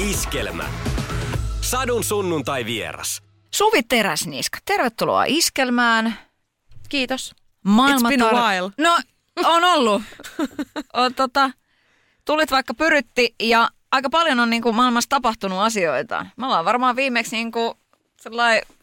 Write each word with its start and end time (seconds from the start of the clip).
Iskelmä. 0.00 0.64
Sadun 1.60 2.04
sunnuntai 2.04 2.64
vieras. 2.64 3.22
Suvi 3.50 3.82
Teräsniska, 3.82 4.58
tervetuloa 4.64 5.24
Iskelmään. 5.26 6.18
Kiitos. 6.88 7.34
It's 7.66 8.08
been 8.08 8.22
a 8.22 8.30
while. 8.30 8.70
No, 8.78 8.98
on 9.44 9.64
ollut. 9.64 10.02
on, 10.92 11.14
tota, 11.14 11.50
tulit 12.24 12.50
vaikka 12.50 12.74
pyrytti 12.74 13.34
ja 13.42 13.68
aika 13.92 14.10
paljon 14.10 14.40
on 14.40 14.50
niin 14.50 14.62
kuin, 14.62 14.76
maailmassa 14.76 15.08
tapahtunut 15.08 15.58
asioita. 15.58 16.26
Me 16.36 16.46
ollaan 16.46 16.64
varmaan 16.64 16.96
viimeksi 16.96 17.36
niin 17.36 17.52
kuin, 17.52 17.74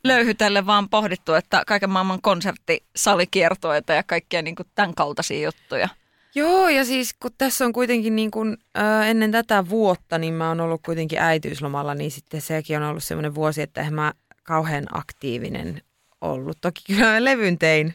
löyhytelle 0.03 0.65
vaan 0.65 0.89
pohdittu, 0.89 1.33
että 1.33 1.63
kaiken 1.67 1.89
maailman 1.89 2.21
konserttisalikiertoita 2.21 3.93
ja 3.93 4.03
kaikkia 4.03 4.41
niin 4.41 4.55
kuin, 4.55 4.67
tämän 4.75 4.95
kaltaisia 4.95 5.45
juttuja. 5.45 5.89
Joo, 6.37 6.69
ja 6.69 6.85
siis 6.85 7.13
kun 7.19 7.31
tässä 7.37 7.65
on 7.65 7.73
kuitenkin 7.73 8.15
niin 8.15 8.31
kun, 8.31 8.57
äh, 8.77 9.09
ennen 9.09 9.31
tätä 9.31 9.69
vuotta, 9.69 10.17
niin 10.17 10.33
mä 10.33 10.47
oon 10.47 10.59
ollut 10.59 10.81
kuitenkin 10.85 11.19
äitiyslomalla, 11.19 11.93
niin 11.93 12.11
sitten 12.11 12.41
sekin 12.41 12.77
on 12.77 12.83
ollut 12.83 13.03
semmoinen 13.03 13.35
vuosi, 13.35 13.61
että 13.61 13.81
eihän 13.81 13.93
mä 13.93 14.13
kauhean 14.43 14.85
aktiivinen 14.91 15.81
ollut. 16.21 16.57
Toki 16.61 16.81
kyllä 16.87 17.05
mä 17.05 17.23
levyn 17.23 17.57
tein 17.59 17.93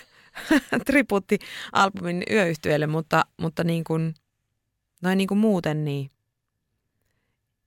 tributti-albumin 0.86 2.22
yöyhtyölle, 2.30 2.86
mutta, 2.86 3.24
mutta 3.36 3.64
niin 3.64 3.84
kuin, 3.84 4.14
noin 5.02 5.18
niin 5.18 5.28
kuin 5.28 5.38
muuten 5.38 5.84
niin, 5.84 6.10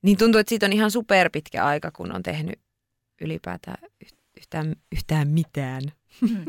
niin 0.01 0.17
tuntuu, 0.17 0.39
että 0.39 0.49
siitä 0.49 0.65
on 0.65 0.73
ihan 0.73 0.91
superpitkä 0.91 1.65
aika, 1.65 1.91
kun 1.91 2.15
on 2.15 2.23
tehnyt 2.23 2.59
ylipäätään 3.21 3.89
yhtään, 4.37 4.75
yhtään 4.91 5.27
mitään. 5.27 5.81
Mm. 6.21 6.45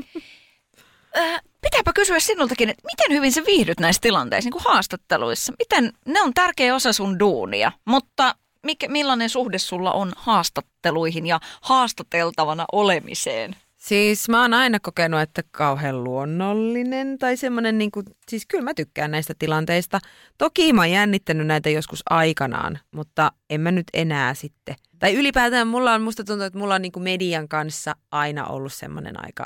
Pitääpä 1.60 1.92
kysyä 1.94 2.20
sinultakin, 2.20 2.68
että 2.68 2.82
miten 2.84 3.16
hyvin 3.16 3.32
sä 3.32 3.42
viihdyt 3.46 3.80
näissä 3.80 4.00
tilanteissa, 4.00 4.46
niin 4.46 4.52
kuin 4.52 4.64
haastatteluissa? 4.64 5.52
Miten, 5.58 5.92
ne 6.06 6.22
on 6.22 6.34
tärkeä 6.34 6.74
osa 6.74 6.92
sun 6.92 7.18
duunia, 7.18 7.72
mutta 7.84 8.34
mikä, 8.62 8.88
millainen 8.88 9.30
suhde 9.30 9.58
sulla 9.58 9.92
on 9.92 10.12
haastatteluihin 10.16 11.26
ja 11.26 11.40
haastateltavana 11.60 12.64
olemiseen? 12.72 13.56
Siis 13.76 14.28
mä 14.28 14.42
oon 14.42 14.54
aina 14.54 14.80
kokenut, 14.80 15.20
että 15.20 15.42
kauhean 15.50 16.04
luonnollinen 16.04 17.18
tai 17.18 17.36
semmoinen, 17.36 17.78
niin 17.78 17.90
kuin, 17.90 18.06
siis 18.28 18.46
kyllä 18.46 18.64
mä 18.64 18.74
tykkään 18.74 19.10
näistä 19.10 19.34
tilanteista. 19.38 19.98
Toki 20.38 20.72
mä 20.72 20.80
oon 20.80 20.90
jännittänyt 20.90 21.46
näitä 21.46 21.70
joskus 21.70 22.02
aikanaan, 22.10 22.78
mutta 22.90 23.32
en 23.50 23.60
mä 23.60 23.70
nyt 23.70 23.86
enää 23.92 24.34
sitten. 24.34 24.74
Tai 24.98 25.14
ylipäätään 25.14 25.68
mulla 25.68 25.92
on, 25.92 26.02
musta 26.02 26.24
tuntuu, 26.24 26.46
että 26.46 26.58
mulla 26.58 26.74
on 26.74 26.82
niin 26.82 26.92
kuin 26.92 27.02
median 27.02 27.48
kanssa 27.48 27.96
aina 28.10 28.46
ollut 28.46 28.72
semmoinen 28.72 29.24
aika, 29.24 29.44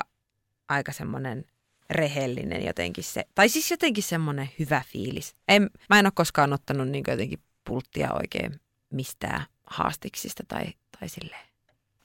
aika 0.69 0.91
semmoinen 0.91 1.45
rehellinen 1.89 2.65
jotenkin 2.65 3.03
se, 3.03 3.25
tai 3.35 3.49
siis 3.49 3.71
jotenkin 3.71 4.03
semmoinen 4.03 4.49
hyvä 4.59 4.81
fiilis. 4.87 5.35
En, 5.47 5.69
mä 5.89 5.99
en 5.99 6.05
ole 6.05 6.11
koskaan 6.15 6.53
ottanut 6.53 6.87
niin 6.87 7.03
jotenkin 7.07 7.39
pulttia 7.67 8.13
oikein 8.13 8.59
mistään 8.89 9.45
haastiksista 9.67 10.43
tai, 10.47 10.65
tai 10.99 11.09
silleen. 11.09 11.47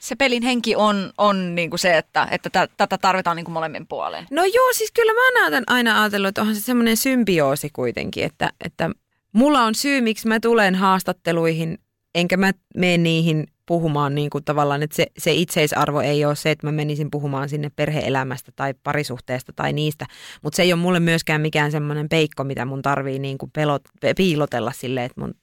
Se 0.01 0.17
pelin 0.17 0.43
henki 0.43 0.77
on, 0.77 1.13
on 1.19 1.55
niin 1.55 1.71
kuin 1.71 1.81
se, 1.81 1.99
että, 1.99 2.29
että 2.31 2.69
tätä 2.77 2.99
tarvitaan 2.99 3.37
niin 3.37 3.45
kuin 3.45 3.53
molemmin 3.53 3.87
puoleen. 3.87 4.27
No 4.31 4.45
joo, 4.45 4.73
siis 4.73 4.93
kyllä 4.93 5.13
mä 5.13 5.45
oon 5.45 5.65
aina 5.67 6.03
ajatellut, 6.03 6.29
että 6.29 6.41
onhan 6.41 6.57
se 6.57 6.61
semmoinen 6.61 6.97
symbioosi 6.97 7.71
kuitenkin, 7.73 8.25
että, 8.25 8.51
että 8.65 8.91
mulla 9.33 9.63
on 9.63 9.75
syy, 9.75 10.01
miksi 10.01 10.29
mä 10.29 10.41
tulen 10.41 10.75
haastatteluihin, 10.75 11.79
enkä 12.15 12.37
mä 12.37 12.53
mene 12.77 12.99
niihin 12.99 13.47
puhumaan 13.73 14.15
niin 14.15 14.31
kuin 14.31 14.45
tavallaan, 14.45 14.83
että 14.83 14.97
se, 14.97 15.07
se 15.19 15.33
itseisarvo 15.33 16.01
ei 16.01 16.25
ole 16.25 16.37
se, 16.37 16.51
että 16.51 16.67
mä 16.67 16.73
menisin 16.73 17.11
puhumaan 17.11 17.49
sinne 17.49 17.71
perheelämästä 17.77 18.53
tai 18.57 18.75
parisuhteesta 18.83 19.53
tai 19.57 19.73
niistä, 19.73 20.07
mutta 20.43 20.57
se 20.57 20.63
ei 20.63 20.73
ole 20.73 20.81
mulle 20.81 21.01
myöskään 21.01 21.41
mikään 21.41 21.73
semmoinen 21.73 22.09
peikko, 22.09 22.45
mitä 22.45 22.65
mun 22.65 22.83
tarvii 22.83 23.19
niin 23.19 23.39
kuin 23.39 23.51
pelot, 23.51 23.83
piilotella 24.17 24.73
silleen, 24.73 25.07
että, 25.07 25.21
mun, 25.21 25.35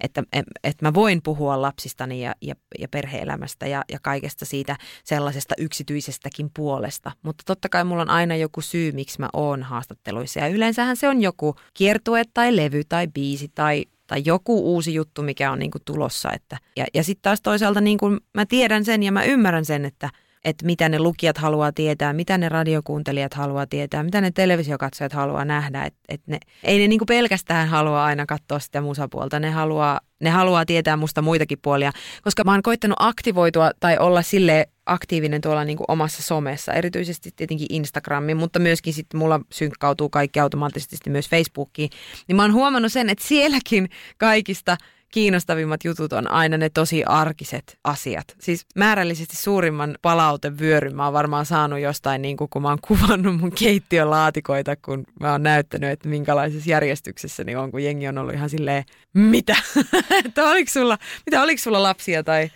että, 0.00 0.22
että 0.64 0.86
mä 0.86 0.94
voin 0.94 1.22
puhua 1.22 1.62
lapsistani 1.62 2.22
ja, 2.22 2.34
ja, 2.42 2.54
ja 2.78 2.88
perheelämästä 2.88 3.66
ja, 3.66 3.84
ja 3.92 3.98
kaikesta 4.02 4.44
siitä 4.44 4.76
sellaisesta 5.04 5.54
yksityisestäkin 5.58 6.50
puolesta, 6.56 7.12
mutta 7.22 7.42
totta 7.46 7.68
kai 7.68 7.84
mulla 7.84 8.02
on 8.02 8.10
aina 8.10 8.36
joku 8.36 8.60
syy, 8.60 8.92
miksi 8.92 9.20
mä 9.20 9.28
oon 9.32 9.62
haastatteluissa. 9.62 10.40
Ja 10.40 10.48
yleensähän 10.48 10.96
se 10.96 11.08
on 11.08 11.22
joku 11.22 11.56
kiertue 11.74 12.22
tai 12.34 12.56
levy 12.56 12.82
tai 12.88 13.08
biisi 13.08 13.48
tai 13.54 13.84
tai 14.06 14.22
joku 14.24 14.74
uusi 14.74 14.94
juttu, 14.94 15.22
mikä 15.22 15.52
on 15.52 15.58
niin 15.58 15.70
kuin 15.70 15.82
tulossa. 15.84 16.32
Että, 16.32 16.58
ja 16.76 16.86
ja 16.94 17.04
sitten 17.04 17.22
taas 17.22 17.40
toisaalta 17.40 17.80
niin 17.80 17.98
kuin 17.98 18.20
mä 18.34 18.46
tiedän 18.46 18.84
sen 18.84 19.02
ja 19.02 19.12
mä 19.12 19.24
ymmärrän 19.24 19.64
sen, 19.64 19.84
että, 19.84 20.10
että 20.46 20.66
mitä 20.66 20.88
ne 20.88 20.98
lukijat 20.98 21.38
haluaa 21.38 21.72
tietää, 21.72 22.12
mitä 22.12 22.38
ne 22.38 22.48
radiokuuntelijat 22.48 23.34
haluaa 23.34 23.66
tietää, 23.66 24.02
mitä 24.02 24.20
ne 24.20 24.30
televisiokatsojat 24.30 25.12
haluaa 25.12 25.44
nähdä. 25.44 25.84
Et, 25.84 25.94
et 26.08 26.20
ne, 26.26 26.38
ei 26.62 26.78
ne 26.78 26.88
niin 26.88 26.98
kuin 26.98 27.06
pelkästään 27.06 27.68
halua 27.68 28.04
aina 28.04 28.26
katsoa 28.26 28.58
sitä 28.58 28.80
musapuolta, 28.80 29.40
ne 29.40 29.50
haluaa, 29.50 30.00
ne 30.20 30.30
haluaa 30.30 30.66
tietää 30.66 30.96
musta 30.96 31.22
muitakin 31.22 31.58
puolia, 31.62 31.92
koska 32.22 32.44
mä 32.44 32.50
oon 32.50 32.62
koittanut 32.62 32.96
aktivoitua 32.98 33.70
tai 33.80 33.98
olla 33.98 34.22
sille 34.22 34.66
aktiivinen 34.86 35.40
tuolla 35.40 35.64
niin 35.64 35.76
kuin 35.76 35.84
omassa 35.88 36.22
somessa, 36.22 36.72
erityisesti 36.72 37.30
tietenkin 37.36 37.66
Instagramiin, 37.70 38.36
mutta 38.36 38.58
myöskin 38.58 38.92
sitten 38.92 39.18
mulla 39.18 39.40
synkkautuu 39.52 40.08
kaikki 40.08 40.40
automaattisesti 40.40 41.10
myös 41.10 41.28
Facebookiin, 41.28 41.90
niin 42.28 42.36
mä 42.36 42.42
oon 42.42 42.52
huomannut 42.52 42.92
sen, 42.92 43.10
että 43.10 43.24
sielläkin 43.24 43.88
kaikista– 44.18 44.76
kiinnostavimmat 45.16 45.84
jutut 45.84 46.12
on 46.12 46.30
aina 46.30 46.56
ne 46.56 46.70
tosi 46.70 47.04
arkiset 47.04 47.78
asiat. 47.84 48.24
Siis 48.40 48.66
määrällisesti 48.74 49.36
suurimman 49.36 49.98
palautevyöryn 50.02 50.96
mä 50.96 51.04
oon 51.04 51.12
varmaan 51.12 51.46
saanut 51.46 51.80
jostain, 51.80 52.22
niin 52.22 52.36
kun 52.36 52.62
mä 52.62 52.68
oon 52.68 52.78
kuvannut 52.88 53.40
mun 53.40 53.52
keittiön 53.52 54.10
laatikoita, 54.10 54.76
kun 54.76 55.04
mä 55.20 55.32
oon 55.32 55.42
näyttänyt, 55.42 55.90
että 55.90 56.08
minkälaisessa 56.08 56.70
järjestyksessä 56.70 57.44
niin 57.44 57.58
on, 57.58 57.70
kun 57.70 57.84
jengi 57.84 58.08
on 58.08 58.18
ollut 58.18 58.34
ihan 58.34 58.50
silleen, 58.50 58.84
mitä? 59.14 59.56
että 60.24 60.44
oliko 60.44 60.70
sulla, 60.70 60.98
mitä 61.26 61.42
oliko 61.42 61.62
sulla 61.62 61.82
lapsia 61.82 62.22
tai 62.22 62.50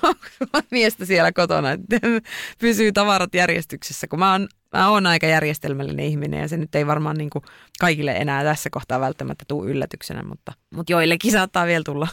miestä 0.70 1.04
siellä 1.04 1.32
kotona, 1.32 1.70
että 1.70 1.96
pysyy 2.60 2.92
tavarat 2.92 3.34
järjestyksessä, 3.34 4.06
kun 4.08 4.18
mä 4.18 4.32
oon 4.32 4.48
mä 4.72 4.90
oon 4.90 5.06
aika 5.06 5.26
järjestelmällinen 5.26 6.06
ihminen 6.06 6.40
ja 6.40 6.48
se 6.48 6.56
nyt 6.56 6.74
ei 6.74 6.86
varmaan 6.86 7.16
niin 7.16 7.30
kuin 7.30 7.44
kaikille 7.80 8.12
enää 8.12 8.44
tässä 8.44 8.70
kohtaa 8.70 9.00
välttämättä 9.00 9.44
tule 9.48 9.70
yllätyksenä, 9.70 10.22
mutta, 10.22 10.52
mutta 10.74 10.92
joillekin 10.92 11.32
saattaa 11.32 11.66
vielä 11.66 11.84
tulla. 11.84 12.08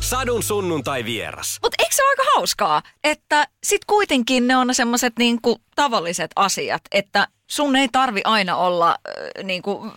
Sadun 0.00 0.42
sunnuntai 0.42 1.04
vieras. 1.04 1.58
Eikö 1.64 1.75
se 1.96 2.02
ole 2.02 2.10
aika 2.10 2.22
hauskaa, 2.36 2.82
että 3.04 3.48
sit 3.64 3.84
kuitenkin 3.84 4.46
ne 4.46 4.56
on 4.56 4.74
semmoiset 4.74 5.12
niinku 5.18 5.60
tavalliset 5.74 6.30
asiat, 6.36 6.82
että 6.92 7.28
sun 7.46 7.76
ei 7.76 7.88
tarvi 7.92 8.20
aina 8.24 8.56
olla 8.56 8.90
äh, 8.90 9.44
niinku, 9.44 9.92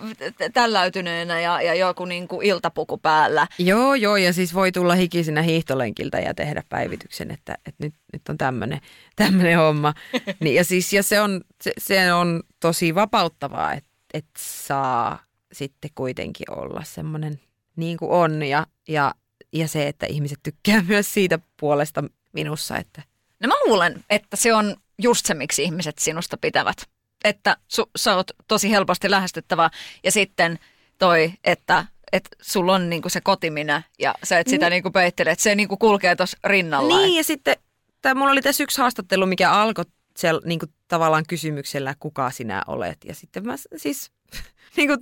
tälläytyneenä 0.53 1.41
ja, 1.41 1.61
ja 1.61 1.73
joku 1.75 2.05
niinku 2.05 2.41
iltapuku 2.41 2.97
päällä. 2.97 3.47
Joo, 3.59 3.95
joo, 3.95 4.17
ja 4.17 4.33
siis 4.33 4.53
voi 4.53 4.71
tulla 4.71 4.95
hikisinä 4.95 5.41
hiihtolenkiltä 5.41 6.19
ja 6.19 6.33
tehdä 6.33 6.63
päivityksen, 6.69 7.31
että, 7.31 7.53
että 7.65 7.83
nyt, 7.83 7.93
nyt 8.13 8.21
on 8.29 8.37
tämmöinen 8.37 9.57
homma. 9.65 9.93
niin, 10.39 10.55
ja 10.55 10.63
siis 10.63 10.93
ja 10.93 11.03
se, 11.03 11.21
on, 11.21 11.41
se, 11.61 11.71
se 11.77 12.13
on 12.13 12.43
tosi 12.59 12.95
vapauttavaa, 12.95 13.73
että, 13.73 13.89
että 14.13 14.39
saa 14.39 15.23
sitten 15.51 15.91
kuitenkin 15.95 16.51
olla 16.51 16.83
semmoinen 16.83 17.39
niin 17.75 17.97
kuin 17.97 18.11
on 18.11 18.43
ja, 18.43 18.67
ja 18.87 19.13
ja 19.53 19.67
se, 19.67 19.87
että 19.87 20.05
ihmiset 20.05 20.39
tykkää 20.43 20.83
myös 20.87 21.13
siitä 21.13 21.39
puolesta 21.59 22.03
minussa. 22.33 22.77
Että. 22.77 23.03
No 23.39 23.47
mä 23.47 23.55
luulen, 23.65 24.03
että 24.09 24.37
se 24.37 24.53
on 24.53 24.75
just 25.01 25.25
se, 25.25 25.33
miksi 25.33 25.63
ihmiset 25.63 25.97
sinusta 25.97 26.37
pitävät. 26.37 26.89
Että 27.23 27.57
su, 27.67 27.89
sä 27.97 28.15
oot 28.15 28.31
tosi 28.47 28.71
helposti 28.71 29.11
lähestyttävä 29.11 29.69
ja 30.03 30.11
sitten 30.11 30.59
toi, 30.97 31.33
että 31.43 31.85
että 32.11 32.29
sulla 32.41 32.75
on 32.75 32.89
niinku 32.89 33.09
se 33.09 33.21
kotiminä 33.21 33.83
ja 33.99 34.15
sä 34.23 34.39
et 34.39 34.47
sitä 34.47 34.65
niin. 34.65 34.71
niinku 34.71 34.91
peittele, 34.91 35.31
että 35.31 35.43
se 35.43 35.55
niinku 35.55 35.77
kulkee 35.77 36.15
tuossa 36.15 36.37
rinnalla. 36.43 36.97
Niin 36.97 37.17
ja 37.17 37.23
sitten, 37.23 37.55
tää, 38.01 38.15
mulla 38.15 38.31
oli 38.31 38.41
tässä 38.41 38.63
yksi 38.63 38.81
haastattelu, 38.81 39.25
mikä 39.25 39.51
alkoi 39.51 39.85
siellä 40.17 40.41
niinku 40.45 40.65
tavallaan 40.87 41.25
kysymyksellä, 41.27 41.95
kuka 41.99 42.31
sinä 42.31 42.63
olet. 42.67 42.97
Ja 43.05 43.15
sitten 43.15 43.45
mä 43.45 43.55
siis, 43.75 44.11
niinku, 44.77 44.95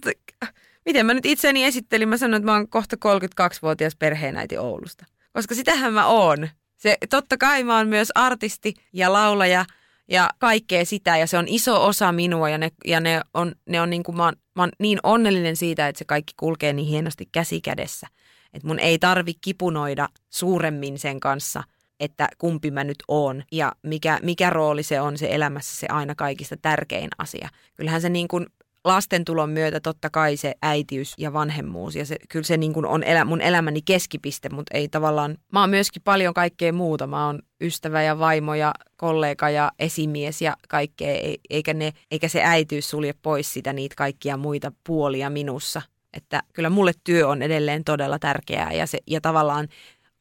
miten 0.88 1.06
mä 1.06 1.14
nyt 1.14 1.26
itseäni 1.26 1.64
esittelin, 1.64 2.10
mä 2.10 2.18
sanoin, 2.18 2.42
että 2.42 2.52
mä 2.52 2.58
oon 2.58 2.70
kohta 2.70 2.96
32-vuotias 2.96 3.96
perheenäiti 3.96 4.58
Oulusta. 4.58 5.06
Koska 5.34 5.56
sitähän 5.56 5.94
mä 5.94 6.08
oon. 6.08 6.50
Se, 6.78 6.98
totta 7.10 7.38
kai 7.38 7.64
mä 7.64 7.78
oon 7.78 7.88
myös 7.88 8.12
artisti 8.16 8.74
ja 8.94 9.14
laulaja 9.14 9.66
ja 10.08 10.30
kaikkea 10.40 10.86
sitä 10.86 11.18
ja 11.18 11.28
se 11.28 11.38
on 11.38 11.48
iso 11.48 11.86
osa 11.86 12.12
minua 12.12 12.50
ja 12.50 12.58
ne, 12.58 12.72
ja 12.86 13.00
ne 13.00 13.22
on, 13.34 13.56
ne 13.70 13.82
on 13.82 13.90
niin 13.90 14.04
kuin, 14.04 14.18
mä, 14.18 14.24
oon, 14.24 14.34
mä 14.56 14.64
oon 14.64 14.72
niin 14.80 15.00
onnellinen 15.04 15.56
siitä, 15.56 15.88
että 15.88 16.00
se 16.00 16.06
kaikki 16.06 16.34
kulkee 16.38 16.74
niin 16.74 16.88
hienosti 16.88 17.30
käsi 17.32 17.62
kädessä. 17.62 18.08
Että 18.54 18.68
mun 18.68 18.80
ei 18.80 19.00
tarvi 19.00 19.34
kipunoida 19.42 20.10
suuremmin 20.30 21.00
sen 21.00 21.20
kanssa, 21.20 21.64
että 22.00 22.30
kumpi 22.38 22.72
mä 22.72 22.84
nyt 22.84 23.04
oon 23.08 23.44
ja 23.52 23.76
mikä, 23.84 24.20
mikä 24.24 24.50
rooli 24.50 24.84
se 24.84 25.02
on 25.02 25.18
se 25.18 25.28
elämässä 25.32 25.80
se 25.80 25.88
aina 25.90 26.16
kaikista 26.16 26.58
tärkein 26.58 27.10
asia. 27.18 27.50
Kyllähän 27.76 28.02
se 28.02 28.10
niin 28.10 28.28
kuin 28.28 28.46
lastentulon 28.88 29.50
myötä 29.50 29.80
totta 29.80 30.10
kai 30.10 30.38
se 30.38 30.54
äitiys 30.62 31.14
ja 31.18 31.34
vanhemmuus 31.34 31.96
ja 31.96 32.06
se, 32.06 32.16
kyllä 32.30 32.46
se 32.46 32.58
niin 32.58 32.74
kuin 32.74 32.86
on 32.86 33.04
elä, 33.04 33.26
mun 33.26 33.42
elämäni 33.42 33.82
keskipiste, 33.82 34.50
mutta 34.50 34.78
ei 34.78 34.88
tavallaan, 34.90 35.38
mä 35.52 35.60
oon 35.60 35.70
myöskin 35.70 36.02
paljon 36.02 36.34
kaikkea 36.34 36.74
muuta. 36.74 37.08
Mä 37.08 37.26
oon 37.26 37.40
ystävä 37.62 38.04
ja 38.04 38.20
vaimo 38.20 38.56
ja 38.56 38.74
kollega 38.98 39.50
ja 39.50 39.72
esimies 39.80 40.42
ja 40.42 40.58
kaikkea, 40.70 41.38
eikä, 41.50 41.74
ne, 41.74 41.94
eikä 42.12 42.28
se 42.28 42.44
äitiys 42.44 42.90
sulje 42.90 43.14
pois 43.22 43.54
sitä 43.54 43.74
niitä 43.74 43.96
kaikkia 43.96 44.38
muita 44.38 44.72
puolia 44.84 45.30
minussa. 45.30 45.82
Että 46.14 46.44
kyllä 46.54 46.70
mulle 46.70 46.92
työ 47.04 47.28
on 47.28 47.42
edelleen 47.42 47.84
todella 47.84 48.20
tärkeää 48.20 48.74
ja, 48.74 48.88
se, 48.88 48.98
ja 49.08 49.22
tavallaan 49.22 49.68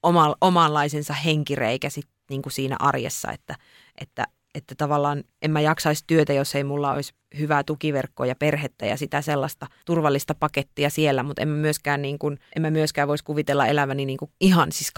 oma, 0.03 0.35
omanlaisensa 0.41 1.15
henkireikä 1.15 1.91
sit, 1.91 2.09
niin 2.31 2.43
kuin 2.43 2.53
siinä 2.53 2.77
arjessa, 2.79 3.33
että, 3.33 3.55
että, 4.01 4.25
että 4.57 4.75
tavallaan 4.75 5.25
en 5.43 5.51
mä 5.51 5.61
jaksaisi 5.61 6.05
työtä, 6.07 6.33
jos 6.33 6.55
ei 6.55 6.65
mulla 6.65 6.93
olisi 6.93 7.15
hyvää 7.39 7.65
tukiverkkoa 7.65 8.27
ja 8.27 8.35
perhettä 8.35 8.87
ja 8.87 8.97
sitä 8.97 9.23
sellaista 9.23 9.67
turvallista 9.85 10.35
pakettia 10.35 10.91
siellä, 10.91 11.23
mutta 11.23 11.43
en 11.43 11.49
mä 11.49 11.57
myöskään, 11.57 12.03
niin 12.03 12.19
kuin, 12.19 12.39
en 12.57 12.63
mä 12.63 12.71
myöskään 12.71 13.09
voisi 13.09 13.25
kuvitella 13.25 13.67
eläväni 13.67 14.07
niin 14.07 14.17
kuin 14.17 14.31
ihan 14.41 14.73
siis 14.73 14.93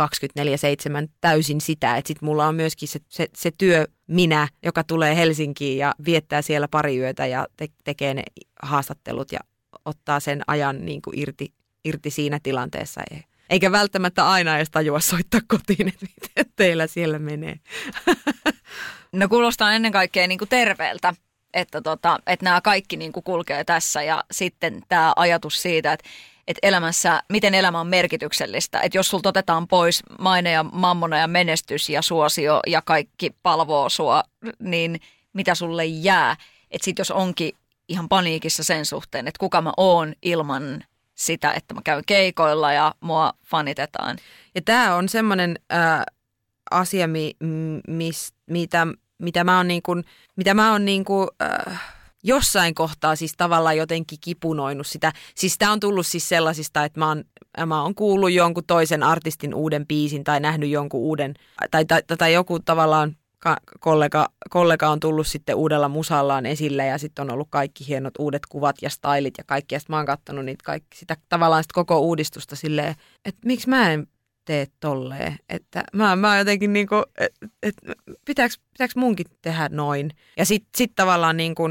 24-7 1.04 1.08
täysin 1.20 1.60
sitä, 1.60 1.96
että 1.96 2.08
sit 2.08 2.22
mulla 2.22 2.46
on 2.46 2.54
myöskin 2.54 2.88
se, 2.88 3.00
se, 3.08 3.28
se 3.36 3.50
työ 3.58 3.86
minä, 4.06 4.48
joka 4.62 4.84
tulee 4.84 5.16
Helsinkiin 5.16 5.78
ja 5.78 5.94
viettää 6.04 6.42
siellä 6.42 6.68
pari 6.68 6.98
yötä 6.98 7.26
ja 7.26 7.46
te, 7.56 7.68
tekee 7.84 8.14
ne 8.14 8.22
haastattelut 8.62 9.32
ja 9.32 9.40
ottaa 9.84 10.20
sen 10.20 10.42
ajan 10.46 10.84
niin 10.84 11.02
kuin 11.02 11.18
irti, 11.18 11.52
irti 11.84 12.10
siinä 12.10 12.40
tilanteessa. 12.42 13.00
Eikä 13.50 13.72
välttämättä 13.72 14.28
aina 14.28 14.56
edes 14.56 14.70
tajua 14.70 15.00
soittaa 15.00 15.40
kotiin, 15.46 15.88
että 15.88 16.06
miten 16.06 16.52
teillä 16.56 16.86
siellä 16.86 17.18
menee. 17.18 17.60
No 19.12 19.28
kuulostaa 19.28 19.72
ennen 19.72 19.92
kaikkea 19.92 20.26
niin 20.26 20.38
kuin 20.38 20.48
terveeltä, 20.48 21.14
että, 21.54 21.80
tota, 21.80 22.18
että 22.26 22.44
nämä 22.44 22.60
kaikki 22.60 22.96
niin 22.96 23.12
kuin 23.12 23.24
kulkee 23.24 23.64
tässä 23.64 24.02
ja 24.02 24.24
sitten 24.30 24.82
tämä 24.88 25.12
ajatus 25.16 25.62
siitä, 25.62 25.92
että, 25.92 26.08
että 26.48 26.66
elämässä, 26.66 27.22
miten 27.28 27.54
elämä 27.54 27.80
on 27.80 27.86
merkityksellistä. 27.86 28.80
Että 28.80 28.98
jos 28.98 29.08
sulta 29.08 29.28
otetaan 29.28 29.68
pois 29.68 30.02
maine 30.18 30.50
ja 30.50 30.62
mammona 30.62 31.18
ja 31.18 31.26
menestys 31.26 31.88
ja 31.88 32.02
suosio 32.02 32.60
ja 32.66 32.82
kaikki 32.82 33.30
palvoo 33.42 33.88
sua, 33.88 34.22
niin 34.58 35.00
mitä 35.32 35.54
sulle 35.54 35.84
jää? 35.84 36.36
Että 36.70 36.84
sitten 36.84 37.00
jos 37.00 37.10
onkin 37.10 37.52
ihan 37.88 38.08
paniikissa 38.08 38.64
sen 38.64 38.86
suhteen, 38.86 39.28
että 39.28 39.38
kuka 39.38 39.60
mä 39.60 39.72
oon 39.76 40.12
ilman 40.22 40.84
sitä, 41.14 41.52
että 41.52 41.74
mä 41.74 41.80
käyn 41.84 42.02
keikoilla 42.06 42.72
ja 42.72 42.94
mua 43.00 43.32
fanitetaan. 43.44 44.16
Ja 44.54 44.62
tämä 44.62 44.94
on 44.94 45.08
semmoinen 45.08 45.58
äh, 45.72 46.04
asia, 46.70 47.08
mi, 47.08 47.32
mis, 47.88 48.32
mitä, 48.50 48.86
mitä 49.18 49.44
mä 49.44 49.56
oon, 49.56 49.68
niin 49.68 49.82
kuin, 49.82 50.04
mitä 50.36 50.54
mä 50.54 50.72
oon 50.72 50.84
niin 50.84 51.04
kuin, 51.04 51.28
äh, 51.42 51.80
jossain 52.24 52.74
kohtaa 52.74 53.16
siis 53.16 53.34
tavallaan 53.36 53.76
jotenkin 53.76 54.18
kipunoinut 54.20 54.86
sitä. 54.86 55.12
Siis 55.34 55.58
tämä 55.58 55.72
on 55.72 55.80
tullut 55.80 56.06
siis 56.06 56.28
sellaisista, 56.28 56.84
että 56.84 57.00
mä 57.00 57.08
oon, 57.08 57.24
mä 57.66 57.82
oon 57.82 57.94
kuullut 57.94 58.32
jonkun 58.32 58.64
toisen 58.66 59.02
artistin 59.02 59.54
uuden 59.54 59.86
biisin 59.86 60.24
tai 60.24 60.40
nähnyt 60.40 60.70
jonkun 60.70 61.00
uuden, 61.00 61.34
tai, 61.70 61.84
tai, 61.84 62.02
tai 62.18 62.32
joku 62.32 62.60
tavallaan 62.60 63.16
kollega, 63.80 64.28
kollega 64.50 64.88
on 64.88 65.00
tullut 65.00 65.26
sitten 65.26 65.56
uudella 65.56 65.88
musallaan 65.88 66.46
esille 66.46 66.86
ja 66.86 66.98
sitten 66.98 67.22
on 67.22 67.30
ollut 67.30 67.48
kaikki 67.50 67.88
hienot 67.88 68.14
uudet 68.18 68.46
kuvat 68.46 68.76
ja 68.82 68.90
stylit 68.90 69.34
ja 69.38 69.44
kaikki. 69.44 69.74
Ja 69.74 69.78
sitten 69.78 69.94
mä 69.94 69.96
oon 69.96 70.06
katsonut 70.06 70.44
niitä 70.44 70.62
kaikki, 70.64 70.98
sitä 70.98 71.16
tavallaan 71.28 71.64
sit 71.64 71.72
koko 71.72 71.98
uudistusta 71.98 72.56
silleen, 72.56 72.94
että 73.24 73.40
miksi 73.44 73.68
mä 73.68 73.92
en 73.92 74.06
tee 74.48 74.66
tolleen. 74.80 75.38
Että 75.48 75.84
mä, 75.92 76.16
mä 76.16 76.38
jotenkin 76.38 76.72
niinku, 76.72 76.94
että 77.18 77.46
et, 77.62 77.74
pitääkö, 78.24 78.54
munkin 78.96 79.26
tehdä 79.42 79.68
noin. 79.72 80.10
Ja 80.36 80.44
sitten 80.44 80.70
sit 80.76 80.92
tavallaan 80.96 81.36
niinku, 81.36 81.62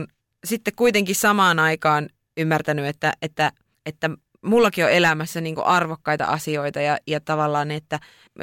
sitten 0.46 0.76
kuitenkin 0.76 1.16
samaan 1.16 1.60
aikaan 1.60 2.10
ymmärtänyt, 2.38 2.86
että, 2.86 3.14
että, 3.22 3.52
että 3.86 4.10
mullakin 4.42 4.86
on 4.86 4.92
elämässä 4.92 5.42
niinku 5.42 5.62
arvokkaita 5.66 6.26
asioita 6.26 6.82
ja, 6.82 6.98
ja 7.08 7.20
tavallaan, 7.20 7.72
että 7.72 8.00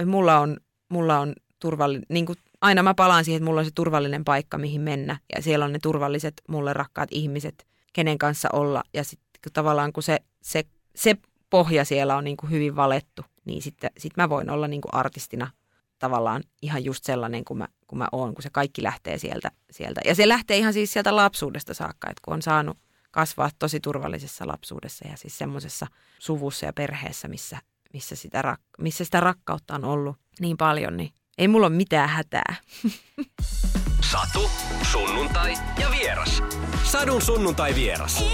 mulla 0.06 0.40
on, 0.40 0.56
mulla 0.88 1.20
on 1.20 1.32
turvallinen, 1.58 2.06
niin 2.08 2.26
kuin 2.26 2.38
aina 2.60 2.82
mä 2.82 2.94
palaan 2.94 3.25
siihen, 3.25 3.36
että 3.36 3.44
mulla 3.44 3.60
on 3.60 3.64
se 3.64 3.72
turvallinen 3.75 4.25
paikka, 4.25 4.58
mihin 4.58 4.81
mennä. 4.81 5.19
Ja 5.36 5.42
siellä 5.42 5.64
on 5.64 5.72
ne 5.72 5.78
turvalliset, 5.82 6.34
mulle 6.48 6.72
rakkaat 6.72 7.08
ihmiset, 7.12 7.66
kenen 7.92 8.19
kanssa 8.19 8.48
olla. 8.52 8.82
Ja 8.94 9.04
sitten 9.04 9.52
tavallaan 9.52 9.92
kun 9.92 10.02
se, 10.02 10.19
se, 10.42 10.64
se 10.96 11.16
pohja 11.50 11.84
siellä 11.84 12.16
on 12.16 12.25
niin 12.25 12.36
kuin 12.36 12.50
hyvin 12.50 12.76
valettu, 12.76 13.25
niin 13.44 13.62
sitten 13.62 13.91
sit 13.99 14.17
mä 14.17 14.29
voin 14.29 14.50
olla 14.50 14.69
niin 14.69 14.81
kuin 14.81 14.94
artistina 14.94 15.50
tavallaan 15.99 16.43
ihan 16.62 16.85
just 16.85 17.05
sellainen 17.05 17.44
kuin 17.44 17.58
mä, 17.58 17.69
kuin 17.87 17.99
mä 17.99 18.08
oon, 18.12 18.35
kun 18.35 18.43
se 18.43 18.50
kaikki 18.50 18.82
lähtee 18.82 19.19
sieltä, 19.19 19.50
sieltä. 19.70 20.00
Ja 20.05 20.14
se 20.14 20.29
lähtee 20.29 20.58
ihan 20.58 20.73
siis 20.73 20.93
sieltä 20.93 21.17
lapsuudesta 21.17 21.75
saakka, 21.75 22.11
että 22.11 22.20
kun 22.25 22.35
on 22.35 22.43
saanut 22.43 22.79
kasvaa 23.11 23.50
tosi 23.58 23.81
turvallisessa 23.81 24.46
lapsuudessa 24.46 25.08
ja 25.08 25.17
siis 25.17 25.38
semmoisessa 25.38 25.87
suvussa 26.19 26.67
ja 26.67 26.73
perheessä, 26.73 27.29
missä, 27.29 27.58
missä, 27.93 28.17
sitä 28.17 28.43
rak- 28.43 28.82
missä 28.82 29.05
sitä 29.05 29.20
rakkautta 29.20 29.75
on 29.75 29.85
ollut 29.85 30.17
niin 30.41 30.56
paljon, 30.56 30.96
niin 30.96 31.11
ei 31.38 31.49
mulla 31.49 31.67
ole 31.67 31.76
mitään 31.76 32.08
hätää. 32.08 32.55
Satu, 34.12 34.50
sunnuntai 34.93 35.55
ja 35.81 35.91
vieras. 35.91 36.43
Sadun 36.85 37.23
sunnuntai 37.23 37.75
vieras. 37.75 38.25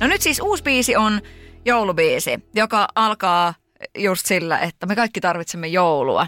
No 0.00 0.06
nyt 0.06 0.22
siis 0.22 0.40
uusi 0.40 0.62
biisi 0.62 0.96
on 0.96 1.20
joulubiisi, 1.66 2.30
joka 2.54 2.88
alkaa 2.94 3.54
just 3.98 4.26
sillä, 4.26 4.58
että 4.58 4.86
me 4.86 4.96
kaikki 4.96 5.20
tarvitsemme 5.20 5.66
joulua. 5.66 6.26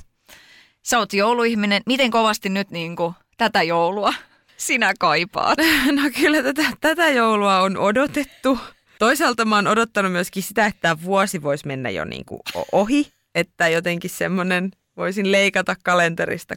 Sä 0.82 0.98
oot 0.98 1.12
jouluihminen. 1.12 1.82
Miten 1.86 2.10
kovasti 2.10 2.48
nyt 2.48 2.70
niin 2.70 2.96
kuin, 2.96 3.14
tätä 3.36 3.62
joulua 3.62 4.14
sinä 4.56 4.92
kaipaat? 4.98 5.58
No 5.92 6.02
kyllä 6.20 6.42
tätä, 6.42 6.62
tätä 6.80 7.08
joulua 7.08 7.60
on 7.60 7.76
odotettu. 7.76 8.58
Toisaalta 8.98 9.44
mä 9.44 9.56
oon 9.56 9.66
odottanut 9.66 10.12
myöskin 10.12 10.42
sitä, 10.42 10.66
että 10.66 10.96
vuosi 11.04 11.42
voisi 11.42 11.66
mennä 11.66 11.90
jo 11.90 12.04
niin 12.04 12.24
kuin 12.24 12.40
ohi 12.72 13.12
että 13.34 13.68
jotenkin 13.68 14.10
semmoinen 14.10 14.70
voisin 14.96 15.32
leikata 15.32 15.76
kalenterista 15.84 16.54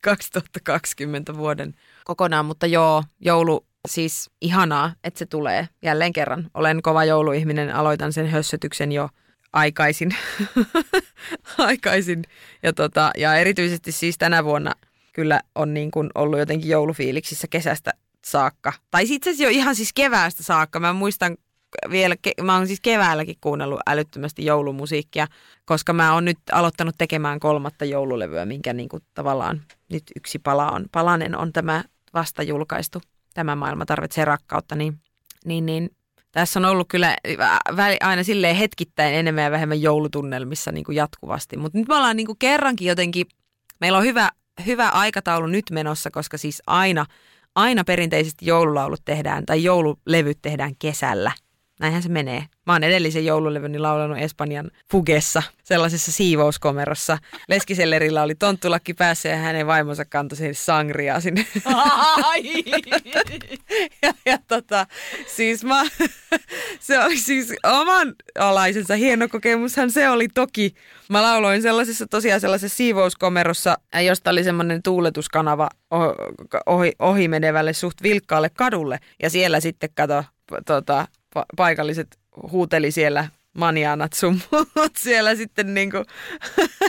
2020 0.00 1.36
vuoden 1.36 1.74
kokonaan, 2.04 2.46
mutta 2.46 2.66
joo, 2.66 3.04
joulu 3.20 3.66
siis 3.88 4.30
ihanaa, 4.40 4.92
että 5.04 5.18
se 5.18 5.26
tulee 5.26 5.68
jälleen 5.82 6.12
kerran. 6.12 6.50
Olen 6.54 6.82
kova 6.82 7.04
jouluihminen, 7.04 7.74
aloitan 7.74 8.12
sen 8.12 8.28
hössötyksen 8.28 8.92
jo 8.92 9.08
aikaisin. 9.52 10.16
aikaisin. 11.58 12.24
Ja, 12.62 12.72
tota, 12.72 13.10
ja 13.16 13.36
erityisesti 13.36 13.92
siis 13.92 14.18
tänä 14.18 14.44
vuonna 14.44 14.72
kyllä 15.12 15.40
on 15.54 15.74
niin 15.74 15.90
kuin 15.90 16.10
ollut 16.14 16.38
jotenkin 16.38 16.70
joulufiiliksissä 16.70 17.46
kesästä 17.50 17.92
saakka. 18.24 18.72
Tai 18.90 19.04
itse 19.08 19.30
asiassa 19.30 19.44
jo 19.44 19.50
ihan 19.50 19.74
siis 19.74 19.92
keväästä 19.92 20.42
saakka. 20.42 20.80
Mä 20.80 20.92
muistan 20.92 21.36
vielä, 21.90 22.16
mä 22.42 22.56
oon 22.56 22.66
siis 22.66 22.80
keväälläkin 22.80 23.36
kuunnellut 23.40 23.80
älyttömästi 23.86 24.44
joulumusiikkia, 24.44 25.26
koska 25.64 25.92
mä 25.92 26.14
oon 26.14 26.24
nyt 26.24 26.38
aloittanut 26.52 26.94
tekemään 26.98 27.40
kolmatta 27.40 27.84
joululevyä, 27.84 28.44
minkä 28.44 28.72
niin 28.72 28.88
kuin 28.88 29.02
tavallaan 29.14 29.62
nyt 29.88 30.02
yksi 30.16 30.38
pala 30.38 30.70
on, 30.70 30.86
palanen 30.92 31.36
on 31.36 31.52
tämä 31.52 31.84
vasta 32.14 32.42
julkaistu, 32.42 33.00
Tämä 33.34 33.56
maailma 33.56 33.86
tarvitsee 33.86 34.24
rakkautta, 34.24 34.74
niin, 34.74 35.00
niin, 35.44 35.66
niin 35.66 35.90
tässä 36.32 36.60
on 36.60 36.64
ollut 36.64 36.88
kyllä 36.88 37.16
aina 38.00 38.22
silleen 38.22 38.56
hetkittäin 38.56 39.14
enemmän 39.14 39.44
ja 39.44 39.50
vähemmän 39.50 39.82
joulutunnelmissa 39.82 40.72
niin 40.72 40.84
kuin 40.84 40.96
jatkuvasti, 40.96 41.56
mutta 41.56 41.78
nyt 41.78 41.88
me 41.88 41.94
ollaan 41.94 42.16
niin 42.16 42.26
kuin 42.26 42.38
kerrankin 42.38 42.88
jotenkin, 42.88 43.26
meillä 43.80 43.98
on 43.98 44.04
hyvä, 44.04 44.30
hyvä 44.66 44.88
aikataulu 44.88 45.46
nyt 45.46 45.64
menossa, 45.70 46.10
koska 46.10 46.38
siis 46.38 46.62
aina, 46.66 47.06
aina 47.54 47.84
perinteisesti 47.84 48.46
joululaulut 48.46 49.02
tehdään 49.04 49.46
tai 49.46 49.64
joululevyt 49.64 50.38
tehdään 50.42 50.72
kesällä– 50.78 51.32
Näinhän 51.78 52.02
se 52.02 52.08
menee. 52.08 52.44
Mä 52.66 52.72
oon 52.72 52.84
edellisen 52.84 53.26
joululevyni 53.26 53.78
laulanut 53.78 54.18
Espanjan 54.18 54.70
Fugessa, 54.90 55.42
sellaisessa 55.64 56.12
siivouskomerossa. 56.12 57.18
Leskisellerillä 57.48 58.22
oli 58.22 58.34
tonttulakki 58.34 58.94
päässä 58.94 59.28
ja 59.28 59.36
hänen 59.36 59.66
vaimonsa 59.66 60.04
kantoi 60.04 60.36
sen 60.36 60.54
sangriaa 60.54 61.20
sinne. 61.20 61.46
ja, 64.02 64.12
ja 64.26 64.38
tota, 64.48 64.86
siis 65.26 65.64
mä, 65.64 65.82
se 66.80 66.98
oli 66.98 67.16
siis 67.16 67.54
oman 67.64 68.14
alaisensa 68.38 68.96
hieno 68.96 69.28
kokemushan 69.28 69.90
se 69.90 70.08
oli 70.08 70.28
toki. 70.28 70.74
Mä 71.08 71.22
lauloin 71.22 71.62
sellaisessa 71.62 72.06
tosiaan 72.06 72.40
sellaisessa 72.40 72.76
siivouskomerossa, 72.76 73.78
josta 74.06 74.30
oli 74.30 74.44
semmoinen 74.44 74.82
tuuletuskanava 74.82 75.68
ohi, 76.66 76.92
ohi 76.98 77.28
menevälle 77.28 77.72
suht 77.72 78.02
vilkkaalle 78.02 78.50
kadulle. 78.50 78.98
Ja 79.22 79.30
siellä 79.30 79.60
sitten 79.60 79.90
kato, 79.94 80.24
tota, 80.66 81.08
pa- 81.38 81.46
paikalliset 81.56 82.18
huuteli 82.52 82.90
siellä 82.90 83.28
manianat 83.58 84.12
sun 84.12 84.40
muut 84.52 84.96
siellä 84.98 85.34
sitten 85.34 85.74
niin 85.74 85.90
kuin 85.90 86.04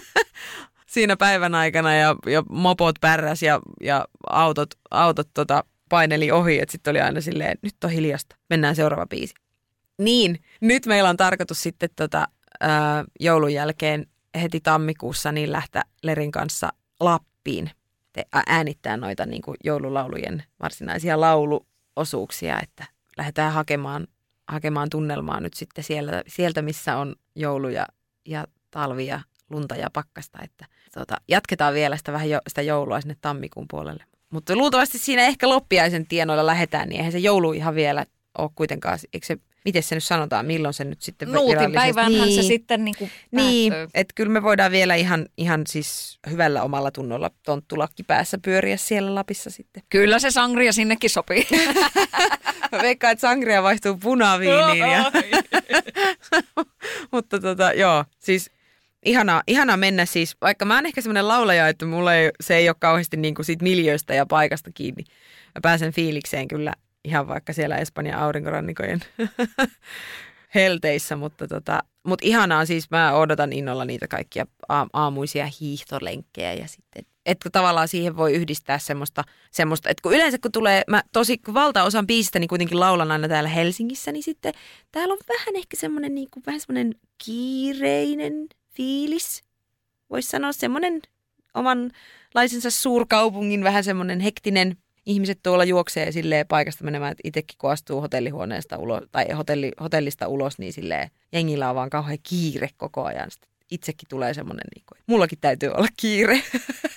siinä 0.94 1.18
päivän 1.18 1.56
aikana 1.56 1.96
ja, 1.96 2.15
ja 2.25 2.44
mopot 2.50 2.96
pärräs 3.01 3.44
ja, 3.44 3.60
ja 3.82 4.06
autot, 4.29 4.70
autot 4.91 5.27
tota, 5.34 5.63
paineli 5.89 6.32
ohi, 6.32 6.60
että 6.60 6.72
sitten 6.72 6.91
oli 6.91 7.01
aina 7.01 7.22
silleen, 7.22 7.58
nyt 7.62 7.84
on 7.84 7.89
hiljasta, 7.89 8.36
mennään 8.50 8.75
seuraava 8.75 9.06
biisi. 9.06 9.34
Niin, 9.98 10.39
nyt 10.62 10.86
meillä 10.86 11.10
on 11.10 11.18
tarkoitus 11.18 11.63
sitten 11.63 11.89
tota, 11.96 12.27
ää, 12.60 13.03
joulun 13.20 13.53
jälkeen 13.53 14.06
heti 14.41 14.60
tammikuussa 14.60 15.32
niin 15.32 15.51
lähteä 15.51 15.84
Lerin 16.03 16.32
kanssa 16.32 16.70
Lappiin 17.00 17.72
te, 18.13 18.25
äänittää 18.48 18.98
noita 18.98 19.25
niin 19.25 19.41
kuin 19.41 19.58
joululaulujen 19.63 20.44
varsinaisia 20.62 21.22
lauluosuuksia, 21.22 22.60
että 22.63 22.86
lähdetään 23.18 23.53
hakemaan 23.53 24.08
hakemaan 24.50 24.89
tunnelmaa 24.89 25.39
nyt 25.39 25.53
sitten 25.53 25.84
siellä, 25.84 26.24
sieltä, 26.27 26.62
missä 26.62 26.98
on 26.98 27.15
joulu 27.36 27.68
ja, 27.70 27.86
ja 28.25 28.48
talvi 28.72 29.08
ja 29.08 29.20
lunta 29.50 29.75
ja 29.75 29.89
pakkasta. 29.94 30.39
Että, 30.44 30.65
tuota, 30.94 31.15
jatketaan 31.27 31.74
vielä 31.74 31.98
sitä 31.98 32.12
vähän 32.12 32.29
jo, 32.29 32.39
sitä 32.48 32.62
joulua 32.62 33.01
sinne 33.01 33.15
tammikuun 33.22 33.65
puolelle. 33.70 34.03
Mutta 34.29 34.56
luultavasti 34.56 34.98
siinä 34.98 35.22
ehkä 35.22 35.50
loppiaisen 35.50 36.08
tienoilla 36.08 36.46
lähdetään, 36.46 36.89
niin 36.89 36.98
eihän 36.98 37.12
se 37.12 37.20
joulu 37.20 37.53
ihan 37.53 37.75
vielä 37.75 38.06
ole 38.38 38.50
kuitenkaan, 38.56 39.00
eikö 39.13 39.25
se, 39.25 39.38
miten 39.66 39.84
se 39.84 39.96
nyt 39.96 40.04
sanotaan, 40.04 40.46
milloin 40.46 40.74
se 40.74 40.84
nyt 40.84 41.01
sitten 41.01 41.30
virallisesti- 41.30 42.25
niin. 42.25 42.44
se 42.44 42.48
sitten 42.48 42.86
niin 42.86 42.96
kuin 42.98 43.12
Niin, 43.32 43.74
että 43.94 44.13
kyllä 44.16 44.32
me 44.32 44.44
voidaan 44.44 44.72
vielä 44.72 44.96
ihan, 44.96 45.25
ihan 45.38 45.62
siis 45.68 46.20
hyvällä 46.30 46.63
omalla 46.63 46.92
tunnolla 46.92 47.32
tonttulakki 47.46 48.04
päässä 48.04 48.38
pyöriä 48.38 48.78
siellä 48.78 49.16
Lapissa 49.16 49.50
sitten. 49.50 49.84
Kyllä 49.89 50.20
se 50.20 50.32
sangria 50.32 50.74
sinnekin 50.74 51.10
sopii. 51.10 51.48
Mä 52.72 52.82
veikkaan, 52.82 53.12
että 53.12 53.22
sangria 53.22 53.63
vaihtuu 53.63 53.98
punaviiniin. 53.98 54.92
Ja, 54.92 55.12
mutta 57.12 57.39
tota, 57.39 57.74
joo, 57.74 58.06
siis 58.20 58.51
ihanaa, 59.06 59.44
ihanaa 59.48 59.78
mennä 59.78 60.06
siis, 60.06 60.36
vaikka 60.42 60.66
mä 60.66 60.75
oon 60.75 60.86
ehkä 60.86 61.01
semmoinen 61.01 61.28
laulaja, 61.28 61.68
että 61.68 61.86
mulla 61.86 62.16
ei, 62.16 62.32
se 62.42 62.56
ei 62.56 62.70
ole 62.70 62.75
kauheasti 62.80 63.18
niin 63.18 63.36
kuin 63.36 63.46
siitä 63.46 63.63
miljöistä 63.63 64.13
ja 64.13 64.25
paikasta 64.25 64.72
kiinni. 64.74 65.04
Mä 65.56 65.62
pääsen 65.62 65.94
fiilikseen 65.94 66.48
kyllä 66.48 66.74
ihan 67.06 67.27
vaikka 67.27 67.53
siellä 67.53 67.77
Espanjan 67.77 68.20
aurinkorannikojen 68.20 69.00
helteissä, 70.56 71.15
mutta 71.15 71.48
tota, 71.48 71.84
mut 72.03 72.22
ihanaa 72.22 72.65
siis, 72.65 72.91
mä 72.91 73.13
odotan 73.13 73.53
innolla 73.53 73.86
niitä 73.86 74.08
kaikkia 74.08 74.46
aamuisia 74.94 75.50
hiihtolenkkejä 75.62 76.53
ja 76.53 76.68
sitten, 76.68 77.06
että 77.25 77.50
tavallaan 77.50 77.88
siihen 77.88 78.18
voi 78.18 78.34
yhdistää 78.34 78.79
semmoista, 78.79 79.24
semmoista, 79.51 79.89
että 79.89 80.01
kun 80.01 80.13
yleensä 80.13 80.38
kun 80.41 80.51
tulee, 80.51 80.84
mä 80.88 81.03
tosi 81.13 81.38
kun 81.38 81.53
valtaosan 81.53 82.08
biisistä 82.08 82.39
niin 82.39 82.48
kuitenkin 82.48 82.79
laulan 82.79 83.12
aina 83.12 83.27
täällä 83.27 83.50
Helsingissä, 83.50 84.12
niin 84.12 84.24
sitten 84.24 84.53
täällä 84.91 85.12
on 85.12 85.20
vähän 85.29 85.56
ehkä 85.56 85.77
semmoinen 85.77 86.15
niin 86.15 86.27
kuin, 86.34 86.44
vähän 86.46 86.60
semmoinen 86.60 86.96
kiireinen 87.25 88.48
fiilis, 88.74 89.44
voisi 90.10 90.29
sanoa 90.29 90.51
semmoinen 90.51 91.01
omanlaisensa 91.53 92.72
suurkaupungin 92.72 93.63
vähän 93.63 93.84
semmoinen 93.84 94.20
hektinen, 94.20 94.77
ihmiset 95.10 95.39
tuolla 95.44 95.63
juoksee 95.63 96.12
silleen 96.12 96.48
paikasta 96.48 96.84
menemään, 96.84 97.12
että 97.12 97.22
itsekin 97.24 97.58
kun 97.58 97.72
astuu 97.72 98.01
hotellihuoneesta 98.01 98.78
ulos, 98.78 99.04
tai 99.12 99.25
hotelli, 99.38 99.72
hotellista 99.82 100.28
ulos, 100.28 100.60
niin 100.60 100.74
silleen 100.74 101.10
jengillä 101.34 101.70
on 101.70 101.75
vaan 101.75 101.89
kauhean 101.89 102.18
kiire 102.30 102.70
koko 102.78 103.04
ajan. 103.04 103.32
Sitten 103.32 103.50
itsekin 103.72 104.10
tulee 104.10 104.34
semmoinen, 104.34 104.66
niin 104.75 104.84
kuin, 104.89 105.00
mullakin 105.08 105.38
täytyy 105.42 105.70
olla 105.70 105.88
kiire. 105.98 106.42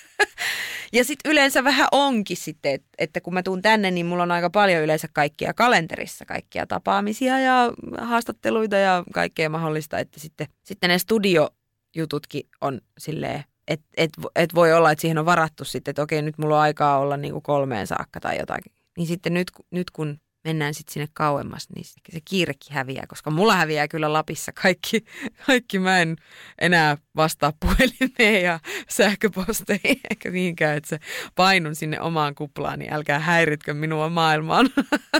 ja 0.93 1.03
sitten 1.03 1.31
yleensä 1.31 1.63
vähän 1.63 1.87
onkin 1.91 2.37
sitten, 2.37 2.73
että, 2.73 2.87
että 2.97 3.21
kun 3.21 3.33
mä 3.33 3.43
tuun 3.43 3.61
tänne, 3.61 3.91
niin 3.91 4.05
mulla 4.05 4.23
on 4.23 4.31
aika 4.31 4.49
paljon 4.49 4.83
yleensä 4.83 5.07
kaikkia 5.13 5.53
kalenterissa, 5.53 6.25
kaikkia 6.25 6.67
tapaamisia 6.67 7.39
ja 7.39 7.73
haastatteluita 8.01 8.75
ja 8.75 9.03
kaikkea 9.13 9.49
mahdollista, 9.49 9.99
että 9.99 10.19
sitten, 10.19 10.47
sitten 10.63 10.89
ne 10.89 10.97
studiojututkin 10.97 12.43
on 12.61 12.81
silleen, 12.97 13.43
että 13.67 13.85
et, 13.97 14.11
et 14.35 14.55
voi 14.55 14.73
olla, 14.73 14.91
että 14.91 15.01
siihen 15.01 15.17
on 15.17 15.25
varattu 15.25 15.65
sitten, 15.65 15.91
että 15.91 16.01
okei, 16.01 16.21
nyt 16.21 16.37
mulla 16.37 16.55
on 16.55 16.61
aikaa 16.61 16.99
olla 16.99 17.17
niinku 17.17 17.41
kolmeen 17.41 17.87
saakka 17.87 18.19
tai 18.19 18.39
jotakin. 18.39 18.71
Niin 18.97 19.07
sitten 19.07 19.33
nyt, 19.33 19.51
nyt 19.71 19.91
kun 19.91 20.19
mennään 20.43 20.73
sitten 20.73 20.93
sinne 20.93 21.07
kauemmas, 21.13 21.67
niin 21.75 21.85
se 21.85 22.19
kiirekin 22.25 22.73
häviää, 22.73 23.07
koska 23.07 23.31
mulla 23.31 23.55
häviää 23.55 23.87
kyllä 23.87 24.13
Lapissa 24.13 24.51
kaikki, 24.51 25.05
kaikki 25.47 25.79
mä 25.79 25.99
en 25.99 26.15
enää 26.61 26.97
vastaa 27.15 27.53
puhelimeen 27.59 28.43
ja 28.43 28.59
sähköposteihin 28.89 29.99
eikä 30.09 30.31
niinkään, 30.31 30.77
että 30.77 30.89
se 30.89 30.99
painun 31.35 31.75
sinne 31.75 32.01
omaan 32.01 32.35
kuplaan, 32.35 32.79
niin 32.79 32.93
älkää 32.93 33.19
häiritkö 33.19 33.73
minua 33.73 34.09
maailmaan, 34.09 34.69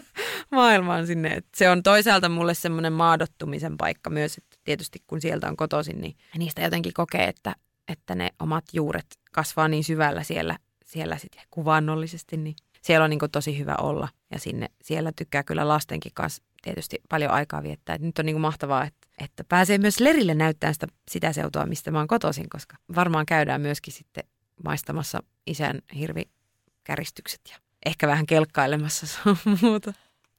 maailmaan 0.51 1.07
sinne. 1.07 1.29
Et 1.29 1.45
se 1.55 1.69
on 1.69 1.83
toisaalta 1.83 2.29
mulle 2.29 2.53
semmoinen 2.53 2.93
maadottumisen 2.93 3.77
paikka 3.77 4.09
myös, 4.09 4.37
että 4.37 4.57
tietysti 4.63 4.99
kun 5.07 5.21
sieltä 5.21 5.47
on 5.47 5.57
kotoisin, 5.57 6.01
niin 6.01 6.15
niistä 6.37 6.61
jotenkin 6.61 6.93
kokee, 6.93 7.27
että, 7.27 7.55
että 7.87 8.15
ne 8.15 8.29
omat 8.39 8.65
juuret 8.73 9.05
kasvaa 9.31 9.67
niin 9.67 9.83
syvällä 9.83 10.23
siellä, 10.23 10.57
siellä 10.85 11.17
sitten 11.17 11.41
kuvannollisesti, 11.51 12.37
niin 12.37 12.55
siellä 12.81 13.03
on 13.03 13.09
niin 13.09 13.19
tosi 13.31 13.59
hyvä 13.59 13.75
olla 13.81 14.07
ja 14.31 14.39
sinne, 14.39 14.67
siellä 14.81 15.11
tykkää 15.15 15.43
kyllä 15.43 15.67
lastenkin 15.67 16.11
kanssa 16.15 16.43
tietysti 16.61 17.01
paljon 17.09 17.31
aikaa 17.31 17.63
viettää. 17.63 17.95
Et 17.95 18.01
nyt 18.01 18.19
on 18.19 18.25
niin 18.25 18.41
mahtavaa, 18.41 18.83
että, 18.83 19.07
että 19.19 19.43
pääsee 19.43 19.77
myös 19.77 19.99
lerille 19.99 20.35
näyttämään 20.35 20.73
sitä, 20.73 20.87
sitä 21.11 21.33
seutua, 21.33 21.65
mistä 21.65 21.91
mä 21.91 21.97
oon 21.97 22.07
kotoisin, 22.07 22.49
koska 22.49 22.77
varmaan 22.95 23.25
käydään 23.25 23.61
myöskin 23.61 23.93
sitten 23.93 24.23
maistamassa 24.63 25.23
isän 25.47 25.79
hirvikäristykset 25.95 27.41
ja 27.49 27.57
ehkä 27.85 28.07
vähän 28.07 28.25
kelkkailemassa, 28.25 29.07
muuta 29.61 29.93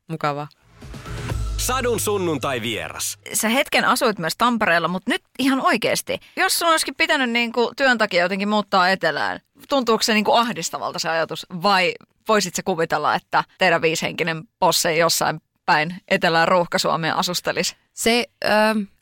mukavaa. 0.08 0.48
Sadun 1.66 2.00
sunnuntai 2.00 2.62
vieras. 2.62 3.18
Sä 3.32 3.48
hetken 3.48 3.84
asuit 3.84 4.18
myös 4.18 4.36
Tampereella, 4.38 4.88
mutta 4.88 5.10
nyt 5.10 5.22
ihan 5.38 5.60
oikeasti. 5.60 6.18
Jos 6.36 6.58
sun 6.58 6.68
olisikin 6.68 6.94
pitänyt 6.94 7.30
niin 7.30 7.52
kuin 7.52 7.76
työn 7.76 7.98
takia 7.98 8.22
jotenkin 8.22 8.48
muuttaa 8.48 8.90
etelään, 8.90 9.40
tuntuuko 9.68 10.02
se 10.02 10.14
niin 10.14 10.24
kuin 10.24 10.38
ahdistavalta 10.38 10.98
se 10.98 11.08
ajatus 11.08 11.46
vai 11.62 11.94
voisit 12.28 12.54
se 12.54 12.62
kuvitella, 12.62 13.14
että 13.14 13.44
teidän 13.58 13.82
viishenkinen 13.82 14.42
posse 14.58 14.96
jossain 14.96 15.40
päin 15.66 15.94
etelään 16.08 16.48
ruuhka-Suomeen 16.48 17.16
asustelisi? 17.16 17.76
Se, 17.92 18.26
ö, 18.44 18.48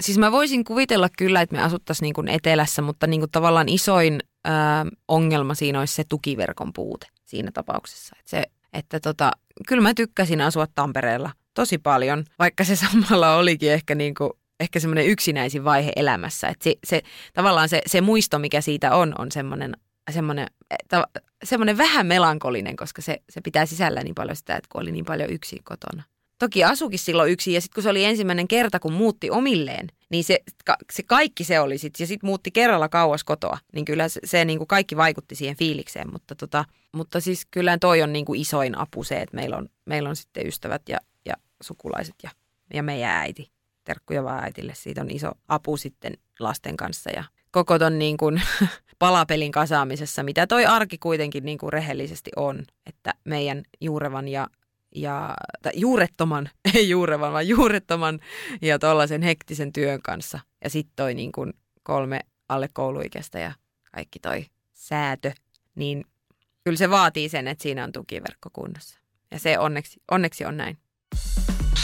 siis 0.00 0.18
mä 0.18 0.32
voisin 0.32 0.64
kuvitella 0.64 1.08
kyllä, 1.18 1.40
että 1.40 1.56
me 1.56 1.62
asuttaisiin 1.62 2.06
niin 2.06 2.14
kuin 2.14 2.28
etelässä, 2.28 2.82
mutta 2.82 3.06
niin 3.06 3.20
kuin 3.20 3.30
tavallaan 3.30 3.68
isoin 3.68 4.20
ö, 4.46 4.50
ongelma 5.08 5.54
siinä 5.54 5.78
olisi 5.78 5.94
se 5.94 6.04
tukiverkon 6.08 6.72
puute 6.72 7.06
siinä 7.24 7.50
tapauksessa. 7.54 8.16
Että, 8.18 8.30
se, 8.30 8.44
että 8.72 9.00
tota, 9.00 9.30
kyllä 9.68 9.82
mä 9.82 9.94
tykkäsin 9.94 10.40
asua 10.40 10.66
Tampereella 10.74 11.30
tosi 11.54 11.78
paljon, 11.78 12.24
vaikka 12.38 12.64
se 12.64 12.76
samalla 12.86 13.36
olikin 13.36 13.72
ehkä 13.72 13.94
niin 13.94 14.14
kuin 14.14 14.32
ehkä 14.62 14.80
semmoinen 14.80 15.06
yksinäisin 15.06 15.64
vaihe 15.64 15.92
elämässä. 15.96 16.48
Että 16.48 16.64
se, 16.64 16.76
se, 16.84 17.02
tavallaan 17.32 17.68
se, 17.68 17.82
se 17.86 18.00
muisto, 18.00 18.38
mikä 18.38 18.60
siitä 18.60 18.94
on, 18.94 19.14
on 19.18 19.32
semmoinen, 19.32 19.76
semmoinen, 20.10 20.46
ta, 20.88 21.06
semmoinen 21.44 21.78
vähän 21.78 22.06
melankolinen, 22.06 22.76
koska 22.76 23.02
se, 23.02 23.22
se 23.30 23.40
pitää 23.40 23.66
sisällä 23.66 24.02
niin 24.02 24.14
paljon 24.14 24.36
sitä, 24.36 24.56
että 24.56 24.68
kun 24.72 24.82
oli 24.82 24.92
niin 24.92 25.04
paljon 25.04 25.30
yksin 25.30 25.64
kotona. 25.64 26.02
Toki 26.38 26.64
asukin 26.64 26.98
silloin 26.98 27.32
yksin 27.32 27.54
ja 27.54 27.60
sitten 27.60 27.74
kun 27.74 27.82
se 27.82 27.90
oli 27.90 28.04
ensimmäinen 28.04 28.48
kerta, 28.48 28.80
kun 28.80 28.92
muutti 28.92 29.30
omilleen, 29.30 29.86
niin 30.10 30.24
se, 30.24 30.38
ka, 30.64 30.76
se 30.92 31.02
kaikki 31.02 31.44
se 31.44 31.60
oli 31.60 31.78
sitten. 31.78 32.04
Ja 32.04 32.08
sitten 32.08 32.26
muutti 32.26 32.50
kerralla 32.50 32.88
kauas 32.88 33.24
kotoa, 33.24 33.58
niin 33.72 33.84
kyllä 33.84 34.08
se, 34.08 34.20
se 34.24 34.44
niin 34.44 34.58
kuin 34.58 34.68
kaikki 34.68 34.96
vaikutti 34.96 35.34
siihen 35.34 35.56
fiilikseen. 35.56 36.12
Mutta, 36.12 36.34
tota, 36.34 36.64
mutta 36.92 37.20
siis 37.20 37.46
kyllä 37.50 37.78
toi 37.78 38.02
on 38.02 38.12
niin 38.12 38.24
kuin 38.24 38.40
isoin 38.40 38.78
apu 38.78 39.04
se, 39.04 39.16
että 39.16 39.36
meillä 39.36 39.56
on, 39.56 39.68
meillä 39.86 40.08
on 40.08 40.16
sitten 40.16 40.46
ystävät 40.46 40.82
ja 40.88 40.98
sukulaiset 41.62 42.14
ja, 42.22 42.30
ja 42.74 42.82
meidän 42.82 43.10
äiti. 43.10 43.52
Terkkuja 43.84 44.24
vaan 44.24 44.44
äitille. 44.44 44.74
Siitä 44.74 45.00
on 45.00 45.10
iso 45.10 45.32
apu 45.48 45.76
sitten 45.76 46.16
lasten 46.40 46.76
kanssa 46.76 47.10
ja 47.10 47.24
koko 47.50 47.78
ton 47.78 47.98
niin 47.98 48.16
kuin 48.16 48.42
palapelin 48.98 49.52
kasaamisessa, 49.52 50.22
mitä 50.22 50.46
toi 50.46 50.66
arki 50.66 50.98
kuitenkin 50.98 51.44
niin 51.44 51.58
kuin 51.58 51.72
rehellisesti 51.72 52.30
on. 52.36 52.64
Että 52.86 53.14
meidän 53.24 53.62
juurevan 53.80 54.28
ja 54.28 54.48
ja 54.94 55.34
tai 55.62 55.72
juurettoman, 55.74 56.50
ei 56.74 56.88
juurevan, 56.88 57.32
vaan 57.32 57.48
juurettoman 57.48 58.20
ja 58.62 58.78
tuollaisen 58.78 59.22
hektisen 59.22 59.72
työn 59.72 60.02
kanssa. 60.02 60.40
Ja 60.64 60.70
sitten 60.70 60.92
toi 60.96 61.14
niin 61.14 61.32
kuin 61.32 61.52
kolme 61.82 62.20
alle 62.48 62.68
kouluikäistä 62.72 63.38
ja 63.38 63.52
kaikki 63.94 64.18
toi 64.18 64.46
säätö, 64.72 65.32
niin 65.74 66.04
kyllä 66.64 66.76
se 66.76 66.90
vaatii 66.90 67.28
sen, 67.28 67.48
että 67.48 67.62
siinä 67.62 67.84
on 67.84 67.92
tukiverkko 67.92 68.50
kunnossa. 68.52 68.98
Ja 69.30 69.38
se 69.38 69.58
onneksi, 69.58 70.00
onneksi 70.10 70.44
on 70.44 70.56
näin. 70.56 70.78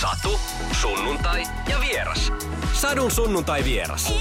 Satu, 0.00 0.40
sunnuntai 0.73 1.43
ja 1.69 1.81
vieras. 1.81 2.33
Sadun 2.73 3.11
sunnuntai 3.11 3.64
vieras. 3.64 4.12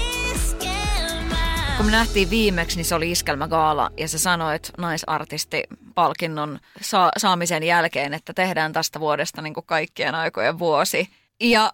Kun 1.76 1.86
me 1.86 1.92
nähtiin 1.92 2.30
viimeksi, 2.30 2.76
niin 2.76 2.84
se 2.84 2.94
oli 2.94 3.10
Iskelmägaala 3.10 3.90
ja 3.96 4.08
sä 4.08 4.18
sanoit 4.18 4.70
naisartistipalkinnon 4.78 6.58
sa- 6.80 7.10
saamisen 7.16 7.62
jälkeen, 7.62 8.14
että 8.14 8.34
tehdään 8.34 8.72
tästä 8.72 9.00
vuodesta 9.00 9.42
niin 9.42 9.54
kuin 9.54 9.66
kaikkien 9.66 10.14
aikojen 10.14 10.58
vuosi. 10.58 11.08
Ja 11.40 11.72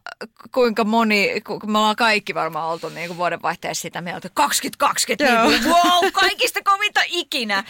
kuinka 0.55 0.85
moni, 0.85 1.41
kun 1.47 1.61
me 1.67 1.79
ollaan 1.79 1.97
kaikki 1.97 2.35
varmaan 2.35 2.69
oltu 2.69 2.89
niin 2.89 3.07
kuin 3.07 3.19
vuodenvaihteessa 3.19 3.83
sitä 3.83 4.01
mieltä, 4.01 4.29
2020, 4.35 5.45
niin 5.45 5.63
kuin, 5.63 5.75
wow, 5.75 6.13
kaikista 6.13 6.61
kovinta 6.65 7.01
ikinä. 7.07 7.65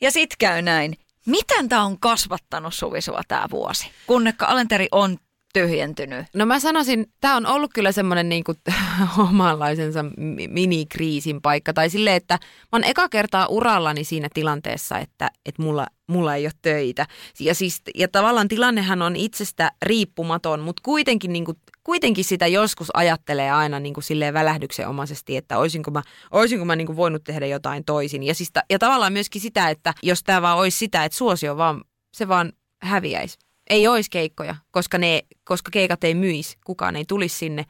Ja 0.00 0.10
sit 0.10 0.36
käy 0.38 0.62
näin. 0.62 0.98
Miten 1.26 1.68
tämä 1.68 1.84
on 1.84 2.00
kasvattanut 2.00 2.74
Suvisua 2.74 3.20
tämä 3.28 3.46
vuosi? 3.50 3.90
Kunnekka 4.06 4.46
Alenteri 4.46 4.88
on 4.92 5.18
tyhjentynyt. 5.54 6.26
No 6.34 6.46
mä 6.46 6.60
sanoisin, 6.60 7.06
tämä 7.20 7.36
on 7.36 7.46
ollut 7.46 7.70
kyllä 7.74 7.92
semmoinen 7.92 8.28
niinku 8.28 8.54
omanlaisensa 9.30 10.02
mi- 10.16 10.48
minikriisin 10.48 11.42
paikka. 11.42 11.72
Tai 11.72 11.90
silleen, 11.90 12.16
että 12.16 12.34
mä 12.34 12.68
oon 12.72 12.84
eka 12.84 13.08
kertaa 13.08 13.46
urallani 13.46 14.04
siinä 14.04 14.28
tilanteessa, 14.34 14.98
että, 14.98 15.30
että 15.46 15.62
mulla, 15.62 15.86
mulla 16.08 16.34
ei 16.34 16.46
ole 16.46 16.52
töitä. 16.62 17.06
Ja, 17.40 17.54
siis, 17.54 17.82
ja 17.94 18.08
tavallaan 18.08 18.48
tilannehan 18.48 19.02
on 19.02 19.16
itsestä 19.16 19.72
riippumaton, 19.82 20.60
mutta 20.60 20.82
kuitenkin, 20.84 21.32
niinku, 21.32 21.54
kuitenkin 21.84 22.24
sitä 22.24 22.46
joskus 22.46 22.88
ajattelee 22.94 23.50
aina 23.50 23.80
niinku 23.80 24.00
silleen 24.00 24.34
välähdyksenomaisesti, 24.34 25.36
että 25.36 25.58
olisinko 25.58 25.90
mä, 25.90 26.02
olisinko 26.30 26.64
mä 26.64 26.76
niinku 26.76 26.96
voinut 26.96 27.24
tehdä 27.24 27.46
jotain 27.46 27.84
toisin. 27.84 28.22
Ja, 28.22 28.34
siis, 28.34 28.52
ja 28.70 28.78
tavallaan 28.78 29.12
myöskin 29.12 29.40
sitä, 29.40 29.70
että 29.70 29.94
jos 30.02 30.22
tämä 30.22 30.42
vaan 30.42 30.58
olisi 30.58 30.78
sitä, 30.78 31.04
että 31.04 31.18
suosio 31.18 31.56
vaan, 31.56 31.84
se 32.14 32.28
vaan 32.28 32.52
häviäisi 32.82 33.43
ei 33.70 33.88
olisi 33.88 34.10
keikkoja, 34.10 34.56
koska, 34.70 34.98
ne, 34.98 35.22
koska 35.44 35.70
keikat 35.70 36.04
ei 36.04 36.14
myisi. 36.14 36.56
Kukaan 36.66 36.96
ei 36.96 37.04
tulisi 37.08 37.38
sinne, 37.38 37.64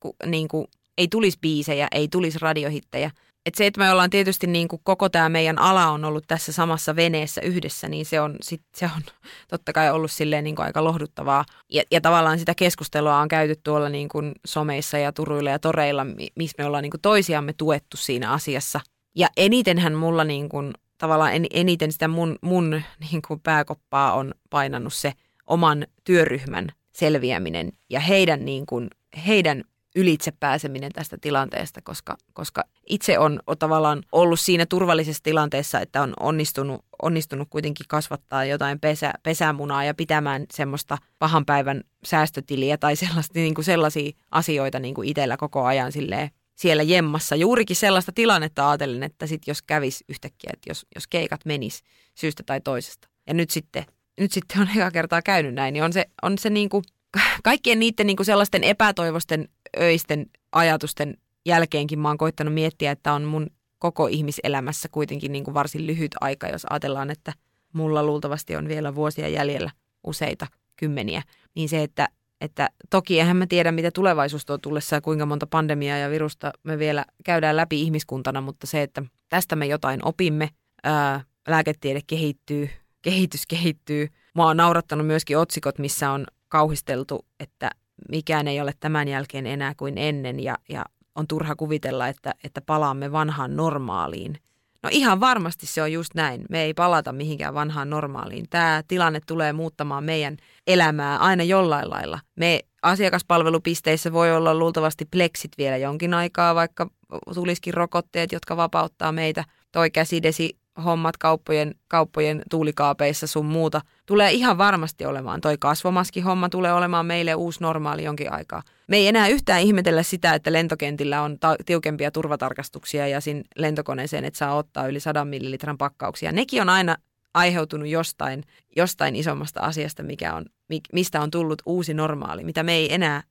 ku, 0.00 0.16
niin 0.26 0.48
kuin, 0.48 0.66
ei 0.98 1.08
tulisi 1.08 1.38
biisejä, 1.40 1.88
ei 1.92 2.08
tulisi 2.08 2.38
radiohittejä. 2.40 3.10
Et 3.46 3.54
se, 3.54 3.66
että 3.66 3.80
me 3.80 3.90
ollaan 3.90 4.10
tietysti 4.10 4.46
niin 4.46 4.68
kuin 4.68 4.80
koko 4.84 5.08
tämä 5.08 5.28
meidän 5.28 5.58
ala 5.58 5.90
on 5.90 6.04
ollut 6.04 6.24
tässä 6.28 6.52
samassa 6.52 6.96
veneessä 6.96 7.40
yhdessä, 7.40 7.88
niin 7.88 8.06
se 8.06 8.20
on, 8.20 8.36
sit, 8.42 8.62
se 8.76 8.84
on 8.84 9.02
totta 9.50 9.72
kai 9.72 9.90
ollut 9.90 10.10
silleen 10.10 10.44
niin 10.44 10.56
kuin 10.56 10.66
aika 10.66 10.84
lohduttavaa. 10.84 11.44
Ja, 11.72 11.82
ja 11.90 12.00
tavallaan 12.00 12.38
sitä 12.38 12.54
keskustelua 12.54 13.20
on 13.20 13.28
käyty 13.28 13.60
tuolla 13.64 13.88
niin 13.88 14.08
kuin 14.08 14.32
someissa 14.46 14.98
ja 14.98 15.12
turuilla 15.12 15.50
ja 15.50 15.58
toreilla, 15.58 16.06
missä 16.34 16.54
me 16.58 16.64
ollaan 16.64 16.82
niin 16.82 16.90
kuin 16.90 17.00
toisiamme 17.00 17.52
tuettu 17.52 17.96
siinä 17.96 18.32
asiassa. 18.32 18.80
Ja 19.14 19.28
enitenhän 19.36 19.94
mulla 19.94 20.24
niin 20.24 20.48
kuin, 20.48 20.72
tavallaan 21.00 21.34
en, 21.34 21.46
eniten 21.50 21.92
sitä 21.92 22.08
mun, 22.08 22.38
mun 22.42 22.82
niin 23.10 23.22
kuin 23.28 23.40
pääkoppaa 23.40 24.14
on 24.14 24.34
painannut 24.50 24.94
se 24.94 25.12
oman 25.46 25.86
työryhmän 26.04 26.68
selviäminen 26.92 27.72
ja 27.90 28.00
heidän, 28.00 28.44
niin 28.44 28.66
kuin, 28.66 28.90
heidän 29.26 29.64
ylitse 29.96 30.32
pääseminen 30.40 30.92
tästä 30.92 31.16
tilanteesta, 31.20 31.80
koska, 31.82 32.16
koska 32.32 32.64
itse 32.88 33.18
on, 33.18 33.40
on 33.46 33.58
tavallaan 33.58 34.02
ollut 34.12 34.40
siinä 34.40 34.66
turvallisessa 34.66 35.22
tilanteessa, 35.22 35.80
että 35.80 36.02
on 36.02 36.12
onnistunut, 36.20 36.84
onnistunut 37.02 37.48
kuitenkin 37.50 37.86
kasvattaa 37.88 38.44
jotain 38.44 38.80
pesä, 38.80 39.12
pesämunaa 39.22 39.84
ja 39.84 39.94
pitämään 39.94 40.44
semmoista 40.52 40.98
pahan 41.18 41.44
päivän 41.44 41.80
säästötiliä 42.04 42.78
tai 42.78 42.96
sellaista, 42.96 43.38
niin 43.38 43.54
kuin 43.54 43.64
sellaisia 43.64 44.12
asioita 44.30 44.78
niin 44.78 44.94
kuin 44.94 45.08
itsellä 45.08 45.36
koko 45.36 45.64
ajan 45.64 45.92
silleen 45.92 46.30
siellä 46.60 46.82
jemmassa. 46.82 47.36
Juurikin 47.36 47.76
sellaista 47.76 48.12
tilannetta 48.12 48.70
ajatellen, 48.70 49.02
että 49.02 49.26
sit 49.26 49.42
jos 49.46 49.62
kävis 49.62 50.04
yhtäkkiä, 50.08 50.50
että 50.52 50.70
jos, 50.70 50.86
jos 50.94 51.06
keikat 51.06 51.40
menis 51.44 51.82
syystä 52.14 52.42
tai 52.46 52.60
toisesta. 52.60 53.08
Ja 53.26 53.34
nyt 53.34 53.50
sitten, 53.50 53.84
nyt 54.20 54.32
sitten 54.32 54.60
on 54.60 54.68
eka 54.76 54.90
kertaa 54.90 55.22
käynyt 55.22 55.54
näin, 55.54 55.72
niin 55.72 55.84
on 55.84 55.92
se, 55.92 56.06
on 56.22 56.38
se 56.38 56.50
niin 56.50 56.68
kuin, 56.68 56.84
kaikkien 57.42 57.78
niiden 57.78 58.06
niin 58.06 58.16
kuin 58.16 58.26
sellaisten 58.26 58.64
epätoivosten 58.64 59.48
öisten 59.80 60.26
ajatusten 60.52 61.16
jälkeenkin 61.46 61.98
mä 61.98 62.08
oon 62.08 62.18
koittanut 62.18 62.54
miettiä, 62.54 62.90
että 62.90 63.12
on 63.12 63.24
mun 63.24 63.46
koko 63.78 64.06
ihmiselämässä 64.06 64.88
kuitenkin 64.92 65.32
niin 65.32 65.44
kuin 65.44 65.54
varsin 65.54 65.86
lyhyt 65.86 66.12
aika, 66.20 66.48
jos 66.48 66.66
ajatellaan, 66.70 67.10
että 67.10 67.32
mulla 67.72 68.02
luultavasti 68.02 68.56
on 68.56 68.68
vielä 68.68 68.94
vuosia 68.94 69.28
jäljellä 69.28 69.70
useita 70.04 70.46
kymmeniä, 70.76 71.22
niin 71.54 71.68
se, 71.68 71.82
että 71.82 72.08
että 72.40 72.70
toki 72.90 73.20
eihän 73.20 73.36
mä 73.36 73.46
tiedä, 73.46 73.72
mitä 73.72 73.90
tulevaisuus 73.90 74.46
tuo 74.46 74.58
tullessa 74.58 74.96
ja 74.96 75.00
kuinka 75.00 75.26
monta 75.26 75.46
pandemiaa 75.46 75.98
ja 75.98 76.10
virusta 76.10 76.52
me 76.62 76.78
vielä 76.78 77.04
käydään 77.24 77.56
läpi 77.56 77.82
ihmiskuntana, 77.82 78.40
mutta 78.40 78.66
se, 78.66 78.82
että 78.82 79.02
tästä 79.28 79.56
me 79.56 79.66
jotain 79.66 80.00
opimme, 80.04 80.48
ää, 80.82 81.24
lääketiede 81.48 82.00
kehittyy, 82.06 82.70
kehitys 83.02 83.46
kehittyy. 83.46 84.08
Mua 84.34 84.46
on 84.46 84.56
naurattanut 84.56 85.06
myöskin 85.06 85.38
otsikot, 85.38 85.78
missä 85.78 86.10
on 86.10 86.26
kauhisteltu, 86.48 87.26
että 87.40 87.70
mikään 88.08 88.48
ei 88.48 88.60
ole 88.60 88.72
tämän 88.80 89.08
jälkeen 89.08 89.46
enää 89.46 89.74
kuin 89.76 89.98
ennen 89.98 90.40
ja, 90.40 90.58
ja 90.68 90.84
on 91.14 91.26
turha 91.26 91.56
kuvitella, 91.56 92.08
että, 92.08 92.34
että 92.44 92.60
palaamme 92.60 93.12
vanhaan 93.12 93.56
normaaliin– 93.56 94.38
No 94.82 94.90
ihan 94.92 95.20
varmasti 95.20 95.66
se 95.66 95.82
on 95.82 95.92
just 95.92 96.14
näin. 96.14 96.44
Me 96.50 96.62
ei 96.62 96.74
palata 96.74 97.12
mihinkään 97.12 97.54
vanhaan 97.54 97.90
normaaliin. 97.90 98.46
Tämä 98.50 98.82
tilanne 98.88 99.20
tulee 99.26 99.52
muuttamaan 99.52 100.04
meidän 100.04 100.36
elämää 100.66 101.18
aina 101.18 101.44
jollain 101.44 101.90
lailla. 101.90 102.20
Me 102.36 102.60
asiakaspalvelupisteissä 102.82 104.12
voi 104.12 104.32
olla 104.36 104.54
luultavasti 104.54 105.04
pleksit 105.04 105.52
vielä 105.58 105.76
jonkin 105.76 106.14
aikaa, 106.14 106.54
vaikka 106.54 106.90
tulisikin 107.34 107.74
rokotteet, 107.74 108.32
jotka 108.32 108.56
vapauttaa 108.56 109.12
meitä. 109.12 109.44
Toi 109.72 109.90
käsidesi 109.90 110.58
hommat 110.80 111.16
kauppojen, 111.16 111.74
kauppojen 111.88 112.42
tuulikaapeissa 112.50 113.26
sun 113.26 113.46
muuta. 113.46 113.80
Tulee 114.06 114.32
ihan 114.32 114.58
varmasti 114.58 115.06
olemaan. 115.06 115.40
Toi 115.40 115.56
kasvomaski 115.58 116.20
homma 116.20 116.48
tulee 116.48 116.72
olemaan 116.72 117.06
meille 117.06 117.34
uusi 117.34 117.60
normaali 117.60 118.04
jonkin 118.04 118.32
aikaa. 118.32 118.62
Me 118.88 118.96
ei 118.96 119.08
enää 119.08 119.28
yhtään 119.28 119.62
ihmetellä 119.62 120.02
sitä, 120.02 120.34
että 120.34 120.52
lentokentillä 120.52 121.22
on 121.22 121.38
ta- 121.38 121.56
tiukempia 121.66 122.10
turvatarkastuksia 122.10 123.08
ja 123.08 123.20
siinä 123.20 123.42
lentokoneeseen 123.56 124.24
et 124.24 124.34
saa 124.34 124.56
ottaa 124.56 124.86
yli 124.86 125.00
100 125.00 125.24
millilitran 125.24 125.78
pakkauksia. 125.78 126.32
Nekin 126.32 126.62
on 126.62 126.68
aina 126.68 126.96
aiheutunut 127.34 127.88
jostain, 127.88 128.44
jostain 128.76 129.16
isommasta 129.16 129.60
asiasta, 129.60 130.02
mikä 130.02 130.34
on, 130.34 130.44
mistä 130.92 131.20
on 131.20 131.30
tullut 131.30 131.62
uusi 131.66 131.94
normaali, 131.94 132.44
mitä 132.44 132.62
me 132.62 132.74
ei 132.74 132.94
enää, 132.94 133.22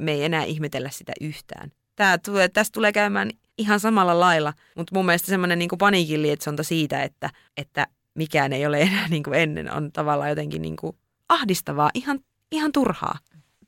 me 0.00 0.12
ei 0.12 0.24
enää 0.24 0.44
ihmetellä 0.44 0.90
sitä 0.90 1.12
yhtään. 1.20 1.72
Tää 1.96 2.18
tulee, 2.18 2.48
tästä 2.48 2.74
tulee 2.74 2.92
käymään 2.92 3.30
ihan 3.58 3.80
samalla 3.80 4.20
lailla, 4.20 4.52
mutta 4.76 4.94
mun 4.94 5.06
mielestä 5.06 5.26
semmoinen 5.26 5.58
niin 5.58 5.70
paniikin 5.78 6.22
lietsonta 6.22 6.62
siitä, 6.62 7.02
että, 7.02 7.30
että 7.56 7.86
mikään 8.14 8.52
ei 8.52 8.66
ole 8.66 8.80
enää 8.82 9.08
niin 9.10 9.22
kuin 9.22 9.34
ennen, 9.34 9.72
on 9.72 9.92
tavallaan 9.92 10.30
jotenkin 10.30 10.62
niin 10.62 10.76
kuin 10.76 10.96
ahdistavaa, 11.28 11.90
ihan, 11.94 12.20
ihan 12.52 12.72
turhaa. 12.72 13.18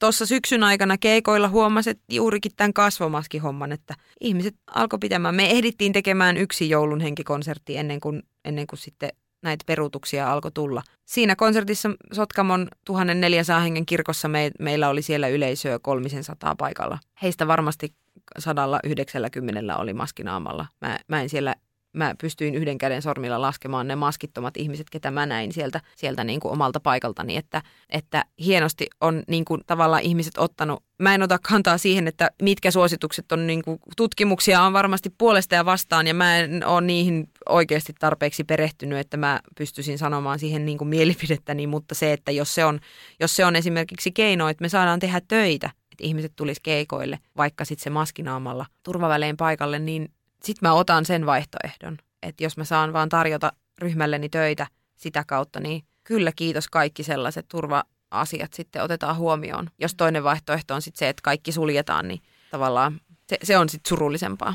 Tuossa 0.01 0.27
syksyn 0.27 0.63
aikana 0.63 0.99
keikoilla 0.99 1.49
huomasit 1.49 2.01
juurikin 2.11 2.53
tämän 2.57 2.73
kasvomaskihomman, 2.73 3.73
että 3.73 3.95
ihmiset 4.21 4.55
alkoi 4.75 4.99
pitämään. 4.99 5.35
Me 5.35 5.51
ehdittiin 5.51 5.93
tekemään 5.93 6.37
yksi 6.37 6.71
joulun 6.71 7.01
henkikonsertti 7.01 7.77
ennen 7.77 8.01
kuin, 8.01 8.23
ennen 8.45 8.67
kuin 8.67 8.79
sitten 8.79 9.11
näitä 9.43 9.65
peruutuksia 9.67 10.33
alkoi 10.33 10.51
tulla. 10.53 10.83
Siinä 11.05 11.37
konsertissa 11.37 11.91
Sotkamon 12.13 12.69
1400 12.85 13.61
hengen 13.61 13.87
kirkossa 13.87 14.29
me, 14.29 14.51
meillä 14.59 14.89
oli 14.89 15.03
siellä 15.03 15.29
yleisöä 15.29 15.79
300 15.79 16.55
paikalla. 16.57 16.99
Heistä 17.23 17.47
varmasti 17.47 17.93
190 18.39 19.77
oli 19.77 19.95
maskinaamalla. 19.95 20.67
Mä, 20.81 20.99
mä 21.09 21.23
en 21.23 21.29
siellä 21.29 21.55
mä 21.93 22.15
pystyin 22.21 22.55
yhden 22.55 22.79
käden 22.79 23.03
sormilla 23.03 23.41
laskemaan 23.41 23.89
ne 23.89 23.97
maskittomat 23.97 24.57
ihmiset, 24.57 24.91
ketä 24.91 25.11
mä 25.11 25.27
näin 25.27 25.53
sieltä, 25.53 25.81
sieltä 25.97 26.25
niin 26.25 26.41
kuin 26.41 26.53
omalta 26.53 26.81
paikaltani, 26.81 27.37
että, 27.37 27.63
että 27.91 28.25
hienosti 28.45 28.87
on 29.01 29.23
niin 29.29 29.45
kuin 29.45 29.61
tavallaan 29.67 30.03
ihmiset 30.03 30.39
ottanut, 30.39 30.85
mä 30.99 31.15
en 31.15 31.23
ota 31.23 31.39
kantaa 31.39 31.79
siihen, 31.79 32.09
että 32.09 32.31
mitkä 32.43 32.71
suositukset 32.71 33.33
on, 33.33 33.47
niin 33.47 33.63
kuin, 33.63 33.79
tutkimuksia 33.97 34.63
on 34.63 34.73
varmasti 34.73 35.11
puolesta 35.19 35.55
ja 35.55 35.65
vastaan, 35.65 36.07
ja 36.07 36.15
mä 36.15 36.39
en 36.39 36.67
ole 36.67 36.81
niihin 36.81 37.29
oikeasti 37.49 37.93
tarpeeksi 37.99 38.45
perehtynyt, 38.45 38.99
että 38.99 39.17
mä 39.17 39.41
pystyisin 39.59 39.99
sanomaan 39.99 40.39
siihen 40.39 40.65
niin 40.65 40.79
kuin 40.79 40.89
mielipidettäni, 40.89 41.67
mutta 41.67 41.95
se, 41.95 42.13
että 42.13 42.33
jos 42.33 42.55
se, 42.55 42.65
on, 42.65 42.81
jos 43.21 43.37
se 43.37 43.45
on 43.45 43.57
esimerkiksi 43.57 44.13
keino, 44.13 44.49
että 44.49 44.63
me 44.63 44.69
saadaan 44.69 45.01
tehdä 45.01 45.21
töitä, 45.29 45.71
että 45.99 46.07
ihmiset 46.07 46.33
tulisi 46.37 46.61
keikoille, 46.63 47.19
vaikka 47.37 47.65
sitten 47.65 47.85
se 47.85 47.91
maskinaamalla 47.91 48.67
turvavälein 48.83 49.37
paikalle, 49.37 49.79
niin 49.79 50.13
sitten 50.43 50.69
mä 50.69 50.73
otan 50.73 51.05
sen 51.05 51.27
vaihtoehdon. 51.27 51.99
Että 52.23 52.45
jos 52.45 52.57
mä 52.57 52.65
saan 52.65 52.93
vaan 52.93 53.09
tarjota 53.09 53.53
ryhmälleni 53.79 54.29
töitä 54.29 54.67
sitä 54.97 55.25
kautta, 55.27 55.61
niin 55.61 55.83
kyllä 56.05 56.33
kiitos 56.37 56.69
kaikki 56.69 57.03
sellaiset 57.03 57.47
turva-asiat 57.49 58.55
sitten 58.55 58.83
otetaan 58.83 59.17
huomioon. 59.17 59.71
Jos 59.79 59.95
toinen 59.95 60.25
vaihtoehto 60.25 60.75
on 60.75 60.83
sitten 60.83 60.99
se, 60.99 61.09
että 61.09 61.21
kaikki 61.25 61.53
suljetaan, 61.53 62.09
niin 62.09 62.21
tavallaan 62.51 63.01
se, 63.27 63.39
se 63.43 63.59
on 63.59 63.69
sitten 63.69 63.89
surullisempaa. 63.89 64.55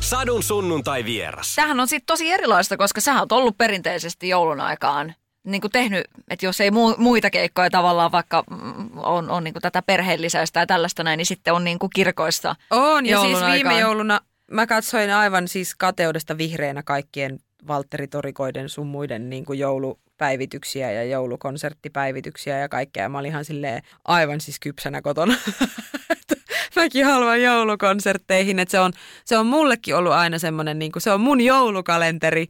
Sadun 0.00 0.42
sunnuntai 0.42 1.04
vieras. 1.04 1.54
Tämähän 1.54 1.80
on 1.80 1.88
sitten 1.88 2.06
tosi 2.06 2.30
erilaista, 2.30 2.76
koska 2.76 3.00
sä 3.00 3.18
oot 3.18 3.32
ollut 3.32 3.58
perinteisesti 3.58 4.28
joulun 4.28 4.60
aikaan 4.60 5.14
niin 5.50 5.60
kuin 5.60 5.70
tehnyt, 5.70 6.04
että 6.30 6.46
jos 6.46 6.60
ei 6.60 6.70
muita 6.98 7.30
keikkoja 7.30 7.70
tavallaan 7.70 8.12
vaikka 8.12 8.44
on, 8.96 9.30
on 9.30 9.44
niin 9.44 9.54
kuin 9.54 9.62
tätä 9.62 9.82
perheellisäistä 9.82 10.60
ja 10.60 10.66
tällaista 10.66 11.04
näin, 11.04 11.18
niin 11.18 11.26
sitten 11.26 11.54
on 11.54 11.64
niin 11.64 11.78
kuin 11.78 11.90
kirkoissa 11.94 12.56
On, 12.70 13.06
ja 13.06 13.20
siis 13.20 13.38
viime 13.38 13.50
aikaan. 13.50 13.80
jouluna 13.80 14.20
mä 14.50 14.66
katsoin 14.66 15.10
aivan 15.10 15.48
siis 15.48 15.74
kateudesta 15.74 16.38
vihreänä 16.38 16.82
kaikkien 16.82 17.38
Valtteri 17.68 18.08
Torikoiden 18.08 18.68
sun 18.68 18.86
muiden 18.86 19.30
niin 19.30 19.44
kuin 19.44 19.58
joulupäivityksiä 19.58 20.92
ja 20.92 21.04
joulukonserttipäivityksiä 21.04 22.58
ja 22.58 22.68
kaikkea. 22.68 23.08
Mä 23.08 23.18
olin 23.18 23.30
ihan 23.30 23.44
silleen 23.44 23.82
aivan 24.04 24.40
siis 24.40 24.60
kypsänä 24.60 25.02
kotona. 25.02 25.34
Mäkin 26.82 27.06
haluan 27.06 27.42
joulukonsertteihin, 27.42 28.58
että 28.58 28.70
se 28.70 28.80
on, 28.80 28.92
se 29.24 29.38
on 29.38 29.46
mullekin 29.46 29.96
ollut 29.96 30.12
aina 30.12 30.38
semmoinen, 30.38 30.78
niin 30.78 30.92
se 30.98 31.10
on 31.12 31.20
mun 31.20 31.40
joulukalenteri, 31.40 32.46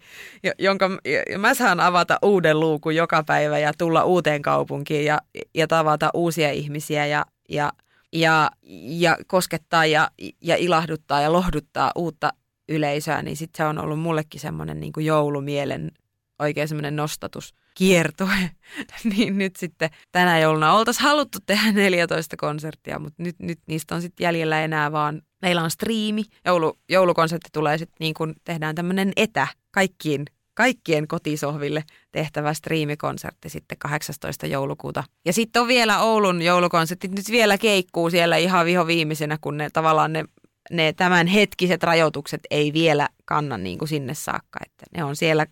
jonka 0.58 0.90
mä 1.38 1.54
saan 1.54 1.80
avata 1.80 2.18
uuden 2.22 2.60
luukun 2.60 2.96
joka 2.96 3.22
päivä 3.22 3.58
ja 3.58 3.72
tulla 3.78 4.04
uuteen 4.04 4.42
kaupunkiin 4.42 5.04
ja, 5.04 5.18
ja 5.54 5.66
tavata 5.66 6.10
uusia 6.14 6.50
ihmisiä 6.50 7.06
ja, 7.06 7.26
ja 7.48 7.72
ja, 8.12 8.50
ja 8.82 9.16
koskettaa 9.26 9.86
ja, 9.86 10.10
ja 10.42 10.56
ilahduttaa 10.56 11.20
ja 11.20 11.32
lohduttaa 11.32 11.92
uutta 11.96 12.32
yleisöä, 12.68 13.22
niin 13.22 13.36
sitten 13.36 13.64
se 13.64 13.68
on 13.68 13.78
ollut 13.78 14.00
mullekin 14.00 14.40
semmoinen 14.40 14.80
niin 14.80 14.92
joulumielen 14.98 15.90
oikein 16.38 16.68
semmoinen 16.68 16.96
nostatus 16.96 17.54
kiertue. 17.78 18.50
niin 19.14 19.38
nyt 19.38 19.56
sitten 19.56 19.90
tänä 20.12 20.38
jouluna 20.38 20.72
oltaisiin 20.72 21.04
haluttu 21.04 21.38
tehdä 21.46 21.72
14 21.72 22.36
konserttia, 22.36 22.98
mutta 22.98 23.22
nyt, 23.22 23.36
nyt 23.38 23.58
niistä 23.66 23.94
on 23.94 24.02
sitten 24.02 24.24
jäljellä 24.24 24.64
enää 24.64 24.92
vaan, 24.92 25.22
meillä 25.42 25.62
on 25.62 25.70
striimi. 25.70 26.22
Joulu, 26.44 26.78
joulukonsertti 26.88 27.48
tulee 27.52 27.78
sitten 27.78 27.96
niin 28.00 28.14
kuin 28.14 28.34
tehdään 28.44 28.74
tämmöinen 28.74 29.12
etä 29.16 29.46
kaikkiin 29.70 30.24
kaikkien 30.54 31.08
kotisohville 31.08 31.84
tehtävä 32.12 32.54
striimikonsertti 32.54 33.48
sitten 33.48 33.78
18. 33.78 34.46
joulukuuta. 34.46 35.04
Ja 35.24 35.32
sitten 35.32 35.62
on 35.62 35.68
vielä 35.68 36.02
Oulun 36.02 36.42
joulukonsertit 36.42 37.10
nyt 37.10 37.30
vielä 37.30 37.58
keikkuu 37.58 38.10
siellä 38.10 38.36
ihan 38.36 38.66
viho 38.66 38.86
viimeisenä, 38.86 39.38
kun 39.40 39.56
ne 39.56 39.70
tavallaan 39.72 40.12
ne, 40.12 40.24
ne 40.70 40.92
tämän 40.92 41.26
hetkiset 41.26 41.82
rajoitukset 41.82 42.40
ei 42.50 42.72
vielä 42.72 43.08
kanna 43.24 43.58
niin 43.58 43.78
kuin 43.78 43.88
sinne 43.88 44.14
saakka. 44.14 44.58
Että 44.66 44.86
ne 44.96 45.04
on 45.04 45.16
siellä 45.16 45.46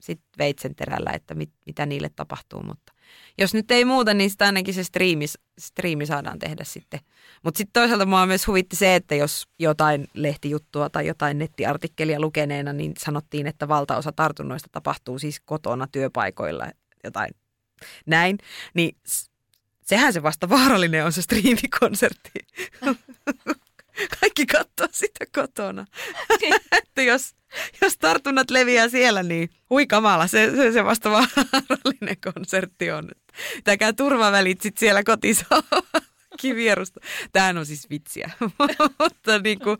sitten 0.00 0.28
veitsen 0.38 0.74
terällä, 0.74 1.10
että 1.10 1.34
mit, 1.34 1.50
mitä 1.66 1.86
niille 1.86 2.10
tapahtuu, 2.16 2.62
mutta 2.62 2.92
jos 3.38 3.54
nyt 3.54 3.70
ei 3.70 3.84
muuta, 3.84 4.14
niin 4.14 4.30
sitä 4.30 4.44
ainakin 4.44 4.74
se 4.74 4.84
striimi, 4.84 5.24
striimi 5.58 6.06
saadaan 6.06 6.38
tehdä 6.38 6.64
sitten. 6.64 7.00
Mutta 7.44 7.58
sitten 7.58 7.82
toisaalta 7.82 8.06
mua 8.06 8.26
myös 8.26 8.46
huvitti 8.46 8.76
se, 8.76 8.94
että 8.94 9.14
jos 9.14 9.48
jotain 9.58 10.08
lehtijuttua 10.14 10.90
tai 10.90 11.06
jotain 11.06 11.38
nettiartikkelia 11.38 12.20
lukeneena, 12.20 12.72
niin 12.72 12.94
sanottiin, 12.98 13.46
että 13.46 13.68
valtaosa 13.68 14.12
tartunnoista 14.12 14.68
tapahtuu 14.72 15.18
siis 15.18 15.40
kotona 15.40 15.86
työpaikoilla 15.92 16.70
jotain 17.04 17.30
näin. 18.06 18.38
Niin 18.74 18.96
sehän 19.82 20.12
se 20.12 20.22
vasta 20.22 20.48
vaarallinen 20.48 21.04
on 21.04 21.12
se 21.12 21.22
striimikonsertti. 21.22 22.30
Kaikki 24.20 24.46
katsoo 24.46 24.88
sitä 24.92 25.24
kotona. 25.34 25.86
Niin. 26.40 26.54
että 26.72 27.02
jos, 27.02 27.34
jos 27.82 27.98
tartunnat 27.98 28.50
leviää 28.50 28.88
siellä, 28.88 29.22
niin 29.22 29.50
hui 29.70 29.86
kamala, 29.86 30.26
se, 30.26 30.50
se, 30.56 30.72
se 30.72 30.84
vasta 30.84 31.10
vaarallinen 31.10 32.16
konsertti 32.34 32.90
on. 32.90 33.08
Pitäkää 33.54 33.92
turvavälit 33.92 34.60
sit 34.60 34.78
siellä 34.78 35.04
kotisovaakin 35.04 35.98
Tämähän 37.32 37.58
on 37.58 37.66
siis 37.66 37.90
vitsiä, 37.90 38.30
mutta 39.00 39.38
niin 39.38 39.58
kuin, 39.58 39.78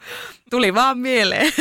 tuli 0.51 0.75
vaan 0.75 0.99
mieleen. 0.99 1.53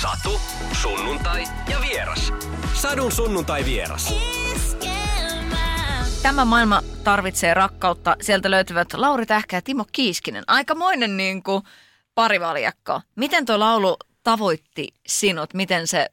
Satu, 0.00 0.40
sunnuntai 0.82 1.44
ja 1.70 1.80
vieras. 1.80 2.32
Sadun 2.74 3.12
sunnuntai 3.12 3.64
vieras. 3.64 4.14
Tämä 6.22 6.44
maailma 6.44 6.82
tarvitsee 7.04 7.54
rakkautta. 7.54 8.16
Sieltä 8.20 8.50
löytyvät 8.50 8.94
Lauri 8.94 9.26
Tähkä 9.26 9.56
ja 9.56 9.62
Timo 9.62 9.84
Kiiskinen. 9.92 10.44
Aikamoinen 10.46 11.16
niin 11.16 11.42
kuin 11.42 11.62
parivaljakko. 12.14 13.00
Miten 13.16 13.46
tuo 13.46 13.58
laulu 13.58 13.96
tavoitti 14.22 14.88
sinut? 15.06 15.54
Miten 15.54 15.86
se 15.86 16.08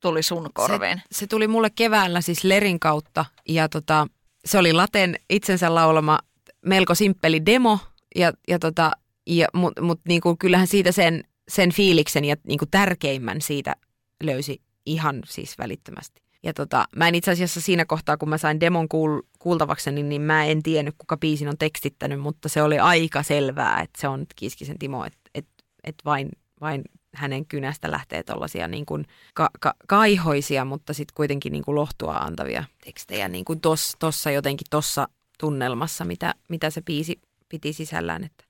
tuli 0.00 0.22
sun 0.22 0.50
korveen? 0.54 0.98
Se, 0.98 1.18
se 1.18 1.26
tuli 1.26 1.48
mulle 1.48 1.70
keväällä 1.70 2.20
siis 2.20 2.44
Lerin 2.44 2.80
kautta 2.80 3.24
ja 3.48 3.68
tota, 3.68 4.06
se 4.44 4.58
oli 4.58 4.72
Laten 4.72 5.16
itsensä 5.30 5.74
laulama 5.74 6.18
melko 6.66 6.94
simppeli 6.94 7.46
demo 7.46 7.78
ja, 8.16 8.32
ja 8.48 8.58
tota, 8.58 8.90
ja, 9.26 9.46
mutta 9.52 9.82
mut, 9.82 10.00
niinku, 10.08 10.36
kyllähän 10.36 10.66
siitä 10.66 10.92
sen, 10.92 11.24
sen 11.48 11.72
fiiliksen 11.72 12.24
ja 12.24 12.36
niinku, 12.46 12.66
tärkeimmän 12.66 13.40
siitä 13.40 13.76
löysi 14.22 14.62
ihan 14.86 15.22
siis 15.26 15.58
välittömästi. 15.58 16.27
Ja 16.42 16.54
tota, 16.54 16.84
mä 16.96 17.08
en 17.08 17.14
itse 17.14 17.30
asiassa 17.30 17.60
siinä 17.60 17.84
kohtaa, 17.84 18.16
kun 18.16 18.28
mä 18.28 18.38
sain 18.38 18.60
demon 18.60 18.84
kuul- 18.84 19.26
kuultavakseni, 19.38 20.02
niin 20.02 20.22
mä 20.22 20.44
en 20.44 20.62
tiennyt, 20.62 20.94
kuka 20.98 21.16
biisin 21.16 21.48
on 21.48 21.58
tekstittänyt, 21.58 22.20
mutta 22.20 22.48
se 22.48 22.62
oli 22.62 22.78
aika 22.78 23.22
selvää, 23.22 23.80
että 23.80 24.00
se 24.00 24.08
on 24.08 24.26
Kiskisen 24.36 24.78
Timo, 24.78 25.04
että 25.04 25.18
et, 25.34 25.46
et 25.84 25.94
vain, 26.04 26.28
vain 26.60 26.82
hänen 27.14 27.46
kynästä 27.46 27.90
lähtee 27.90 28.22
tuollaisia 28.22 28.68
niin 28.68 28.86
kuin 28.86 29.04
ka- 29.34 29.50
ka- 29.60 29.74
kaihoisia, 29.88 30.64
mutta 30.64 30.92
sitten 30.94 31.14
kuitenkin 31.14 31.52
niin 31.52 31.64
kuin 31.64 31.74
lohtua 31.74 32.14
antavia 32.14 32.64
tekstejä 32.84 33.28
niin 33.28 33.44
kuin 33.44 33.60
tuossa 33.98 34.30
jotenkin 34.30 34.66
tuossa 34.70 35.08
tunnelmassa, 35.40 36.04
mitä, 36.04 36.34
mitä 36.48 36.70
se 36.70 36.82
biisi 36.82 37.20
piti 37.48 37.72
sisällään. 37.72 38.24
Että 38.24 38.44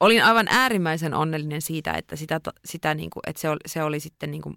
olin 0.00 0.24
aivan 0.24 0.46
äärimmäisen 0.50 1.14
onnellinen 1.14 1.62
siitä, 1.62 1.92
että, 1.92 2.16
sitä, 2.16 2.40
sitä 2.64 2.94
niin 2.94 3.10
kuin, 3.10 3.22
että 3.26 3.40
se, 3.40 3.48
oli, 3.48 3.60
se 3.66 3.82
oli 3.82 4.00
sitten 4.00 4.30
niin 4.30 4.42
kuin 4.42 4.56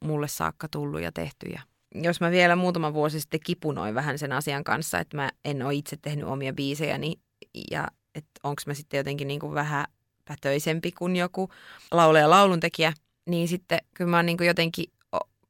mulle 0.00 0.28
saakka 0.28 0.68
tullut 0.68 1.00
ja 1.00 1.12
tehty 1.12 1.46
ja 1.46 1.60
jos 1.94 2.20
mä 2.20 2.30
vielä 2.30 2.56
muutama 2.56 2.94
vuosi 2.94 3.20
sitten 3.20 3.40
kipunoin 3.44 3.94
vähän 3.94 4.18
sen 4.18 4.32
asian 4.32 4.64
kanssa, 4.64 4.98
että 4.98 5.16
mä 5.16 5.30
en 5.44 5.62
ole 5.62 5.74
itse 5.74 5.96
tehnyt 6.02 6.24
omia 6.24 6.52
biisejäni 6.52 7.14
ja 7.70 7.88
että 8.14 8.40
onko 8.42 8.62
mä 8.66 8.74
sitten 8.74 8.98
jotenkin 8.98 9.28
niin 9.28 9.40
kuin 9.40 9.54
vähän 9.54 9.84
pätöisempi 10.24 10.92
kuin 10.92 11.16
joku 11.16 11.50
lauleja 11.90 12.30
lauluntekijä, 12.30 12.92
niin 13.26 13.48
sitten 13.48 13.78
kyllä 13.94 14.10
mä 14.10 14.16
oon 14.16 14.26
niin 14.26 14.36
kuin 14.36 14.46
jotenkin 14.46 14.84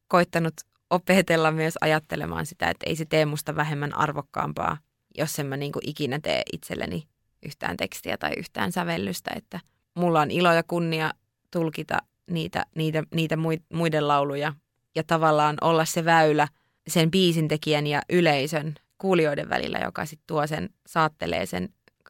koittanut 0.08 0.54
opetella 0.90 1.50
myös 1.50 1.74
ajattelemaan 1.80 2.46
sitä, 2.46 2.70
että 2.70 2.86
ei 2.86 2.96
se 2.96 3.04
tee 3.04 3.24
musta 3.26 3.56
vähemmän 3.56 3.96
arvokkaampaa, 3.96 4.78
jos 5.18 5.38
en 5.38 5.46
mä 5.46 5.56
niin 5.56 5.72
kuin 5.72 5.88
ikinä 5.88 6.20
tee 6.22 6.42
itselleni 6.52 7.08
yhtään 7.46 7.76
tekstiä 7.76 8.16
tai 8.16 8.32
yhtään 8.36 8.72
sävellystä, 8.72 9.30
että 9.36 9.60
mulla 9.94 10.20
on 10.20 10.30
ilo 10.30 10.52
ja 10.52 10.62
kunnia 10.62 11.10
tulkita 11.50 11.98
niitä, 12.30 12.66
niitä, 12.74 13.04
niitä 13.14 13.36
muiden 13.72 14.08
lauluja 14.08 14.54
ja 14.94 15.04
tavallaan 15.04 15.56
olla 15.60 15.84
se 15.84 16.04
väylä 16.04 16.48
sen 16.88 17.10
biisintekijän 17.10 17.86
ja 17.86 18.02
yleisön 18.10 18.74
kuulijoiden 18.98 19.48
välillä, 19.48 19.78
joka 19.78 20.06
sitten 20.06 20.26
tuo 20.26 20.46
sen, 20.46 20.70
saattelee 20.86 21.46
sen 21.46 21.68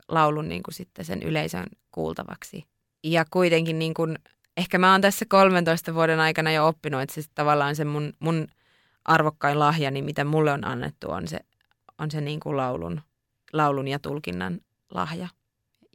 laulun 0.09 0.49
niin 0.49 0.63
kuin 0.63 0.75
sitten 0.75 1.05
sen 1.05 1.23
yleisön 1.23 1.67
kuultavaksi. 1.91 2.65
Ja 3.05 3.25
kuitenkin 3.31 3.79
niin 3.79 3.95
kuin, 3.95 4.19
ehkä 4.57 4.79
mä 4.79 4.93
oon 4.93 5.01
tässä 5.01 5.25
13 5.29 5.95
vuoden 5.95 6.21
aikana 6.21 6.53
jo 6.53 6.67
oppinut, 6.67 7.01
että 7.01 7.15
se 7.15 7.29
tavallaan 7.35 7.77
se 7.77 7.85
mun, 7.85 8.13
mun 8.19 8.49
arvokkain 9.05 9.59
lahjani, 9.59 10.03
mitä 10.03 10.25
mulle 10.25 10.53
on 10.53 10.67
annettu, 10.67 11.11
on 11.11 11.29
se, 11.29 11.41
on 11.99 12.11
se 12.11 12.21
niin 12.21 12.41
kuin 12.41 12.57
laulun, 12.57 13.01
laulun 13.53 13.89
ja 13.89 13.99
tulkinnan 13.99 14.61
lahja. 14.91 15.29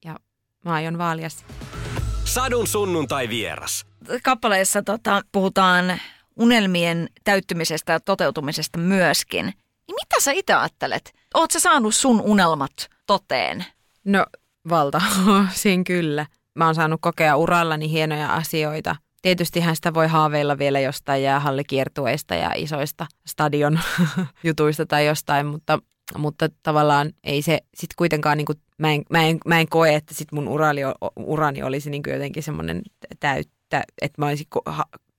Ja 0.06 0.19
mä 0.65 0.74
aion 0.74 0.98
vaalia 0.98 1.30
Sadun 2.26 2.67
sunnuntai 2.67 3.30
vieras. 3.30 3.86
Kappaleessa 4.24 4.84
tota, 4.84 5.21
puhutaan 5.32 6.00
unelmien 6.39 7.10
täyttymisestä 7.24 7.93
ja 7.93 8.00
toteutumisesta 8.00 8.80
myöskin. 8.80 9.45
Niin 9.88 9.95
mitä 9.95 10.19
sä 10.19 10.32
itse 10.32 10.54
ajattelet? 10.54 11.13
Oot 11.34 11.52
sä 11.52 11.60
saanut 11.60 11.95
sun 11.95 12.21
unelmat 12.21 12.89
toteen? 13.08 13.65
No 14.06 14.26
valta, 14.69 15.02
siinä 15.54 15.84
kyllä. 15.84 16.26
Mä 16.56 16.65
oon 16.65 16.76
saanut 16.76 17.02
kokea 17.02 17.36
urallani 17.36 17.89
hienoja 17.89 18.34
asioita. 18.34 18.95
Tietystihän 19.21 19.76
sitä 19.76 19.93
voi 19.93 20.08
haaveilla 20.08 20.58
vielä 20.58 20.80
jostain 20.80 21.24
jäähallikiertueista 21.24 22.36
ja 22.36 22.52
isoista 22.56 23.08
stadion 23.28 23.80
jutuista 24.43 24.86
tai 24.86 25.06
jostain, 25.06 25.45
mutta, 25.45 25.80
mutta 26.17 26.50
tavallaan 26.63 27.12
ei 27.24 27.41
se 27.41 27.60
sitten 27.76 27.95
kuitenkaan, 27.98 28.38
niin 28.38 28.45
kuin, 28.45 28.62
mä, 28.78 28.91
en, 28.91 29.04
mä, 29.10 29.24
en, 29.24 29.38
mä 29.45 29.60
en 29.60 29.69
koe, 29.69 29.95
että 29.95 30.13
sit 30.13 30.32
mun 30.32 30.48
urani, 30.48 30.82
urani 31.15 31.63
olisi 31.63 31.89
niin 31.89 32.04
jotenkin 32.08 32.43
semmoinen 32.43 32.82
täyttä, 33.19 33.84
että 34.02 34.21
mä 34.21 34.28
olisin 34.28 34.48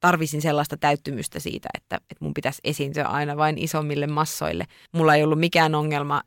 tarvisin 0.07 0.43
sellaista 0.43 0.77
täyttymystä 0.77 1.41
siitä, 1.41 1.69
että, 1.75 1.97
että 1.97 2.17
mun 2.25 2.35
pitäisi 2.35 2.61
esiintyä 2.65 3.05
aina 3.05 3.37
vain 3.37 3.59
isommille 3.59 4.07
massoille. 4.07 4.65
Mulla 4.93 5.15
ei 5.15 5.25
ollut 5.25 5.39
mikään 5.39 5.75
ongelma 5.75 6.23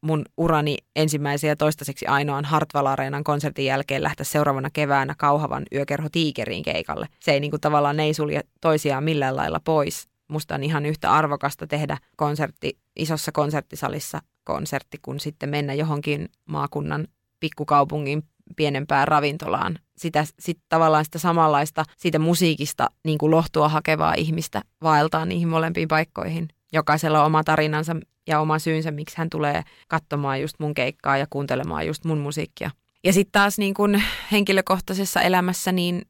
mun 0.00 0.24
urani 0.36 0.76
ensimmäisen 0.96 1.48
ja 1.48 1.56
toistaiseksi 1.56 2.06
ainoan 2.06 2.44
Hartwall 2.44 2.86
Areenan 2.86 3.24
konsertin 3.24 3.64
jälkeen 3.64 4.02
lähteä 4.02 4.24
seuraavana 4.24 4.70
keväänä 4.72 5.14
Kauhavan 5.18 5.62
yökerho 5.74 6.08
Tiikeriin 6.12 6.62
keikalle. 6.62 7.06
Se 7.20 7.32
ei 7.32 7.40
niin 7.40 7.50
kuin 7.50 7.60
tavallaan 7.60 8.00
ei 8.00 8.14
sulje 8.14 8.40
toisiaan 8.60 9.04
millään 9.04 9.36
lailla 9.36 9.60
pois. 9.64 10.08
Musta 10.28 10.54
on 10.54 10.64
ihan 10.64 10.86
yhtä 10.86 11.12
arvokasta 11.12 11.66
tehdä 11.66 11.98
konsertti 12.16 12.78
isossa 12.96 13.32
konserttisalissa 13.32 14.22
konsertti, 14.44 14.98
kun 15.02 15.20
sitten 15.20 15.48
mennä 15.48 15.74
johonkin 15.74 16.28
maakunnan 16.46 17.06
pikkukaupungin 17.40 18.22
pienempään 18.56 19.08
ravintolaan. 19.08 19.78
Sitä 19.96 20.24
sit 20.38 20.58
tavallaan 20.68 21.04
sitä 21.04 21.18
samanlaista 21.18 21.84
siitä 21.96 22.18
musiikista 22.18 22.90
niin 23.04 23.18
kuin 23.18 23.30
lohtua 23.30 23.68
hakevaa 23.68 24.14
ihmistä 24.14 24.62
vaeltaa 24.82 25.24
niihin 25.24 25.48
molempiin 25.48 25.88
paikkoihin. 25.88 26.48
Jokaisella 26.72 27.20
on 27.20 27.26
oma 27.26 27.44
tarinansa 27.44 27.96
ja 28.26 28.40
oma 28.40 28.58
syynsä, 28.58 28.90
miksi 28.90 29.18
hän 29.18 29.30
tulee 29.30 29.62
katsomaan 29.88 30.40
just 30.40 30.56
mun 30.58 30.74
keikkaa 30.74 31.16
ja 31.16 31.26
kuuntelemaan 31.30 31.86
just 31.86 32.04
mun 32.04 32.18
musiikkia. 32.18 32.70
Ja 33.04 33.12
sitten 33.12 33.32
taas 33.32 33.58
niin 33.58 33.74
kuin 33.74 34.02
henkilökohtaisessa 34.32 35.20
elämässä, 35.22 35.72
niin, 35.72 36.02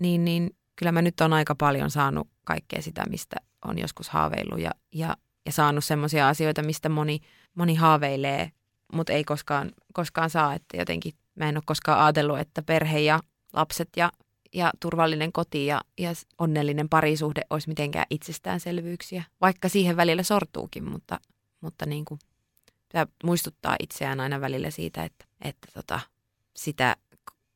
niin, 0.00 0.24
niin 0.24 0.50
kyllä 0.76 0.92
mä 0.92 1.02
nyt 1.02 1.20
on 1.20 1.32
aika 1.32 1.54
paljon 1.54 1.90
saanut 1.90 2.28
kaikkea 2.44 2.82
sitä, 2.82 3.04
mistä 3.10 3.36
on 3.64 3.78
joskus 3.78 4.08
haaveillut 4.08 4.60
ja, 4.60 4.70
ja, 4.94 5.16
ja 5.46 5.52
saanut 5.52 5.84
semmoisia 5.84 6.28
asioita, 6.28 6.62
mistä 6.62 6.88
moni, 6.88 7.20
moni 7.54 7.74
haaveilee, 7.74 8.50
mutta 8.92 9.12
ei 9.12 9.24
koskaan, 9.24 9.70
koskaan 9.92 10.30
saa, 10.30 10.54
että 10.54 10.76
jotenkin 10.76 11.12
Mä 11.34 11.48
en 11.48 11.56
ole 11.56 11.62
koskaan 11.66 12.00
ajatellut, 12.00 12.38
että 12.38 12.62
perhe 12.62 13.00
ja 13.00 13.20
lapset 13.52 13.88
ja, 13.96 14.12
ja 14.54 14.70
turvallinen 14.80 15.32
koti 15.32 15.66
ja, 15.66 15.80
ja 15.98 16.12
onnellinen 16.38 16.88
parisuhde 16.88 17.40
olisi 17.50 17.68
mitenkään 17.68 18.06
itsestäänselvyyksiä, 18.10 19.24
vaikka 19.40 19.68
siihen 19.68 19.96
välillä 19.96 20.22
sortuukin, 20.22 20.84
mutta, 20.84 21.20
mutta 21.60 21.86
niin 21.86 22.04
kuin, 22.04 22.20
tämä 22.88 23.06
muistuttaa 23.24 23.76
itseään 23.80 24.20
aina 24.20 24.40
välillä 24.40 24.70
siitä, 24.70 25.04
että, 25.04 25.24
että 25.44 25.68
tota, 25.74 26.00
sitä 26.56 26.96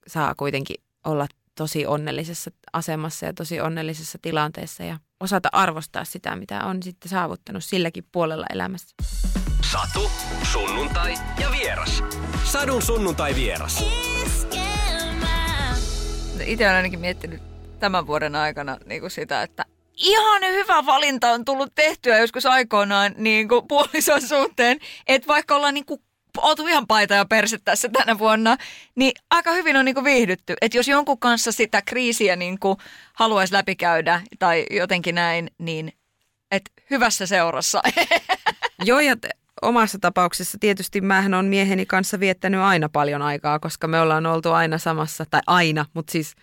saa 0.07 0.35
kuitenkin 0.35 0.77
olla 1.05 1.27
tosi 1.55 1.87
onnellisessa 1.87 2.51
asemassa 2.73 3.27
ja 3.27 3.33
tosi 3.33 3.61
onnellisessa 3.61 4.19
tilanteessa 4.23 4.85
ja 4.85 4.99
osata 5.21 5.49
arvostaa 5.53 6.05
sitä, 6.05 6.37
mitä 6.37 6.65
on 6.65 6.83
sitten 6.83 7.09
saavuttanut 7.09 7.65
silläkin 7.65 8.05
puolella 8.13 8.47
elämässä. 8.53 8.95
Satu, 9.73 10.11
sunnuntai 10.53 11.15
ja 11.41 11.51
vieras. 11.51 12.03
Sadun 12.45 12.83
sunnuntai 12.83 13.35
vieras. 13.35 13.85
Itse 16.45 16.65
olen 16.65 16.77
ainakin 16.77 17.01
miettinyt 17.01 17.43
tämän 17.81 18.07
vuoden 18.07 18.37
aikana 18.37 18.77
niin 18.85 19.01
kuin 19.01 19.11
sitä, 19.11 19.43
että 19.43 19.65
ihan 19.97 20.43
hyvä 20.43 20.87
valinta 20.87 21.31
on 21.31 21.45
tullut 21.45 21.75
tehtyä 21.75 22.19
joskus 22.19 22.47
aikoinaan 22.47 23.15
niin 23.17 23.49
kuin 23.49 23.69
puolison 23.69 24.23
suhteen, 24.23 24.79
että 25.07 25.29
vaikka 25.29 25.57
ollaan 25.57 25.75
niin 25.75 25.87
kuin 25.87 26.01
oltu 26.39 26.67
ihan 26.67 26.87
paita 26.87 27.15
ja 27.15 27.25
perse 27.25 27.59
tässä 27.59 27.89
tänä 27.89 28.19
vuonna, 28.19 28.57
niin 28.95 29.13
aika 29.31 29.53
hyvin 29.53 29.77
on 29.77 29.85
niin 29.85 29.95
kuin 29.95 30.05
viihdytty. 30.05 30.55
Että 30.61 30.79
jos 30.79 30.89
jonkun 30.89 31.19
kanssa 31.19 31.53
sitä 31.53 31.83
kriisiä 31.83 32.37
niin 32.37 32.59
kuin 32.59 32.77
haluaisi 33.13 33.55
läpikäydä 33.55 34.23
tai 34.39 34.67
jotenkin 34.71 35.15
näin, 35.15 35.51
niin 35.59 35.93
että 36.51 36.71
hyvässä 36.91 37.27
seurassa. 37.27 37.83
Joo, 38.85 39.01
ja 39.01 39.17
omassa 39.63 39.99
tapauksessa 39.99 40.59
tietysti 40.61 41.01
mähän 41.01 41.35
on 41.35 41.45
mieheni 41.45 41.87
kanssa 41.87 42.21
viettänyt 42.21 42.61
aina 42.61 42.89
paljon 42.89 43.23
aikaa, 43.23 43.59
koska 43.59 43.87
me 43.87 44.01
ollaan 44.01 44.27
oltu 44.27 44.53
aina 44.53 44.79
samassa, 44.79 45.25
tai 45.31 45.41
aina, 45.47 45.87
mutta 45.95 46.13
siis 46.13 46.35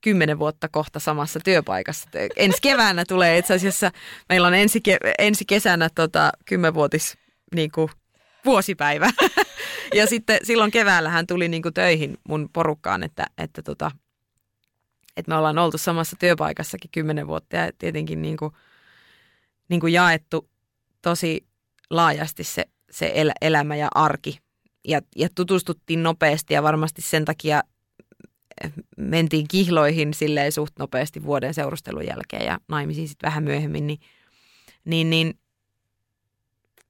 kymmenen 0.00 0.38
vuotta 0.38 0.68
kohta 0.68 0.98
samassa 0.98 1.40
työpaikassa. 1.44 2.08
Ensi 2.36 2.58
keväänä 2.62 3.04
tulee 3.08 3.38
itse 3.38 3.54
asiassa, 3.54 3.90
meillä 4.28 4.48
on 4.48 4.54
ensi, 4.54 4.80
ke, 4.80 4.98
ensi 5.18 5.44
kesänä 5.44 5.88
tota, 5.94 6.32
kymmenvuotis 6.44 7.18
niin 7.54 7.70
kuin, 7.70 7.90
vuosipäivä. 8.44 9.10
ja 9.98 10.06
sitten 10.06 10.38
silloin 10.42 10.70
keväällä 10.70 11.10
hän 11.10 11.26
tuli 11.26 11.48
niin 11.48 11.62
kuin, 11.62 11.74
töihin 11.74 12.18
mun 12.28 12.48
porukkaan, 12.52 13.02
että, 13.02 13.26
että, 13.38 13.62
tota, 13.62 13.90
että 15.16 15.30
me 15.30 15.36
ollaan 15.36 15.58
oltu 15.58 15.78
samassa 15.78 16.16
työpaikassakin 16.18 16.90
kymmenen 16.90 17.26
vuotta 17.26 17.56
ja 17.56 17.70
tietenkin 17.78 18.22
niin 18.22 18.36
kuin, 18.36 18.52
niin 19.68 19.80
kuin 19.80 19.92
jaettu 19.92 20.48
tosi 21.04 21.46
laajasti 21.90 22.44
se, 22.44 22.64
se 22.90 23.12
el, 23.14 23.30
elämä 23.40 23.76
ja 23.76 23.88
arki. 23.94 24.38
Ja, 24.88 25.00
ja 25.16 25.28
tutustuttiin 25.34 26.02
nopeasti 26.02 26.54
ja 26.54 26.62
varmasti 26.62 27.02
sen 27.02 27.24
takia 27.24 27.62
mentiin 28.96 29.48
kihloihin 29.48 30.14
silleen 30.14 30.52
suht 30.52 30.72
nopeasti 30.78 31.24
vuoden 31.24 31.54
seurustelun 31.54 32.06
jälkeen 32.06 32.46
ja 32.46 32.58
naimisiin 32.68 33.08
sitten 33.08 33.28
vähän 33.28 33.44
myöhemmin, 33.44 33.86
niin, 33.86 34.00
niin, 34.84 35.10
niin 35.10 35.34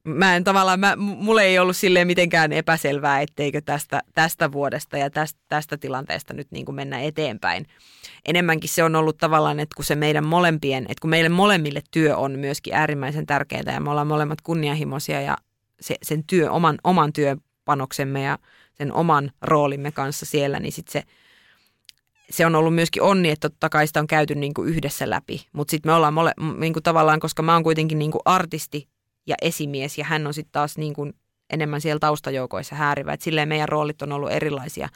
mä 0.05 0.37
en 0.37 0.45
tavallaan, 0.45 0.81
mä, 0.81 0.97
mulle 0.97 1.43
ei 1.43 1.59
ollut 1.59 1.77
silleen 1.77 2.07
mitenkään 2.07 2.53
epäselvää, 2.53 3.21
etteikö 3.21 3.61
tästä, 3.61 4.03
tästä 4.15 4.53
vuodesta 4.53 4.99
ja 4.99 5.11
tästä, 5.11 5.41
tästä 5.49 5.77
tilanteesta 5.77 6.35
nyt 6.35 6.51
niin 6.51 6.65
kuin 6.65 6.75
mennä 6.75 7.01
eteenpäin. 7.01 7.67
Enemmänkin 8.25 8.71
se 8.71 8.85
on 8.85 8.97
ollut 8.97 9.19
tavallaan, 9.19 9.61
että 9.61 9.75
kun 9.77 9.85
se 9.85 9.95
meidän 9.95 10.27
molempien, 10.27 10.83
että 10.83 11.01
kun 11.01 11.11
meille 11.11 11.29
molemmille 11.29 11.83
työ 11.91 12.17
on 12.17 12.39
myöskin 12.39 12.75
äärimmäisen 12.75 13.27
tärkeää 13.27 13.73
ja 13.75 13.81
me 13.81 13.91
ollaan 13.91 14.07
molemmat 14.07 14.41
kunnianhimoisia 14.41 15.21
ja 15.21 15.37
se, 15.81 15.95
sen 16.03 16.25
työ, 16.27 16.51
oman, 16.51 16.79
oman 16.85 17.13
työpanoksemme 17.13 18.23
ja 18.23 18.39
sen 18.75 18.93
oman 18.93 19.31
roolimme 19.43 19.93
kanssa 19.93 20.27
siellä, 20.27 20.61
niin 20.61 20.73
sitten 20.73 20.93
se– 20.93 21.03
se 22.31 22.47
on 22.47 22.55
ollut 22.55 22.75
myöskin 22.75 23.03
onni, 23.03 23.31
että 23.31 23.49
totta 23.49 23.69
kai 23.69 23.87
sitä 23.87 24.01
on 24.01 24.07
käyty 24.07 24.35
niin 24.35 24.55
kuin 24.55 24.69
yhdessä 24.69 25.11
läpi. 25.11 25.47
Mutta 25.53 25.71
sitten 25.71 25.93
me 25.93 25.95
ollaan 25.95 26.15
mole, 26.15 26.33
niin 26.59 26.73
kuin 26.73 26.83
tavallaan, 26.83 27.21
koska 27.21 27.43
mä 27.43 27.55
oon 27.55 27.63
kuitenkin 27.63 27.99
niin 27.99 28.11
kuin 28.11 28.23
artisti 28.25 28.89
ja 29.27 29.35
esimies 29.43 29.99
ja 29.99 30.05
hän 30.05 30.27
on 30.27 30.35
sitten 30.35 30.53
taas 30.53 30.79
niin 30.79 30.95
kuin 30.95 31.15
enemmän 31.51 31.81
siellä 31.81 31.99
taustajoukoissa 31.99 32.75
häärivä. 32.75 33.13
Et 33.13 33.21
silleen 33.21 33.49
meidän 33.49 33.69
roolit 33.69 34.03
on 34.03 34.13
ollut 34.13 34.31
erilaisia, 34.31 34.89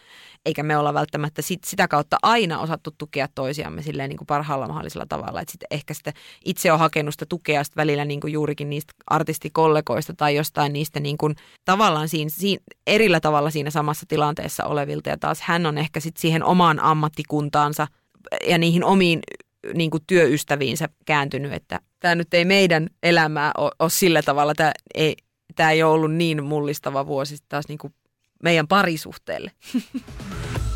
eikä 0.47 0.63
me 0.63 0.77
olla 0.77 0.95
välttämättä 0.95 1.43
sit, 1.43 1.65
sitä 1.65 1.89
kautta 1.89 2.17
aina 2.23 2.61
osattu 2.61 2.91
tukea 2.99 3.29
toisiamme 3.35 3.83
silleen 3.83 4.09
niin 4.09 4.17
kuin 4.17 4.27
parhaalla 4.27 4.69
mahdollisella 4.69 5.07
tavalla. 5.09 5.41
Et 5.41 5.49
sit 5.49 5.61
ehkä 5.71 5.95
sitä 5.95 6.13
itse 6.45 6.73
on 6.73 6.79
hakenut 6.79 7.15
sitä 7.15 7.27
tukea 7.29 7.65
sit 7.65 7.77
välillä 7.77 8.05
niin 8.05 8.21
kuin 8.21 8.33
juurikin 8.33 8.71
niistä 8.71 8.93
artistikollegoista 9.07 10.15
tai 10.15 10.37
jostain 10.37 10.73
niistä 10.73 11.01
niin 11.01 11.19
kuin 11.19 11.35
tavallaan 11.65 12.09
siinä, 12.09 12.31
siinä, 12.31 12.63
erillä 12.87 13.21
tavalla 13.21 13.51
siinä 13.51 13.71
samassa 13.71 14.07
tilanteessa 14.09 14.65
olevilta. 14.65 15.09
Ja 15.09 15.19
taas 15.19 15.41
hän 15.41 15.67
on 15.67 15.79
ehkä 15.79 16.01
sit 16.01 16.17
siihen 16.17 16.45
omaan 16.45 16.81
ammattikuntaansa 16.81 17.87
ja 18.49 18.59
niihin 18.59 18.85
omiin 18.85 19.21
niin 19.75 19.91
kuin 19.91 20.03
työystäviinsä 20.07 20.89
kääntynyt, 21.07 21.53
että 21.53 21.81
tämä 22.01 22.15
nyt 22.15 22.35
ei 22.35 22.45
meidän 22.45 22.89
elämää 23.03 23.51
ole, 23.59 23.71
ole 23.79 23.91
sillä 23.91 24.23
tavalla, 24.23 24.55
tämä 24.55 24.73
ei, 24.95 25.17
tämä 25.57 25.71
ei 25.71 25.83
ole 25.83 25.93
ollut 25.93 26.13
niin 26.13 26.45
mullistava 26.45 27.07
vuosi 27.07 27.37
taas 27.49 27.69
niin 27.69 27.79
kuin 27.79 27.95
meidän 28.43 28.69
parisuhteelle. 28.69 29.51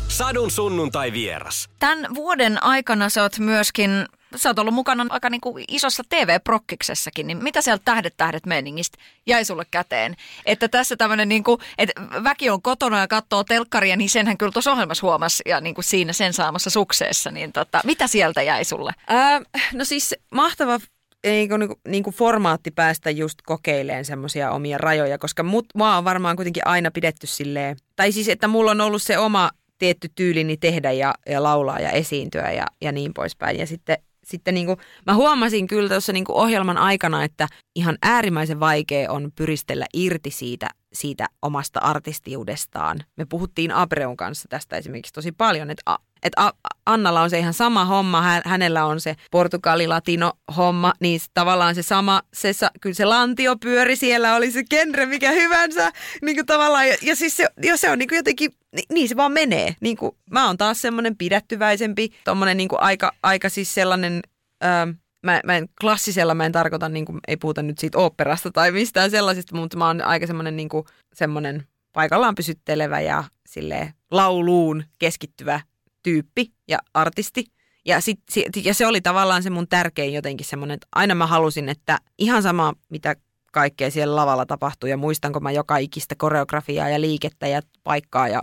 Sadun 0.07 0.51
sunnuntai 0.51 1.13
vieras. 1.13 1.69
Tämän 1.79 2.15
vuoden 2.15 2.63
aikana 2.63 3.09
sä 3.09 3.21
oot 3.21 3.39
myöskin, 3.39 4.05
sä 4.35 4.49
oot 4.49 4.59
ollut 4.59 4.73
mukana 4.73 5.05
aika 5.09 5.29
niin 5.29 5.41
kuin 5.41 5.65
isossa 5.67 6.03
TV-prokkiksessakin, 6.09 7.27
niin 7.27 7.43
mitä 7.43 7.61
sieltä 7.61 7.81
Tähdet 7.85 8.13
tähdet 8.17 8.45
meningistä 8.45 8.97
jäi 9.25 9.45
sulle 9.45 9.65
käteen? 9.71 10.15
Että 10.45 10.67
tässä 10.67 10.95
tämmöinen, 10.95 11.29
niin 11.29 11.43
kuin, 11.43 11.59
että 11.77 12.01
väki 12.23 12.49
on 12.49 12.61
kotona 12.61 12.99
ja 12.99 13.07
katsoo 13.07 13.43
telkkaria, 13.43 13.95
niin 13.95 14.09
senhän 14.09 14.37
kyllä 14.37 14.51
tuossa 14.51 14.71
ohjelmassa 14.71 15.07
huomasi 15.07 15.43
ja 15.45 15.61
niin 15.61 15.75
kuin 15.75 15.85
siinä 15.85 16.13
sen 16.13 16.33
saamassa 16.33 16.69
sukseessa, 16.69 17.31
niin 17.31 17.51
tota, 17.51 17.81
mitä 17.83 18.07
sieltä 18.07 18.41
jäi 18.41 18.65
sulle? 18.65 18.91
Ää, 19.07 19.41
no 19.73 19.85
siis 19.85 20.15
mahtava 20.31 20.79
niin 21.23 21.49
kuin, 21.49 21.69
niin 21.87 22.03
kuin 22.03 22.13
formaatti 22.13 22.71
päästä 22.71 23.09
just 23.09 23.39
kokeileen 23.45 24.05
semmoisia 24.05 24.51
omia 24.51 24.77
rajoja, 24.77 25.17
koska 25.17 25.43
mut, 25.43 25.65
mua 25.75 25.97
on 25.97 26.03
varmaan 26.03 26.35
kuitenkin 26.35 26.67
aina 26.67 26.91
pidetty 26.91 27.27
silleen, 27.27 27.77
tai 27.95 28.11
siis 28.11 28.29
että 28.29 28.47
mulla 28.47 28.71
on 28.71 28.81
ollut 28.81 29.01
se 29.01 29.17
oma 29.17 29.51
tietty 29.77 30.09
tyylini 30.15 30.57
tehdä 30.57 30.91
ja, 30.91 31.13
ja 31.29 31.43
laulaa 31.43 31.79
ja 31.79 31.89
esiintyä 31.89 32.51
ja, 32.51 32.65
ja 32.81 32.91
niin 32.91 33.13
poispäin. 33.13 33.59
Ja 33.59 33.67
sitten, 33.67 33.97
sitten 34.23 34.53
niin 34.53 34.65
kuin, 34.65 34.77
mä 35.05 35.15
huomasin 35.15 35.67
kyllä 35.67 35.89
tuossa 35.89 36.13
niin 36.13 36.25
kuin 36.25 36.35
ohjelman 36.35 36.77
aikana, 36.77 37.23
että 37.23 37.47
ihan 37.75 37.97
äärimmäisen 38.01 38.59
vaikea 38.59 39.11
on 39.11 39.31
pyristellä 39.35 39.85
irti 39.93 40.31
siitä, 40.31 40.69
siitä 40.93 41.27
omasta 41.41 41.79
artistiudestaan. 41.79 42.99
Me 43.15 43.25
puhuttiin 43.25 43.71
Abreun 43.71 44.17
kanssa 44.17 44.47
tästä 44.49 44.77
esimerkiksi 44.77 45.13
tosi 45.13 45.31
paljon, 45.31 45.69
että 45.69 45.97
että 46.23 46.53
Annalla 46.85 47.21
on 47.21 47.29
se 47.29 47.39
ihan 47.39 47.53
sama 47.53 47.85
homma, 47.85 48.41
hänellä 48.45 48.85
on 48.85 49.01
se 49.01 49.15
portugali-latino-homma, 49.31 50.93
niin 50.99 51.19
tavallaan 51.33 51.75
se 51.75 51.83
sama, 51.83 52.21
se, 52.33 52.51
kyllä 52.81 52.93
se 52.93 53.05
lantio 53.05 53.55
pyöri, 53.55 53.95
siellä 53.95 54.35
oli 54.35 54.51
se 54.51 54.63
genre 54.63 55.05
mikä 55.05 55.31
hyvänsä, 55.31 55.91
niin 56.21 56.35
kuin 56.35 56.45
tavallaan, 56.45 56.87
ja, 56.87 56.95
ja 57.01 57.15
siis 57.15 57.37
se, 57.37 57.47
jo 57.63 57.77
se 57.77 57.91
on 57.91 57.99
niin 57.99 58.09
kuin 58.09 58.17
jotenkin, 58.17 58.51
niin, 58.75 58.85
niin 58.93 59.09
se 59.09 59.15
vaan 59.15 59.31
menee. 59.31 59.75
Niin 59.79 59.97
kuin, 59.97 60.11
mä 60.31 60.47
oon 60.47 60.57
taas 60.57 60.81
semmoinen 60.81 61.17
pidättyväisempi, 61.17 62.09
tommonen 62.23 62.57
niin 62.57 62.69
kuin 62.69 62.81
aika, 62.81 63.11
aika 63.23 63.49
siis 63.49 63.73
sellainen, 63.73 64.21
ää, 64.61 64.87
mä, 65.23 65.41
mä 65.45 65.57
en, 65.57 65.69
klassisella 65.81 66.33
mä 66.33 66.45
en 66.45 66.51
tarkoita, 66.51 66.89
niin 66.89 67.05
kuin, 67.05 67.19
ei 67.27 67.37
puhuta 67.37 67.61
nyt 67.61 67.79
siitä 67.79 67.97
oopperasta 67.97 68.51
tai 68.51 68.71
mistään 68.71 69.11
sellaisesta, 69.11 69.55
mutta 69.55 69.77
mä 69.77 69.87
oon 69.87 70.01
aika 70.01 70.27
semmoinen 70.27 70.55
niin 70.55 70.69
kuin, 70.69 70.85
semmoinen 71.13 71.67
paikallaan 71.93 72.35
pysyttelevä 72.35 72.99
ja 72.99 73.23
sille 73.49 73.93
lauluun 74.11 74.83
keskittyvä 74.99 75.59
tyyppi 76.03 76.53
ja 76.67 76.77
artisti. 76.93 77.45
Ja, 77.85 78.01
sit, 78.01 78.19
ja 78.63 78.73
se 78.73 78.87
oli 78.87 79.01
tavallaan 79.01 79.43
se 79.43 79.49
mun 79.49 79.67
tärkein 79.67 80.13
jotenkin 80.13 80.45
semmoinen, 80.45 80.75
että 80.75 80.87
aina 80.95 81.15
mä 81.15 81.27
halusin, 81.27 81.69
että 81.69 81.99
ihan 82.17 82.43
sama 82.43 82.73
mitä 82.89 83.15
kaikkea 83.51 83.91
siellä 83.91 84.15
lavalla 84.15 84.45
tapahtuu 84.45 84.89
ja 84.89 84.97
muistanko 84.97 85.39
mä 85.39 85.51
joka 85.51 85.77
ikistä 85.77 86.15
koreografiaa 86.17 86.89
ja 86.89 87.01
liikettä 87.01 87.47
ja 87.47 87.61
paikkaa 87.83 88.27
ja 88.27 88.41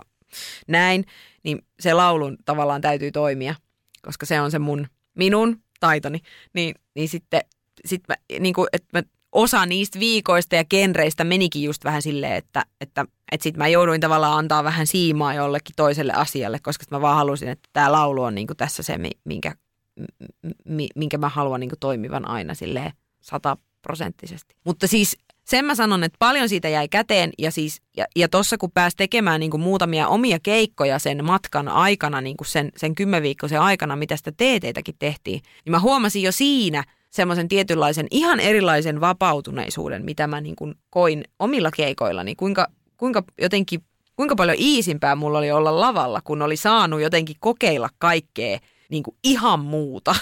näin, 0.67 1.05
niin 1.43 1.65
se 1.79 1.93
laulun 1.93 2.37
tavallaan 2.45 2.81
täytyy 2.81 3.11
toimia, 3.11 3.55
koska 4.01 4.25
se 4.25 4.41
on 4.41 4.51
se 4.51 4.59
mun, 4.59 4.87
minun 5.15 5.61
taitoni. 5.79 6.19
Niin, 6.53 6.75
niin 6.95 7.09
sitten 7.09 7.41
sit 7.85 8.01
mä, 8.07 8.15
niin 8.39 8.53
kuin, 8.53 8.67
että 8.73 8.87
mä 8.93 9.03
osa 9.31 9.65
niistä 9.65 9.99
viikoista 9.99 10.55
ja 10.55 10.65
genreistä 10.65 11.23
menikin 11.23 11.63
just 11.63 11.83
vähän 11.83 12.01
silleen, 12.01 12.33
että, 12.33 12.65
että, 12.81 13.05
että 13.31 13.43
sitten 13.43 13.57
mä 13.57 13.67
jouduin 13.67 14.01
tavallaan 14.01 14.37
antaa 14.37 14.63
vähän 14.63 14.87
siimaa 14.87 15.33
jollekin 15.33 15.75
toiselle 15.75 16.13
asialle, 16.13 16.59
koska 16.59 16.85
mä 16.91 17.01
vaan 17.01 17.15
halusin, 17.15 17.49
että 17.49 17.69
tämä 17.73 17.91
laulu 17.91 18.23
on 18.23 18.35
niinku 18.35 18.55
tässä 18.55 18.83
se, 18.83 18.99
minkä, 19.25 19.55
minkä 20.95 21.17
mä 21.17 21.29
haluan 21.29 21.59
niinku 21.59 21.75
toimivan 21.79 22.27
aina 22.27 22.53
silleen 22.53 22.91
sataprosenttisesti. 23.21 24.55
Mutta 24.65 24.87
siis 24.87 25.17
sen 25.45 25.65
mä 25.65 25.75
sanon, 25.75 26.03
että 26.03 26.17
paljon 26.19 26.49
siitä 26.49 26.69
jäi 26.69 26.87
käteen 26.87 27.29
ja, 27.37 27.51
siis, 27.51 27.81
ja, 27.97 28.05
ja 28.15 28.29
tossa 28.29 28.57
kun 28.57 28.71
pääsi 28.71 28.97
tekemään 28.97 29.39
niin 29.39 29.51
kuin 29.51 29.61
muutamia 29.61 30.07
omia 30.07 30.39
keikkoja 30.43 30.99
sen 30.99 31.25
matkan 31.25 31.67
aikana, 31.67 32.21
niin 32.21 32.37
kuin 32.37 32.47
sen, 32.47 32.71
sen 32.77 32.95
kymmenviikkoisen 32.95 33.61
aikana, 33.61 33.95
mitä 33.95 34.17
sitä 34.17 34.31
teeteitäkin 34.37 34.95
tehtiin, 34.99 35.41
niin 35.65 35.71
mä 35.71 35.79
huomasin 35.79 36.23
jo 36.23 36.31
siinä– 36.31 36.83
semmoisen 37.11 37.47
tietynlaisen 37.47 38.07
ihan 38.11 38.39
erilaisen 38.39 39.01
vapautuneisuuden, 39.01 40.05
mitä 40.05 40.27
mä 40.27 40.41
niin 40.41 40.55
kuin 40.55 40.75
koin 40.89 41.23
omilla 41.39 41.71
keikoillani. 41.71 42.35
Kuinka, 42.35 42.67
kuinka 42.97 43.23
jotenkin, 43.41 43.83
kuinka 44.15 44.35
paljon 44.35 44.57
iisimpää 44.59 45.15
mulla 45.15 45.37
oli 45.37 45.51
olla 45.51 45.79
lavalla, 45.79 46.21
kun 46.23 46.41
oli 46.41 46.57
saanut 46.57 47.01
jotenkin 47.01 47.35
kokeilla 47.39 47.89
kaikkea 47.97 48.59
niin 48.89 49.03
kuin 49.03 49.17
ihan 49.23 49.59
muuta. 49.59 50.15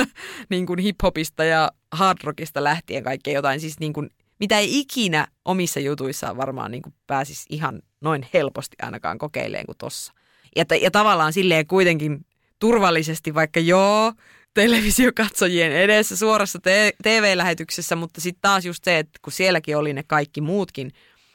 niin 0.50 0.66
kuin 0.66 0.78
hiphopista 0.78 1.44
ja 1.44 1.70
hardrockista 1.92 2.64
lähtien 2.64 3.02
kaikkea 3.02 3.34
jotain. 3.34 3.60
Siis 3.60 3.80
niin 3.80 3.92
kuin, 3.92 4.10
mitä 4.40 4.58
ei 4.58 4.78
ikinä 4.78 5.26
omissa 5.44 5.80
jutuissaan 5.80 6.36
varmaan 6.36 6.70
niin 6.70 6.82
kuin 6.82 6.94
pääsisi 7.06 7.46
ihan 7.50 7.82
noin 8.00 8.26
helposti 8.34 8.76
ainakaan 8.82 9.18
kokeileen 9.18 9.66
kuin 9.66 9.78
tossa. 9.78 10.12
Ja, 10.56 10.64
ja 10.80 10.90
tavallaan 10.90 11.32
silleen 11.32 11.66
kuitenkin 11.66 12.26
turvallisesti, 12.58 13.34
vaikka 13.34 13.60
joo, 13.60 14.12
televisiokatsojien 14.56 15.72
edessä 15.72 16.16
suorassa 16.16 16.58
TV-lähetyksessä, 17.02 17.96
mutta 17.96 18.20
sitten 18.20 18.40
taas 18.42 18.64
just 18.64 18.84
se, 18.84 18.98
että 18.98 19.18
kun 19.22 19.32
sielläkin 19.32 19.76
oli 19.76 19.92
ne 19.92 20.02
kaikki 20.02 20.40
muutkin 20.40 20.92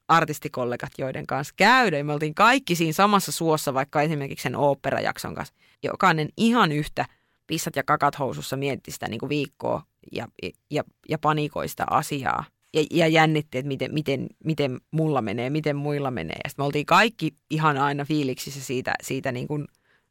artistikollegat, 0.08 0.92
joiden 0.98 1.28
kanssa 1.28 1.54
käydä, 1.58 1.98
ja 1.98 2.04
me 2.04 2.14
oltiin 2.14 2.36
kaikki 2.36 2.76
siinä 2.76 2.94
samassa 2.94 3.32
suossa, 3.32 3.74
vaikka 3.74 4.02
esimerkiksi 4.02 4.44
sen 4.44 4.56
oopperajakson 4.56 5.36
kanssa. 5.36 5.56
Jokainen 5.84 6.30
ihan 6.38 6.72
yhtä 6.72 7.06
pissat 7.48 7.76
ja 7.76 7.84
kakat 7.84 8.20
housussa 8.20 8.58
mietti 8.58 8.92
sitä 8.92 9.08
niin 9.08 9.20
kuin 9.20 9.30
viikkoa 9.30 9.84
ja, 10.12 10.28
ja, 10.72 10.84
ja 11.10 11.18
panikoi 11.18 11.68
sitä 11.68 11.86
asiaa. 11.90 12.46
Ja, 12.74 12.84
ja 12.92 13.08
jännitti, 13.08 13.58
että 13.58 13.68
miten, 13.68 13.94
miten, 13.94 14.28
miten 14.44 14.82
mulla 14.92 15.22
menee, 15.22 15.50
miten 15.50 15.76
muilla 15.76 16.12
menee. 16.12 16.38
Ja 16.44 16.50
sitten 16.50 16.64
me 16.64 16.66
oltiin 16.66 16.86
kaikki 16.86 17.36
ihan 17.50 17.78
aina 17.78 18.06
fiiliksissä 18.06 18.62
siitä, 18.62 18.94
siitä 19.04 19.32
niin 19.32 19.48
kuin 19.48 19.68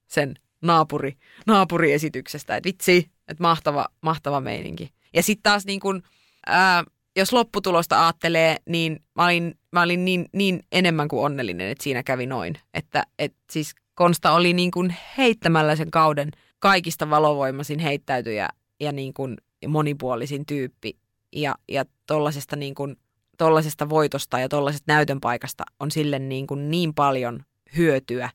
sen 0.06 0.34
naapuri, 0.62 1.16
naapuriesityksestä, 1.46 2.56
että 2.56 2.66
vitsi, 2.66 3.10
että 3.28 3.42
mahtava, 3.42 3.86
mahtava 4.00 4.40
meininki. 4.40 4.90
Ja 5.14 5.22
sitten 5.22 5.42
taas 5.42 5.64
niin 5.64 5.80
kun, 5.80 6.02
ää, 6.46 6.84
jos 7.16 7.32
lopputulosta 7.32 8.04
ajattelee, 8.04 8.56
niin 8.68 9.02
mä 9.14 9.24
olin, 9.24 9.54
mä 9.72 9.82
olin 9.82 10.04
niin, 10.04 10.26
niin 10.32 10.60
enemmän 10.72 11.08
kuin 11.08 11.24
onnellinen, 11.24 11.68
että 11.68 11.84
siinä 11.84 12.02
kävi 12.02 12.26
noin. 12.26 12.54
Että 12.74 13.02
et 13.18 13.34
siis 13.50 13.74
Konsta 13.94 14.32
oli 14.32 14.52
niin 14.52 14.70
kuin 14.70 14.96
heittämällä 15.18 15.76
sen 15.76 15.90
kauden 15.90 16.30
kaikista 16.58 17.10
valovoimaisin 17.10 17.78
heittäytyjä 17.78 18.48
ja 18.80 18.92
niin 18.92 19.14
kuin 19.14 19.36
monipuolisin 19.68 20.46
tyyppi. 20.46 20.96
Ja, 21.32 21.54
ja 21.68 21.84
tollasesta, 22.06 22.56
niin 22.56 22.74
kuin, 22.74 22.96
tollasesta 23.38 23.88
voitosta 23.88 24.38
ja 24.38 24.48
tollasesta 24.48 24.92
näytön 24.92 25.20
paikasta 25.20 25.64
on 25.80 25.90
sille 25.90 26.18
niin, 26.18 26.46
kuin 26.46 26.70
niin 26.70 26.94
paljon 26.94 27.44
hyötyä, 27.76 28.30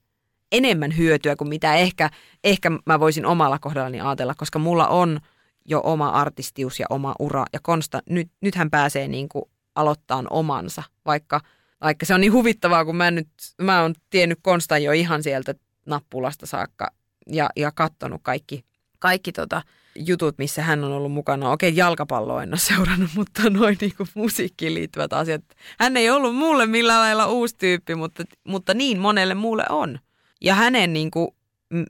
enemmän 0.52 0.98
hyötyä 0.98 1.36
kuin 1.36 1.48
mitä 1.48 1.76
ehkä, 1.76 2.10
ehkä 2.44 2.72
mä 2.86 3.00
voisin 3.00 3.26
omalla 3.26 3.60
kohdallani 3.60 4.02
ajatella, 4.02 4.34
koska 4.38 4.60
mulla 4.60 4.88
on 4.88 5.20
jo 5.66 5.82
oma 5.84 6.10
artistius 6.10 6.80
ja 6.80 6.86
oma 6.90 7.16
ura. 7.20 7.46
Ja 7.54 7.60
Konsta, 7.62 8.02
nyt, 8.10 8.32
nyt 8.42 8.56
hän 8.56 8.70
pääsee 8.70 9.08
niin 9.08 9.30
kuin 9.30 9.46
aloittaa 9.76 10.24
omansa, 10.30 10.84
vaikka, 11.06 11.42
vaikka 11.82 12.06
se 12.06 12.14
on 12.14 12.22
niin 12.22 12.34
huvittavaa, 12.34 12.86
kun 12.86 12.96
mä, 12.96 13.12
nyt, 13.12 13.28
mä 13.62 13.82
oon 13.82 13.96
tiennyt 14.10 14.40
Konstan 14.42 14.84
jo 14.84 14.92
ihan 14.92 15.24
sieltä 15.24 15.56
nappulasta 15.86 16.46
saakka 16.46 16.92
ja, 17.28 17.50
ja 17.56 17.72
kattonut 17.72 18.22
kaikki, 18.24 18.66
kaikki 19.00 19.32
tota, 19.32 19.62
jutut, 19.96 20.38
missä 20.38 20.62
hän 20.62 20.84
on 20.84 20.92
ollut 20.92 21.12
mukana. 21.12 21.52
Okei, 21.52 21.76
jalkapalloa 21.76 22.44
en 22.44 22.50
ole 22.50 22.58
seurannut, 22.58 23.10
mutta 23.18 23.50
noin 23.50 23.78
niin 23.82 23.94
musiikkiin 24.14 24.74
liittyvät 24.74 25.14
asiat. 25.14 25.42
Hän 25.80 25.98
ei 25.98 26.10
ollut 26.10 26.36
mulle 26.36 26.66
millään 26.66 27.02
lailla 27.02 27.28
uusi 27.28 27.56
tyyppi, 27.58 27.96
mutta, 27.96 28.24
mutta 28.44 28.74
niin 28.74 29.00
monelle 29.00 29.34
muulle 29.34 29.66
on. 29.70 30.00
Ja 30.46 30.56
hänen 30.56 30.94
niin 30.94 31.12
kuin 31.12 31.28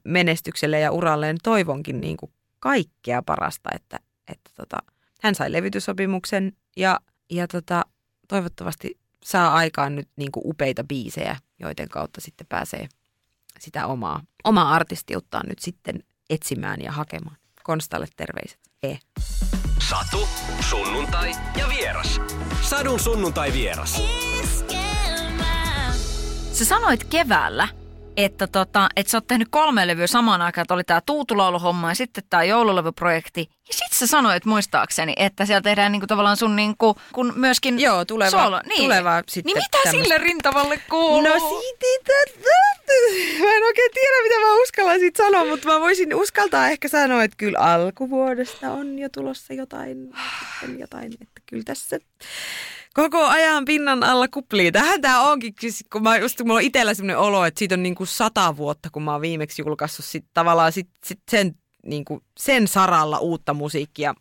menestykselle 0.03 0.79
ja 0.79 0.91
uralleen 0.91 1.37
toivonkin 1.43 2.01
niin 2.01 2.17
kuin 2.17 2.31
kaikkea 2.59 3.21
parasta, 3.21 3.69
että, 3.75 3.99
että 4.27 4.51
tota, 4.55 4.77
hän 5.21 5.35
sai 5.35 5.51
levytysopimuksen 5.51 6.53
ja, 6.77 6.99
ja 7.29 7.47
tota, 7.47 7.85
toivottavasti 8.27 8.99
saa 9.23 9.53
aikaan 9.53 9.95
nyt 9.95 10.09
niin 10.15 10.31
kuin 10.31 10.43
upeita 10.47 10.83
biisejä, 10.83 11.35
joiden 11.59 11.89
kautta 11.89 12.21
sitten 12.21 12.47
pääsee 12.49 12.87
sitä 13.59 13.87
omaa, 13.87 14.21
omaa 14.43 14.73
artistiuttaan 14.73 15.45
nyt 15.47 15.59
sitten 15.59 16.03
etsimään 16.29 16.81
ja 16.81 16.91
hakemaan. 16.91 17.37
Konstalle 17.63 18.07
terveiset. 18.15 18.59
E. 18.83 18.95
Satu, 19.89 20.27
sunnuntai 20.69 21.31
ja 21.57 21.69
vieras. 21.69 22.21
Sadun 22.61 22.99
sunnuntai 22.99 23.53
vieras. 23.53 24.01
Sä 26.51 26.65
sanoit 26.65 27.03
keväällä, 27.03 27.67
että, 28.17 28.47
tota, 28.47 28.89
että 28.95 29.11
sä 29.11 29.17
oot 29.17 29.27
tehnyt 29.27 29.47
kolme 29.51 29.87
levyä 29.87 30.07
samaan 30.07 30.41
aikaan, 30.41 30.63
että 30.63 30.73
oli 30.73 30.83
tämä 30.83 31.01
Tuutulauluhomma 31.05 31.91
ja 31.91 31.95
sitten 31.95 32.23
tämä 32.29 32.43
joululevyprojekti. 32.43 33.49
Ja 33.67 33.73
sitten 33.73 33.97
sä 33.99 34.07
sanoit 34.07 34.45
muistaakseni, 34.45 35.13
että 35.17 35.45
siellä 35.45 35.61
tehdään 35.61 35.91
niinku 35.91 36.07
tavallaan 36.07 36.37
sun 36.37 36.55
niinku, 36.55 36.95
kun 37.13 37.33
myöskin 37.35 37.79
Joo, 37.79 38.05
tuleva, 38.05 38.29
solo. 38.29 38.61
Niin. 38.65 38.83
tuleva 38.83 39.21
sitten 39.27 39.53
Niin 39.53 39.57
mitä 39.57 39.77
tämmöstä. 39.83 40.03
sille 40.03 40.17
rintavalle 40.17 40.79
kuuluu? 40.89 41.21
No 41.21 41.33
siitä, 41.33 41.85
mä 43.39 43.55
en 43.55 43.63
oikein 43.63 43.91
tiedä 43.93 44.23
mitä 44.23 44.39
mä 44.39 44.61
uskallan 44.63 44.99
siitä 44.99 45.23
sanoa, 45.23 45.45
mutta 45.45 45.67
mä 45.67 45.79
voisin 45.79 46.15
uskaltaa 46.15 46.69
ehkä 46.69 46.87
sanoa, 46.87 47.23
että 47.23 47.37
kyllä 47.37 47.59
alkuvuodesta 47.59 48.71
on 48.71 48.99
jo 48.99 49.09
tulossa 49.09 49.53
jotain, 49.53 49.97
jotain 50.77 51.13
että 51.13 51.41
kyllä 51.45 51.63
tässä 51.63 51.99
koko 52.95 53.25
ajan 53.25 53.65
pinnan 53.65 54.03
alla 54.03 54.27
kuplii. 54.27 54.71
Tähän 54.71 55.01
tää 55.01 55.21
onkin, 55.21 55.53
siis 55.59 55.85
kun 55.91 56.03
mä 56.03 56.17
just 56.17 56.37
kun 56.37 56.47
mulla 56.47 56.57
on 56.57 56.63
itsellä 56.63 56.93
sellainen 56.93 57.17
olo, 57.17 57.45
että 57.45 57.59
siitä 57.59 57.75
on 57.75 57.83
niinku 57.83 58.05
sata 58.05 58.57
vuotta, 58.57 58.89
kun 58.91 59.03
mä 59.03 59.11
oon 59.11 59.21
viimeksi 59.21 59.61
julkaissut 59.61 60.05
sit 60.05 60.25
tavallaan 60.33 60.71
sit, 60.71 60.89
sit 61.05 61.19
sen, 61.31 61.55
niinku, 61.85 62.21
sen 62.39 62.67
saralla 62.67 63.19
uutta 63.19 63.53
musiikkia. 63.53 64.13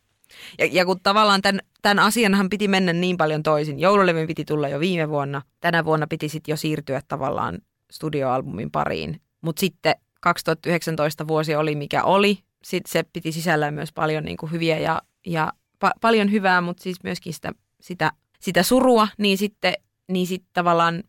Ja, 0.58 0.68
ja 0.72 0.84
kun 0.84 1.00
tavallaan 1.02 1.42
tämän, 1.42 1.60
tämän 1.82 1.98
asianhan 1.98 2.50
piti 2.50 2.68
mennä 2.68 2.92
niin 2.92 3.16
paljon 3.16 3.42
toisin. 3.42 3.80
Joululevyn 3.80 4.26
piti 4.26 4.44
tulla 4.44 4.68
jo 4.68 4.80
viime 4.80 5.08
vuonna. 5.08 5.42
Tänä 5.60 5.84
vuonna 5.84 6.06
piti 6.06 6.28
sitten 6.28 6.52
jo 6.52 6.56
siirtyä 6.56 7.02
tavallaan 7.08 7.58
studioalbumin 7.90 8.70
pariin. 8.70 9.20
Mutta 9.40 9.60
sitten 9.60 9.94
2019 10.20 11.28
vuosi 11.28 11.54
oli 11.54 11.74
mikä 11.74 12.02
oli. 12.02 12.38
Sitten 12.64 12.92
se 12.92 13.02
piti 13.12 13.32
sisällään 13.32 13.74
myös 13.74 13.92
paljon 13.92 14.24
niin 14.24 14.36
kuin 14.36 14.52
hyviä 14.52 14.78
ja, 14.78 15.02
ja 15.26 15.52
pa- 15.84 15.98
paljon 16.00 16.30
hyvää, 16.30 16.60
mutta 16.60 16.82
siis 16.82 17.02
myöskin 17.02 17.34
sitä, 17.34 17.52
sitä, 17.80 18.12
sitä 18.44 18.62
surua. 18.62 19.08
Niin 19.18 19.38
sitten 19.38 19.74
niin 20.08 20.26
sit 20.26 20.44
tavallaan 20.52 21.02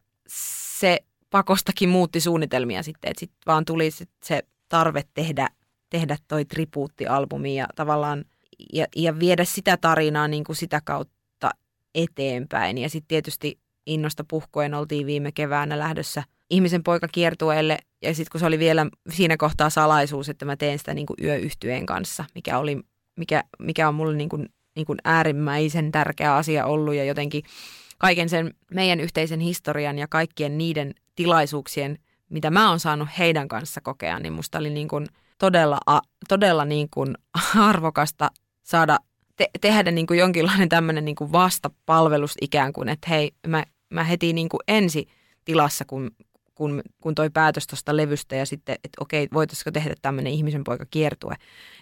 se 0.80 1.00
pakostakin 1.30 1.89
muutti 1.89 2.19
suunnitelmia 2.19 2.84
sitten. 2.84 3.12
Että 3.12 3.19
sitten 3.19 3.38
vaan 3.48 3.65
tuli 3.65 3.91
sit 3.91 4.10
se 4.24 4.41
tarve 4.69 5.04
tehdä, 5.13 5.48
tehdä 5.89 6.17
toi 6.28 6.45
tribuuttialbumi 6.45 7.56
ja 7.56 7.67
tavallaan 7.76 8.26
ja, 8.74 8.86
ja 8.95 9.19
viedä 9.19 9.45
sitä 9.45 9.78
tarinaa 9.78 10.28
niin 10.28 10.43
kuin 10.43 10.56
sitä 10.56 10.82
kautta 10.84 11.52
eteenpäin. 11.95 12.78
Ja 12.78 12.89
sitten 12.89 13.08
tietysti 13.08 13.60
innosta 13.86 14.24
puhkoen 14.28 14.74
oltiin 14.74 15.08
viime 15.08 15.32
keväänä 15.32 15.80
lähdössä 15.80 16.24
ihmisen 16.50 16.84
poika 16.84 17.08
kiertueelle. 17.08 17.78
Ja 18.02 18.15
sitten 18.15 18.32
kun 18.32 18.39
se 18.39 18.45
oli 18.45 18.60
vielä 18.60 18.88
siinä 19.10 19.38
kohtaa 19.38 19.69
salaisuus, 19.69 20.30
että 20.30 20.45
mä 20.45 20.56
teen 20.56 20.80
sitä 20.80 20.93
niin 20.93 21.06
kuin 21.06 21.17
yöyhtyeen 21.24 21.86
kanssa, 21.86 22.26
mikä, 22.36 22.60
oli, 22.60 22.80
mikä, 23.15 23.43
mikä 23.60 23.88
on 23.88 23.95
mulle 23.95 24.15
niin 24.15 24.30
kuin, 24.30 24.50
niin 24.76 24.86
kuin 24.86 25.00
äärimmäisen 25.04 25.92
tärkeä 25.92 26.36
asia 26.36 26.66
ollut. 26.66 26.94
Ja 26.94 27.04
jotenkin 27.04 27.44
kaiken 27.98 28.30
sen 28.30 28.54
meidän 28.72 29.00
yhteisen 29.00 29.40
historian 29.40 29.98
ja 30.00 30.08
kaikkien 30.08 30.58
niiden 30.58 30.94
tilaisuuksien, 31.16 32.00
mitä 32.30 32.52
mä 32.52 32.70
oon 32.70 32.80
saanut 32.80 33.10
heidän 33.20 33.48
kanssa 33.48 33.82
kokea, 33.82 34.20
niin 34.20 34.34
musta 34.34 34.58
oli 34.58 34.70
niin 34.70 34.88
kuin 34.88 35.08
todella, 35.38 35.80
todella 36.28 36.66
niin 36.66 36.90
kuin 36.90 37.18
arvokasta 37.70 38.32
saada 38.64 39.00
te- 39.36 39.50
tehdä 39.62 39.92
niin 39.92 40.08
kuin 40.08 40.20
jonkinlainen 40.20 40.70
tämmöinen 40.70 41.06
niin 41.06 41.16
kuin 41.16 41.32
vastapalvelus 41.32 42.36
ikään 42.42 42.74
kuin, 42.74 42.90
että 42.90 43.10
hei, 43.10 43.32
mä, 43.48 43.64
mä 43.90 44.04
heti 44.04 44.34
niin 44.34 44.50
kuin 44.50 44.62
ensi 44.68 45.08
tilassa, 45.46 45.86
kun, 45.86 46.12
kun, 46.56 46.82
kun 47.02 47.15
toi 47.15 47.30
päätös 47.30 47.68
tuosta 47.68 47.98
levystä 47.98 48.36
ja 48.36 48.46
sitten, 48.46 48.76
että 48.76 48.98
okei, 49.00 49.28
voitaisiko 49.34 49.72
tehdä 49.72 49.96
tämmöinen 50.02 50.34
ihmisen 50.34 50.63
poika 50.63 50.86
kiertue, 50.86 51.36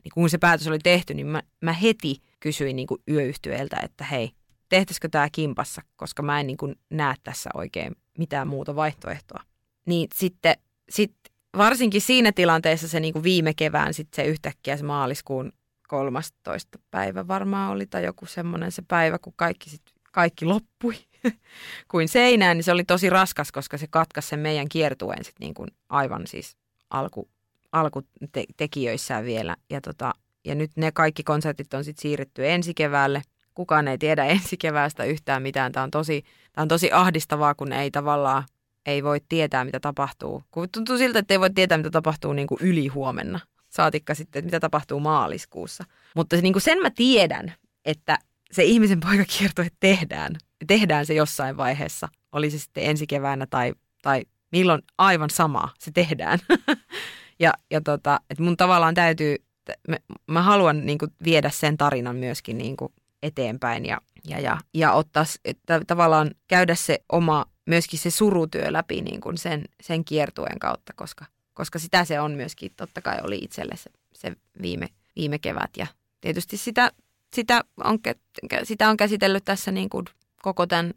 niin 0.03 0.11
kun 0.13 0.29
se 0.29 0.37
päätös 0.37 0.67
oli 0.67 0.79
tehty, 0.79 1.13
niin 1.13 1.27
mä, 1.27 1.41
mä 1.61 1.73
heti 1.73 2.21
kysyin 2.39 2.75
niin 2.75 2.87
kuin 2.87 3.01
yöyhtyeeltä, 3.09 3.77
että 3.83 4.03
hei, 4.03 4.31
tehtäisikö 4.69 5.09
tämä 5.09 5.29
kimpassa, 5.31 5.81
koska 5.95 6.23
mä 6.23 6.39
en 6.39 6.47
niin 6.47 6.57
kuin 6.57 6.75
näe 6.89 7.15
tässä 7.23 7.49
oikein 7.53 7.95
mitään 8.17 8.47
muuta 8.47 8.75
vaihtoehtoa. 8.75 9.43
Niin 9.85 10.07
sitten 10.15 10.55
sit 10.89 11.15
varsinkin 11.57 12.01
siinä 12.01 12.31
tilanteessa 12.31 12.87
se 12.87 12.99
niin 12.99 13.13
kuin 13.13 13.23
viime 13.23 13.53
kevään 13.53 13.93
sitten 13.93 14.25
se 14.25 14.29
yhtäkkiä 14.29 14.77
se 14.77 14.83
maaliskuun 14.83 15.51
13. 15.87 16.79
päivä 16.91 17.27
varmaan 17.27 17.71
oli 17.71 17.85
tai 17.85 18.03
joku 18.03 18.25
semmoinen 18.25 18.71
se 18.71 18.83
päivä, 18.87 19.19
kun 19.19 19.33
kaikki, 19.35 19.69
sit, 19.69 19.81
kaikki 20.11 20.45
loppui 20.45 20.95
kuin 21.91 22.07
seinään, 22.07 22.57
niin 22.57 22.63
se 22.63 22.71
oli 22.71 22.83
tosi 22.83 23.09
raskas, 23.09 23.51
koska 23.51 23.77
se 23.77 23.87
katkaisi 23.89 24.29
sen 24.29 24.39
meidän 24.39 24.69
kiertueen 24.69 25.23
sit 25.23 25.35
niin 25.39 25.53
kuin 25.53 25.69
aivan 25.89 26.27
siis 26.27 26.57
alku, 26.89 27.29
alkutekijöissään 27.71 29.25
vielä. 29.25 29.55
Ja, 29.69 29.81
tota, 29.81 30.13
ja 30.45 30.55
nyt 30.55 30.71
ne 30.75 30.91
kaikki 30.91 31.23
konsertit 31.23 31.73
on 31.73 31.83
sitten 31.83 32.01
siirretty 32.01 32.49
ensi 32.49 32.73
keväälle. 32.73 33.21
Kukaan 33.53 33.87
ei 33.87 33.97
tiedä 33.97 34.25
ensi 34.35 34.57
keväästä 34.57 35.03
yhtään 35.03 35.41
mitään. 35.41 35.71
Tämä 35.71 35.83
on 35.83 35.91
tosi, 35.91 36.23
tämä 36.53 36.63
on 36.63 36.67
tosi 36.67 36.91
ahdistavaa, 36.91 37.55
kun 37.55 37.73
ei 37.73 37.91
tavallaan 37.91 38.43
ei 38.85 39.03
voi 39.03 39.21
tietää, 39.29 39.65
mitä 39.65 39.79
tapahtuu. 39.79 40.43
Kun 40.51 40.69
tuntuu 40.69 40.97
siltä, 40.97 41.19
että 41.19 41.33
ei 41.33 41.39
voi 41.39 41.49
tietää, 41.49 41.77
mitä 41.77 41.89
tapahtuu 41.89 42.33
niin 42.33 42.47
kuin 42.47 42.61
yli 42.61 42.87
huomenna. 42.87 43.39
Saatikka 43.69 44.15
sitten, 44.15 44.39
että 44.39 44.47
mitä 44.47 44.59
tapahtuu 44.59 44.99
maaliskuussa. 44.99 45.83
Mutta 46.15 46.35
niin 46.35 46.53
kuin 46.53 46.61
sen 46.61 46.81
mä 46.81 46.89
tiedän, 46.89 47.53
että 47.85 48.17
se 48.51 48.63
ihmisen 48.63 48.99
poikakiertue 48.99 49.67
tehdään. 49.79 50.35
Tehdään 50.67 51.05
se 51.05 51.13
jossain 51.13 51.57
vaiheessa. 51.57 52.09
Oli 52.31 52.51
se 52.51 52.59
sitten 52.59 52.83
ensi 52.83 53.07
keväänä 53.07 53.45
tai, 53.45 53.73
tai 54.01 54.23
milloin 54.51 54.81
aivan 54.97 55.29
sama 55.29 55.69
se 55.79 55.91
tehdään. 55.91 56.39
ja 57.39 57.53
ja 57.71 57.81
tota, 57.81 58.19
että 58.29 58.43
mun 58.43 58.57
tavallaan 58.57 58.93
täytyy, 58.93 59.35
mä, 59.87 59.97
mä 60.27 60.41
haluan 60.41 60.85
niin 60.85 60.97
kuin 60.97 61.11
viedä 61.23 61.49
sen 61.49 61.77
tarinan 61.77 62.15
myöskin 62.15 62.57
niin 62.57 62.77
kuin 62.77 62.93
eteenpäin 63.23 63.85
ja, 63.85 64.01
ja, 64.27 64.39
ja, 64.39 64.57
ja 64.73 64.91
ottaa, 64.91 65.25
että 65.45 65.81
tavallaan 65.87 66.31
käydä 66.47 66.75
se 66.75 66.99
oma, 67.11 67.45
myöskin 67.65 67.99
se 67.99 68.11
surutyö 68.11 68.65
läpi 68.73 69.01
niin 69.01 69.21
kuin 69.21 69.37
sen, 69.37 69.65
sen 69.81 70.05
kiertueen 70.05 70.59
kautta, 70.59 70.93
koska, 70.95 71.25
koska 71.53 71.79
sitä 71.79 72.05
se 72.05 72.19
on 72.19 72.31
myöskin, 72.31 72.71
totta 72.77 73.01
kai 73.01 73.19
oli 73.23 73.37
itselle 73.41 73.77
se, 73.77 73.89
se 74.13 74.35
viime, 74.61 74.87
viime 75.15 75.39
kevät 75.39 75.77
ja 75.77 75.87
tietysti 76.21 76.57
sitä, 76.57 76.91
sitä, 77.33 77.63
on, 77.83 77.99
sitä 78.63 78.89
on 78.89 78.97
käsitellyt 78.97 79.45
tässä 79.45 79.71
niin 79.71 79.89
kuin 79.89 80.05
koko 80.43 80.67
tämän 80.67 80.93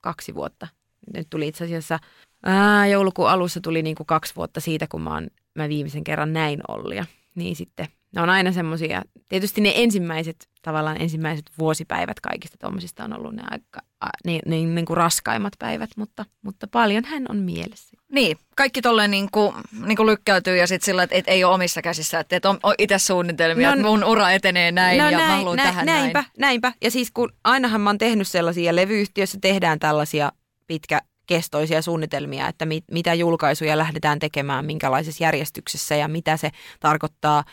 kaksi 0.00 0.34
vuotta. 0.34 0.68
Nyt 1.14 1.26
tuli 1.30 1.48
itse 1.48 1.64
asiassa 1.64 1.98
ää, 2.42 2.86
joulukuun 2.86 3.30
alussa 3.30 3.60
tuli 3.60 3.82
niin 3.82 3.96
kuin 3.96 4.06
kaksi 4.06 4.36
vuotta 4.36 4.60
siitä, 4.60 4.86
kun 4.86 5.02
mä, 5.02 5.14
oon, 5.14 5.28
mä 5.54 5.68
viimeisen 5.68 6.04
kerran 6.04 6.32
näin 6.32 6.60
Ollia. 6.68 7.04
Niin 7.34 7.56
sitten 7.56 7.88
ne 8.16 8.22
on 8.22 8.30
aina 8.30 8.52
semmoisia, 8.52 9.02
tietysti 9.28 9.60
ne 9.60 9.72
ensimmäiset, 9.74 10.48
tavallaan 10.62 11.02
ensimmäiset 11.02 11.50
vuosipäivät 11.58 12.20
kaikista 12.20 12.56
tuommoisista 12.60 13.04
on 13.04 13.18
ollut 13.18 13.34
ne 13.34 13.42
aika, 13.50 13.80
a, 14.00 14.06
niin, 14.24 14.40
niin, 14.46 14.74
niin 14.74 14.86
kuin 14.86 14.96
raskaimmat 14.96 15.52
päivät, 15.58 15.90
mutta, 15.96 16.24
mutta 16.42 16.66
paljon 16.66 17.04
hän 17.04 17.26
on 17.28 17.36
mielessä. 17.36 17.96
Niin, 18.12 18.38
kaikki 18.56 18.82
tolleen 18.82 19.10
niin 19.10 19.28
kuin, 19.32 19.54
niin 19.86 19.96
kuin 19.96 20.06
lykkäytyy 20.06 20.56
ja 20.56 20.66
sitten 20.66 20.86
sillä, 20.86 21.02
että 21.02 21.16
et 21.16 21.28
ei 21.28 21.44
ole 21.44 21.54
omissa 21.54 21.82
käsissä, 21.82 22.20
että 22.20 22.36
et 22.36 22.44
on, 22.44 22.58
itse 22.78 22.98
suunnitelmia, 22.98 23.68
No, 23.68 23.74
että 23.74 23.86
mun 23.86 24.04
ura 24.04 24.30
etenee 24.30 24.72
näin 24.72 24.98
no 24.98 25.10
ja 25.10 25.18
näin, 25.18 25.30
mä 25.30 25.36
haluan 25.36 25.56
näin, 25.56 25.68
tähän 25.68 25.86
näinpä, 25.86 26.18
näin. 26.18 26.30
näinpä. 26.38 26.72
Ja 26.82 26.90
siis 26.90 27.10
kun 27.10 27.32
ainahan 27.44 27.80
mä 27.80 27.90
oon 27.90 27.98
tehnyt 27.98 28.28
sellaisia, 28.28 28.76
levyyhtiössä 28.76 29.38
tehdään 29.40 29.78
tällaisia 29.78 30.32
pitkäkestoisia 30.66 31.82
suunnitelmia, 31.82 32.48
että 32.48 32.66
mit, 32.66 32.84
mitä 32.92 33.14
julkaisuja 33.14 33.78
lähdetään 33.78 34.18
tekemään, 34.18 34.66
minkälaisessa 34.66 35.24
järjestyksessä 35.24 35.96
ja 35.96 36.08
mitä 36.08 36.36
se 36.36 36.50
tarkoittaa 36.80 37.44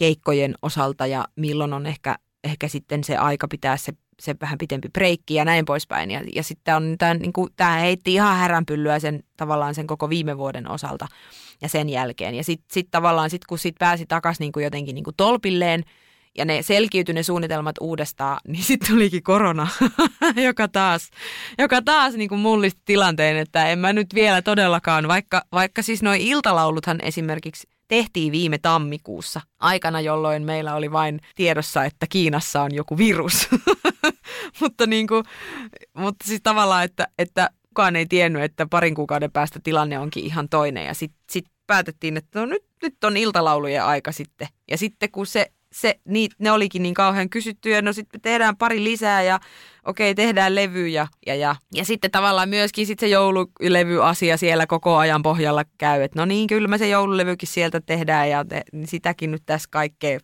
keikkojen 0.00 0.54
osalta 0.62 1.06
ja 1.06 1.24
milloin 1.36 1.72
on 1.72 1.86
ehkä, 1.86 2.16
ehkä 2.44 2.68
sitten 2.68 3.04
se 3.04 3.16
aika 3.16 3.48
pitää 3.48 3.76
se, 3.76 3.92
se 4.20 4.34
vähän 4.40 4.58
pitempi 4.58 4.88
breikki 4.88 5.34
ja 5.34 5.44
näin 5.44 5.64
poispäin. 5.64 6.10
Ja, 6.10 6.22
ja 6.34 6.42
sitten 6.42 6.76
on 6.76 6.94
tämä, 6.98 7.14
niin 7.14 7.32
kuin, 7.32 7.50
tämä 7.56 7.76
heitti 7.76 8.14
ihan 8.14 8.36
häränpyllyä 8.36 8.98
sen 8.98 9.22
tavallaan 9.36 9.74
sen 9.74 9.86
koko 9.86 10.08
viime 10.08 10.38
vuoden 10.38 10.70
osalta 10.70 11.06
ja 11.62 11.68
sen 11.68 11.88
jälkeen. 11.88 12.34
Ja 12.34 12.44
sitten 12.44 12.66
sit 12.72 12.88
tavallaan, 12.90 13.30
sit 13.30 13.44
kun 13.44 13.58
sit 13.58 13.74
pääsi 13.78 14.06
takaisin 14.06 14.44
niin 14.44 14.52
kuin 14.52 14.64
jotenkin 14.64 14.94
niin 14.94 15.04
kuin 15.04 15.16
tolpilleen, 15.16 15.84
ja 16.38 16.44
ne 16.44 16.62
selkiytyi 16.62 17.14
ne 17.14 17.22
suunnitelmat 17.22 17.76
uudestaan, 17.80 18.40
niin 18.48 18.64
sitten 18.64 18.88
tulikin 18.88 19.22
korona, 19.22 19.68
joka 20.48 20.68
taas, 20.68 21.10
joka 21.58 21.82
taas 21.82 22.14
niin 22.14 22.28
kuin 22.28 22.40
mullisti 22.40 22.80
tilanteen, 22.84 23.36
että 23.36 23.66
en 23.66 23.78
mä 23.78 23.92
nyt 23.92 24.14
vielä 24.14 24.42
todellakaan, 24.42 25.08
vaikka, 25.08 25.42
vaikka 25.52 25.82
siis 25.82 26.02
noin 26.02 26.20
iltalauluthan 26.20 27.00
esimerkiksi 27.02 27.68
tehtiin 27.90 28.32
viime 28.32 28.58
tammikuussa, 28.58 29.40
aikana 29.58 30.00
jolloin 30.00 30.42
meillä 30.42 30.74
oli 30.74 30.92
vain 30.92 31.20
tiedossa, 31.34 31.84
että 31.84 32.06
Kiinassa 32.08 32.62
on 32.62 32.74
joku 32.74 32.98
virus. 32.98 33.48
mutta, 34.60 34.86
niin 34.86 35.06
kuin, 35.06 35.24
mutta 35.94 36.26
siis 36.26 36.40
tavallaan, 36.42 36.84
että, 36.84 37.08
että 37.18 37.50
kukaan 37.68 37.96
ei 37.96 38.06
tiennyt, 38.06 38.42
että 38.42 38.66
parin 38.66 38.94
kuukauden 38.94 39.32
päästä 39.32 39.60
tilanne 39.62 39.98
onkin 39.98 40.24
ihan 40.24 40.48
toinen. 40.48 40.86
Ja 40.86 40.94
sitten 40.94 41.20
sit 41.30 41.44
päätettiin, 41.66 42.16
että 42.16 42.40
no 42.40 42.46
nyt, 42.46 42.64
nyt 42.82 43.04
on 43.04 43.16
iltalaulujen 43.16 43.84
aika 43.84 44.12
sitten. 44.12 44.48
Ja 44.70 44.78
sitten 44.78 45.10
kun 45.10 45.26
se 45.26 45.52
se, 45.72 46.00
niit, 46.04 46.32
ne 46.38 46.52
olikin 46.52 46.82
niin 46.82 46.94
kauhean 46.94 47.30
kysyttyjä, 47.30 47.82
no 47.82 47.92
sitten 47.92 48.20
tehdään 48.20 48.56
pari 48.56 48.84
lisää 48.84 49.22
ja 49.22 49.40
okei, 49.84 50.14
tehdään 50.14 50.54
levy 50.54 50.88
ja, 50.88 51.06
ja, 51.26 51.56
ja. 51.74 51.84
sitten 51.84 52.10
tavallaan 52.10 52.48
myöskin 52.48 52.86
sit 52.86 52.98
se 52.98 53.08
joululevy-asia 53.08 54.36
siellä 54.36 54.66
koko 54.66 54.96
ajan 54.96 55.22
pohjalla 55.22 55.64
käy, 55.78 56.02
että 56.02 56.18
no 56.20 56.24
niin, 56.24 56.46
kyllä 56.46 56.68
me 56.68 56.78
se 56.78 56.88
joululevykin 56.88 57.48
sieltä 57.48 57.80
tehdään 57.80 58.30
ja 58.30 58.44
te, 58.44 58.62
niin 58.72 58.88
sitäkin 58.88 59.30
nyt 59.30 59.42
tässä 59.46 59.68
kaikkea 59.72 60.18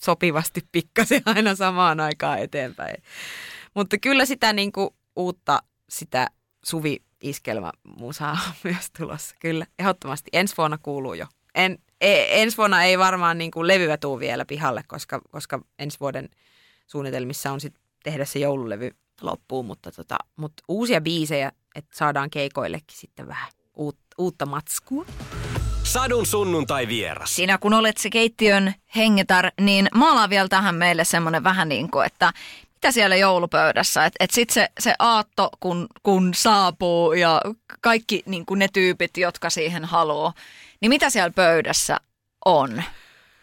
sopivasti 0.00 0.60
pikkasen 0.72 1.22
aina 1.24 1.54
samaan 1.54 2.00
aikaan 2.00 2.38
eteenpäin. 2.38 3.02
Mutta 3.74 3.98
kyllä 3.98 4.24
sitä 4.24 4.52
niin 4.52 4.72
kuin 4.72 4.90
uutta, 5.16 5.62
sitä 5.88 6.26
suvi 6.64 7.02
iskelmämusaa 7.22 8.32
on 8.32 8.54
myös 8.64 8.90
tulossa. 8.98 9.36
Kyllä, 9.40 9.66
ehdottomasti. 9.78 10.30
Ensi 10.32 10.54
vuonna 10.58 10.78
kuuluu 10.82 11.14
jo. 11.14 11.26
En, 11.54 11.78
ensi 12.00 12.56
vuonna 12.56 12.84
ei 12.84 12.98
varmaan 12.98 13.38
niin 13.38 13.50
kuin 13.50 13.68
levyä 13.68 13.96
tuu 13.96 14.18
vielä 14.18 14.44
pihalle, 14.44 14.82
koska, 14.86 15.20
koska 15.30 15.60
ensi 15.78 16.00
vuoden 16.00 16.28
suunnitelmissa 16.86 17.52
on 17.52 17.60
sitten 17.60 17.82
tehdä 18.02 18.24
se 18.24 18.38
joululevy 18.38 18.90
loppuun, 19.20 19.66
mutta, 19.66 19.92
tota, 19.92 20.18
mutta 20.36 20.62
uusia 20.68 21.00
biisejä, 21.00 21.52
että 21.74 21.96
saadaan 21.96 22.30
keikoillekin 22.30 22.98
sitten 22.98 23.28
vähän 23.28 23.50
uut, 23.74 23.96
uutta 24.18 24.46
matskua. 24.46 25.06
Sadun 25.82 26.26
sunnuntai 26.26 26.88
vieras. 26.88 27.34
Sinä 27.34 27.58
kun 27.58 27.74
olet 27.74 27.96
se 27.96 28.10
keittiön 28.10 28.74
hengetar, 28.96 29.50
niin 29.60 29.88
maalaan 29.94 30.30
vielä 30.30 30.48
tähän 30.48 30.74
meille 30.74 31.04
semmoinen 31.04 31.44
vähän 31.44 31.68
niin 31.68 31.90
kuin, 31.90 32.06
että 32.06 32.32
mitä 32.74 32.92
siellä 32.92 33.16
joulupöydässä, 33.16 34.04
että 34.04 34.24
et 34.24 34.30
sitten 34.30 34.54
se, 34.54 34.68
se 34.80 34.94
aatto, 34.98 35.50
kun, 35.60 35.86
kun 36.02 36.34
saapuu 36.34 37.12
ja 37.12 37.42
kaikki 37.80 38.22
niin 38.26 38.46
kuin 38.46 38.58
ne 38.58 38.68
tyypit, 38.72 39.16
jotka 39.16 39.50
siihen 39.50 39.84
haluaa, 39.84 40.32
niin 40.80 40.90
mitä 40.90 41.10
siellä 41.10 41.30
pöydässä 41.30 41.96
on? 42.44 42.82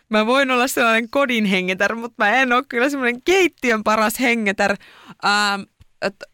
Mä 0.10 0.26
voin 0.26 0.52
olla 0.52 0.68
sellainen 0.68 1.10
kodin 1.10 1.46
hengetär, 1.46 1.96
mutta 1.96 2.24
mä 2.26 2.30
en 2.30 2.54
ole 2.54 2.64
kyllä 2.70 2.90
semmoinen 2.90 3.22
keittiön 3.22 3.84
paras 3.84 4.20
hengetär. 4.20 4.76
Ähm, 5.26 5.62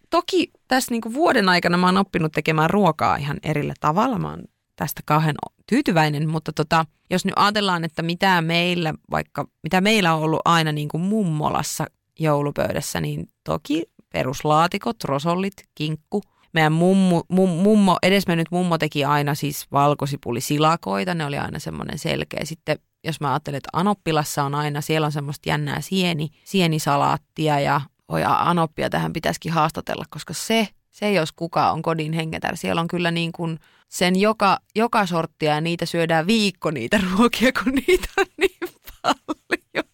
toki 0.10 0.52
tässä 0.68 0.92
niinku 0.92 1.14
vuoden 1.14 1.50
aikana 1.50 1.78
mä 1.78 1.86
oon 1.86 1.98
oppinut 1.98 2.32
tekemään 2.32 2.70
ruokaa 2.70 3.16
ihan 3.16 3.38
erillä 3.44 3.74
tavalla. 3.80 4.20
Mä 4.20 4.30
oon 4.30 4.44
tästä 4.76 5.02
kauhean 5.06 5.36
tyytyväinen, 5.70 6.30
mutta 6.30 6.54
tota, 6.54 6.86
jos 7.10 7.26
nyt 7.26 7.34
ajatellaan, 7.36 7.84
että 7.84 8.02
mitä 8.02 8.42
meillä, 8.42 8.94
vaikka 9.12 9.48
mitä 9.64 9.82
meillä 9.82 10.14
on 10.14 10.22
ollut 10.22 10.42
aina 10.46 10.72
niin 10.72 10.88
kuin 10.88 11.02
mummolassa 11.02 11.86
joulupöydässä, 12.20 13.02
niin 13.02 13.30
toki 13.44 13.84
peruslaatikot, 14.14 15.04
rosollit, 15.04 15.54
kinkku. 15.76 16.22
Meidän 16.54 16.74
mummu, 16.74 17.22
mum, 17.30 17.50
mummo, 17.50 17.98
edesmennyt 18.04 18.48
mummo 18.52 18.78
teki 18.78 19.06
aina 19.06 19.36
siis 19.36 19.68
valkosipulisilakoita, 19.72 21.14
ne 21.14 21.26
oli 21.26 21.38
aina 21.38 21.60
semmoinen 21.60 22.00
selkeä. 22.00 22.40
Sitten 22.44 22.80
jos 23.04 23.22
mä 23.22 23.32
ajattelen, 23.32 23.58
että 23.58 23.70
Anoppilassa 23.74 24.44
on 24.44 24.56
aina, 24.56 24.82
siellä 24.82 25.06
on 25.06 25.12
semmoista 25.12 25.50
jännää 25.50 25.82
sieni, 25.82 26.30
sienisalaattia 26.44 27.60
ja 27.60 27.82
oi 28.08 28.22
Anoppia 28.26 28.90
tähän 28.90 29.14
pitäisikin 29.14 29.52
haastatella, 29.52 30.06
koska 30.10 30.34
se, 30.34 30.68
se 30.92 31.12
jos 31.12 31.32
kuka 31.32 31.72
on 31.72 31.82
kodin 31.82 32.14
hengetär, 32.14 32.58
siellä 32.58 32.82
on 32.82 32.88
kyllä 32.88 33.12
niin 33.12 33.32
kuin 33.32 33.60
sen 33.90 34.16
joka, 34.16 34.58
joka 34.76 35.06
sorttia 35.06 35.54
ja 35.54 35.62
niitä 35.62 35.86
syödään 35.86 36.28
viikko 36.28 36.72
niitä 36.72 37.00
ruokia, 37.12 37.52
kun 37.64 37.74
niitä 37.88 38.08
on 38.18 38.26
niin 38.38 38.70
paljon. 39.02 39.86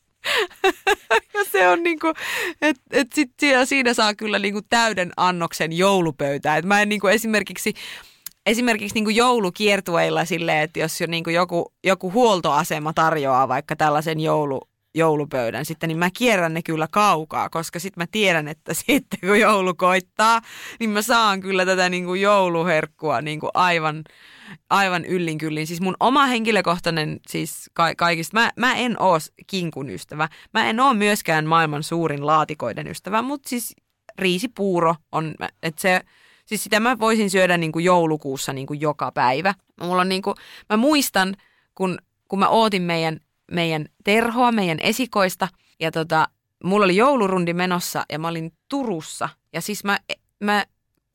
se 1.58 1.68
on 1.68 1.84
niinku, 1.84 2.08
että 2.62 2.84
et 2.92 3.08
sit 3.14 3.32
siinä, 3.40 3.66
siinä 3.66 3.94
saa 3.94 4.16
kyllä 4.16 4.40
niinku 4.40 4.62
täyden 4.70 5.12
annoksen 5.18 5.74
joulupöytää. 5.74 6.58
Et 6.58 6.66
mä 6.66 6.82
en 6.82 6.90
niinku 6.90 7.08
esimerkiksi 7.08 7.74
esimerkiksi 8.46 8.96
niin 8.96 9.04
kuin 9.04 9.16
joulukiertueilla 9.16 10.26
silleen, 10.26 10.64
että 10.64 10.80
jos 10.80 11.02
jo 11.02 11.08
niin 11.08 11.24
kuin 11.24 11.34
joku, 11.34 11.74
joku 11.84 12.12
huoltoasema 12.12 12.94
tarjoaa 12.94 13.48
vaikka 13.48 13.76
tällaisen 13.76 14.20
joulu, 14.20 14.62
joulupöydän 14.96 15.66
sitten, 15.66 15.88
niin 15.88 15.98
mä 15.98 16.10
kierrän 16.18 16.54
ne 16.54 16.62
kyllä 16.62 16.88
kaukaa, 16.92 17.50
koska 17.50 17.80
sitten 17.80 18.02
mä 18.02 18.08
tiedän, 18.12 18.48
että 18.48 18.74
sitten 18.88 19.20
kun 19.20 19.40
joulu 19.40 19.74
koittaa, 19.74 20.42
niin 20.80 20.90
mä 20.90 21.02
saan 21.02 21.42
kyllä 21.42 21.66
tätä 21.66 21.90
niin 21.90 22.06
kuin 22.06 22.22
jouluherkkua 22.22 23.22
niin 23.22 23.40
kuin 23.40 23.52
aivan, 23.54 24.04
aivan 24.70 25.06
yllin 25.06 25.38
kyllin. 25.38 25.68
Siis 25.68 25.82
mun 25.82 25.96
oma 26.00 26.26
henkilökohtainen 26.26 27.20
siis 27.28 27.70
ka- 27.74 27.96
kaikista, 27.96 28.40
mä, 28.40 28.52
mä 28.56 28.76
en 28.76 29.02
oo 29.02 29.18
kinkun 29.48 29.90
ystävä, 29.90 30.30
mä 30.54 30.70
en 30.70 30.80
oo 30.80 30.94
myöskään 30.94 31.46
maailman 31.46 31.84
suurin 31.84 32.26
laatikoiden 32.26 32.88
ystävä, 32.88 33.22
mutta 33.22 33.50
siis 33.50 33.76
riisipuuro 34.20 34.96
on, 35.12 35.36
että 35.64 35.82
se 35.82 36.02
Siis 36.48 36.64
sitä 36.64 36.80
mä 36.80 37.00
voisin 37.00 37.30
syödä 37.30 37.58
niin 37.58 37.72
kuin 37.72 37.86
joulukuussa 37.86 38.54
niin 38.54 38.68
kuin 38.68 38.82
joka 38.82 39.12
päivä. 39.12 39.54
Mulla 39.82 40.02
on 40.02 40.10
niin 40.10 40.22
kuin, 40.22 40.36
mä 40.70 40.78
muistan, 40.78 41.36
kun, 41.76 41.98
kun 42.28 42.40
mä 42.40 42.48
ootin 42.48 42.82
meidän, 42.82 43.20
meidän 43.52 43.86
terhoa, 44.04 44.52
meidän 44.52 44.80
esikoista, 44.80 45.48
ja 45.80 45.92
tota, 45.92 46.28
mulla 46.64 46.86
oli 46.86 46.96
joulurundi 46.96 47.54
menossa, 47.54 48.06
ja 48.12 48.20
mä 48.20 48.28
olin 48.28 48.52
Turussa. 48.70 49.30
Ja 49.54 49.62
siis 49.62 49.84
mä, 49.84 50.00
mä 50.44 50.66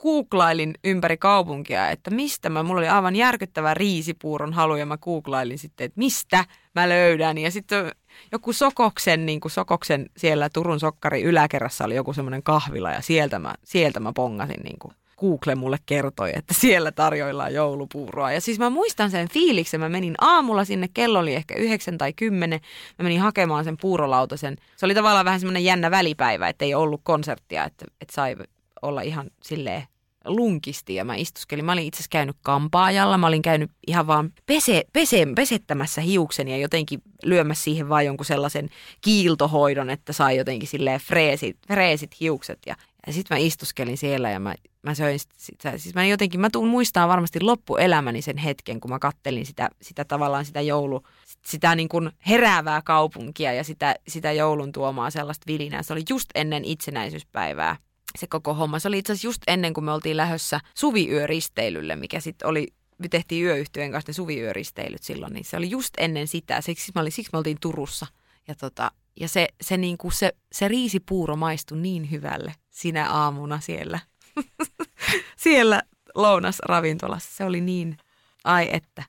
googlailin 0.03 0.75
ympäri 0.85 1.17
kaupunkia, 1.17 1.91
että 1.91 2.11
mistä 2.11 2.51
mä, 2.51 2.63
mulla 2.63 2.81
oli 2.81 2.89
aivan 2.89 3.17
järkyttävä 3.17 3.75
riisipuuron 3.75 4.53
halu, 4.53 4.77
ja 4.77 4.87
mä 4.87 4.99
googlailin 4.99 5.59
sitten, 5.59 5.85
että 5.85 5.99
mistä 5.99 6.45
mä 6.75 6.89
löydän. 6.89 7.39
Ja 7.39 7.51
sitten 7.51 7.93
joku 8.33 8.53
Sokoksen, 8.53 9.27
niin 9.27 9.41
kuin 9.41 9.53
Sokoksen 9.53 10.11
siellä 10.17 10.49
Turun 10.49 10.81
sokkari 10.81 11.23
yläkerrassa 11.23 11.85
oli 11.85 11.95
joku 11.95 12.13
semmoinen 12.13 12.43
kahvila, 12.43 12.91
ja 12.91 13.01
sieltä 13.01 13.39
mä, 13.39 13.55
sieltä 13.65 14.01
mä 14.01 14.13
pongasin 14.13 14.61
niin 14.65 14.79
kuin 14.79 14.95
Google 15.21 15.55
mulle 15.55 15.79
kertoi, 15.87 16.33
että 16.35 16.55
siellä 16.55 16.93
tarjoillaan 16.93 17.55
joulupuuroa. 17.55 18.33
Ja 18.33 18.41
siis 18.41 18.59
mä 18.59 18.71
muistan 18.71 19.11
sen 19.11 19.29
fiiliksen. 19.29 19.81
Mä 19.81 19.89
menin 19.89 20.15
aamulla 20.21 20.65
sinne, 20.65 20.89
kello 20.95 21.19
oli 21.19 21.35
ehkä 21.35 21.55
yhdeksän 21.55 21.99
tai 21.99 22.13
kymmenen. 22.13 22.61
Mä 22.99 23.03
menin 23.03 23.21
hakemaan 23.21 23.65
sen 23.65 23.77
puurolautasen. 23.81 24.57
Se 24.77 24.87
oli 24.87 24.95
tavallaan 24.95 25.25
vähän 25.25 25.41
semmoinen 25.41 25.65
jännä 25.65 25.91
välipäivä, 25.91 26.49
että 26.49 26.65
ei 26.65 26.75
ollut 26.75 27.01
konserttia, 27.05 27.65
että, 27.65 27.85
että 28.01 28.15
sai 28.15 28.37
olla 28.83 29.01
ihan 29.01 29.31
silleen 29.43 29.83
lunkisti 30.25 30.95
ja 30.95 31.05
mä 31.05 31.15
istuskelin. 31.15 31.65
Mä 31.65 31.73
olin 31.73 31.87
itse 31.87 31.97
asiassa 31.97 32.11
käynyt 32.11 32.37
kampaajalla, 32.43 33.19
mä 33.19 33.27
olin 33.27 33.43
käynyt 33.43 33.71
ihan 33.87 34.07
vaan 34.07 34.33
pese, 34.47 34.85
pese, 34.93 35.27
pesettämässä 35.37 36.01
hiukseni 36.01 36.51
ja 36.51 36.57
jotenkin 36.57 37.03
lyömässä 37.25 37.65
siihen 37.65 37.89
vaan 37.89 38.07
jonkun 38.07 38.27
sellaisen 38.27 38.71
kiiltohoidon, 39.01 39.91
että 39.91 40.13
sai 40.13 40.37
jotenkin 40.37 40.69
silleen 40.69 41.01
freesit, 41.01 41.57
freesit 41.67 42.21
hiukset. 42.21 42.59
Ja, 42.67 42.77
ja 43.07 43.13
sitten 43.13 43.35
mä 43.35 43.39
istuskelin 43.39 43.99
siellä 43.99 44.31
ja 44.31 44.41
mä, 44.41 44.55
mä 44.83 44.95
söin 44.95 45.19
sitä. 45.37 45.79
Siis 45.79 45.95
mä 45.95 46.05
jotenkin, 46.05 46.41
mä 46.41 46.51
tuun 46.51 46.69
muistaa 46.69 47.09
varmasti 47.09 47.41
loppuelämäni 47.41 48.23
sen 48.23 48.37
hetken, 48.37 48.81
kun 48.81 48.91
mä 48.91 48.99
kattelin 48.99 49.47
sitä, 49.47 49.69
sitä 49.83 50.05
tavallaan 50.05 50.45
sitä 50.45 50.61
joulu, 50.61 51.03
sitä 51.47 51.75
niin 51.75 51.89
kuin 51.89 52.11
heräävää 52.29 52.83
kaupunkia 52.85 53.53
ja 53.53 53.65
sitä, 53.65 53.95
sitä 54.09 54.33
joulun 54.33 54.73
tuomaa 54.73 55.11
sellaista 55.11 55.45
vilinää. 55.47 55.83
Se 55.83 55.93
oli 55.93 56.03
just 56.11 56.29
ennen 56.35 56.65
itsenäisyyspäivää 56.65 57.77
se 58.19 58.27
koko 58.27 58.55
homma. 58.55 58.79
Se 58.79 58.89
oli 58.89 58.99
itse 58.99 59.13
asiassa 59.13 59.29
just 59.29 59.43
ennen 59.47 59.75
kuin 59.75 59.85
me 59.85 59.93
oltiin 59.93 60.17
lähdössä 60.17 60.61
suviyöristeilylle, 60.75 61.97
mikä 61.97 62.21
sitten 62.21 62.49
oli 62.49 62.67
me 62.99 63.09
tehtiin 63.09 63.47
yöyhtyeen 63.47 63.93
kanssa 63.93 64.11
ne 64.11 64.15
suviyöristeilyt 64.15 65.03
silloin, 65.03 65.33
niin 65.33 65.45
se 65.45 65.57
oli 65.57 65.71
just 65.71 65.95
ennen 65.99 66.29
sitä. 66.29 66.61
Siksi, 66.61 66.93
mä 66.95 67.01
olin, 67.01 67.13
siksi 67.13 67.31
me 67.33 67.39
oltiin 67.39 67.59
Turussa. 67.61 68.07
Ja, 68.49 68.55
tota, 68.55 68.91
ja 69.21 69.29
se, 69.29 69.49
se, 69.61 69.77
niin 69.77 69.99
kuin 69.99 70.13
se, 70.13 70.33
se 70.53 70.69
riisipuuro 70.69 71.37
maistui 71.37 71.79
niin 71.79 72.11
hyvälle 72.11 72.55
sinä 72.71 73.11
aamuna 73.11 73.61
siellä, 73.61 73.99
siellä 75.37 75.83
lounasravintolassa. 76.15 77.37
Se 77.37 77.45
oli 77.45 77.61
niin, 77.61 77.97
Ai 78.45 78.69
että. 78.73 79.05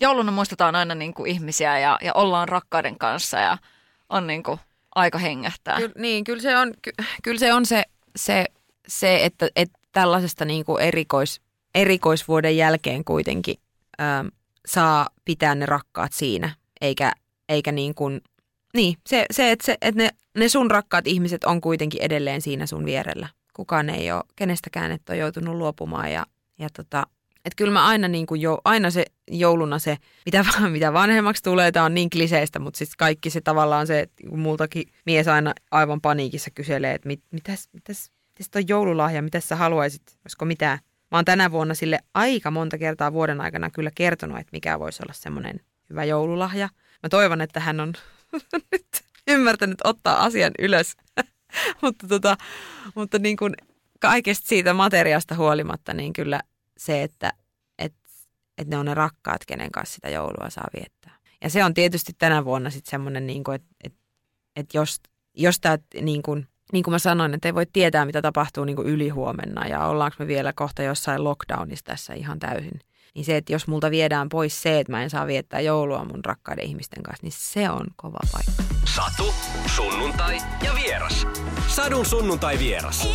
Jouluna 0.00 0.32
muistetaan 0.32 0.76
aina 0.76 0.94
niin 0.94 1.14
kuin 1.14 1.30
ihmisiä 1.30 1.78
ja, 1.78 1.98
ja 2.02 2.14
ollaan 2.14 2.48
rakkaiden 2.48 2.98
kanssa 2.98 3.38
ja 3.38 3.58
on 4.08 4.26
niin 4.26 4.42
kuin 4.42 4.60
aika 4.98 5.18
hengähtää. 5.18 5.76
Kyllä, 5.76 5.92
niin, 5.98 6.24
kyllä 6.24 6.42
se 6.42 6.56
on, 6.56 6.74
ky, 6.82 6.90
kyllä 7.22 7.38
se, 7.38 7.52
on 7.52 7.66
se, 7.66 7.82
se, 8.16 8.44
se 8.88 9.24
että, 9.24 9.48
että 9.56 9.78
tällaisesta 9.92 10.44
niin 10.44 10.64
kuin 10.64 10.82
erikois, 10.82 11.40
erikoisvuoden 11.74 12.56
jälkeen 12.56 13.04
kuitenkin 13.04 13.56
äm, 14.00 14.30
saa 14.66 15.08
pitää 15.24 15.54
ne 15.54 15.66
rakkaat 15.66 16.12
siinä, 16.12 16.54
eikä, 16.80 17.12
eikä 17.48 17.72
niin 17.72 17.94
kuin, 17.94 18.20
niin, 18.74 18.96
se, 19.06 19.26
se 19.30 19.50
että, 19.50 19.66
se, 19.66 19.76
että 19.80 20.02
ne, 20.02 20.10
ne 20.36 20.48
sun 20.48 20.70
rakkaat 20.70 21.06
ihmiset 21.06 21.44
on 21.44 21.60
kuitenkin 21.60 22.02
edelleen 22.02 22.42
siinä 22.42 22.66
sun 22.66 22.84
vierellä. 22.84 23.28
Kukaan 23.54 23.90
ei 23.90 24.12
ole 24.12 24.24
kenestäkään, 24.36 24.92
että 24.92 25.12
on 25.12 25.18
joutunut 25.18 25.56
luopumaan 25.56 26.12
ja, 26.12 26.26
ja 26.58 26.68
tota, 26.76 27.06
että 27.48 27.56
kyllä 27.56 27.72
mä 27.72 27.86
aina, 27.86 28.08
niin 28.08 28.26
kuin 28.26 28.40
jo, 28.40 28.58
aina 28.64 28.90
se 28.90 29.04
jouluna 29.30 29.78
se, 29.78 29.96
mitä, 30.26 30.44
mitä 30.68 30.92
vanhemmaksi 30.92 31.42
tulee, 31.42 31.72
tämä 31.72 31.86
on 31.86 31.94
niin 31.94 32.10
kliseistä, 32.10 32.58
mutta 32.58 32.78
siis 32.78 32.96
kaikki 32.96 33.30
se 33.30 33.40
tavallaan 33.40 33.86
se, 33.86 34.00
että 34.00 34.26
multakin 34.30 34.84
mies 35.06 35.28
aina 35.28 35.54
aivan 35.70 36.00
paniikissa 36.00 36.50
kyselee, 36.50 36.94
että 36.94 37.08
mit, 37.08 37.20
mitäs, 37.30 37.68
mitäs, 37.72 38.10
mitäs 38.38 38.64
joululahja, 38.68 39.22
mitä 39.22 39.40
sä 39.40 39.56
haluaisit, 39.56 40.02
olisiko 40.24 40.44
mitään. 40.44 40.78
Mä 41.10 41.18
oon 41.18 41.24
tänä 41.24 41.50
vuonna 41.50 41.74
sille 41.74 41.98
aika 42.14 42.50
monta 42.50 42.78
kertaa 42.78 43.12
vuoden 43.12 43.40
aikana 43.40 43.70
kyllä 43.70 43.90
kertonut, 43.94 44.38
että 44.38 44.50
mikä 44.52 44.78
voisi 44.78 45.02
olla 45.02 45.12
semmoinen 45.12 45.60
hyvä 45.90 46.04
joululahja. 46.04 46.68
Mä 47.02 47.08
toivon, 47.08 47.40
että 47.40 47.60
hän 47.60 47.80
on 47.80 47.92
nyt 48.72 48.86
ymmärtänyt 49.28 49.78
ottaa 49.84 50.24
asian 50.24 50.52
ylös. 50.58 50.96
mutta 51.82 52.08
tota, 52.08 52.36
mutta 52.94 53.18
niin 53.18 53.36
kuin 53.36 53.54
kaikesta 54.00 54.48
siitä 54.48 54.74
materiasta 54.74 55.34
huolimatta, 55.34 55.94
niin 55.94 56.12
kyllä 56.12 56.40
se, 56.78 57.02
että 57.02 57.32
et, 57.78 57.94
et 58.58 58.68
ne 58.68 58.78
on 58.78 58.86
ne 58.86 58.94
rakkaat, 58.94 59.44
kenen 59.46 59.70
kanssa 59.70 59.94
sitä 59.94 60.08
joulua 60.08 60.50
saa 60.50 60.68
viettää. 60.76 61.18
Ja 61.42 61.50
se 61.50 61.64
on 61.64 61.74
tietysti 61.74 62.12
tänä 62.18 62.44
vuonna 62.44 62.70
sitten 62.70 62.90
semmoinen, 62.90 63.26
niin 63.26 63.44
kuin, 63.44 63.54
että 63.54 63.68
et, 63.84 63.94
et 64.56 64.74
jos, 64.74 65.00
jos 65.34 65.60
tämä, 65.60 65.78
niin 66.00 66.22
kuin, 66.22 66.46
niin 66.72 66.84
kuin 66.84 66.92
mä 66.92 66.98
sanoin, 66.98 67.34
että 67.34 67.48
ei 67.48 67.54
voi 67.54 67.66
tietää, 67.72 68.06
mitä 68.06 68.22
tapahtuu 68.22 68.64
niin 68.64 68.76
kuin 68.76 68.88
ylihuomenna 68.88 69.66
ja 69.66 69.86
ollaanko 69.86 70.16
me 70.18 70.26
vielä 70.26 70.52
kohta 70.52 70.82
jossain 70.82 71.24
lockdownissa 71.24 71.84
tässä 71.84 72.14
ihan 72.14 72.38
täysin. 72.38 72.80
Niin 73.14 73.24
se, 73.24 73.36
että 73.36 73.52
jos 73.52 73.66
multa 73.66 73.90
viedään 73.90 74.28
pois 74.28 74.62
se, 74.62 74.80
että 74.80 74.92
mä 74.92 75.02
en 75.02 75.10
saa 75.10 75.26
viettää 75.26 75.60
joulua 75.60 76.04
mun 76.04 76.24
rakkaiden 76.24 76.64
ihmisten 76.64 77.02
kanssa, 77.02 77.22
niin 77.22 77.32
se 77.32 77.70
on 77.70 77.86
kova 77.96 78.18
paikka. 78.32 78.62
Satu, 78.84 79.34
sunnuntai 79.76 80.38
ja 80.64 80.74
vieras. 80.74 81.26
Sadun 81.68 82.06
sunnuntai 82.06 82.58
vieras. 82.58 83.08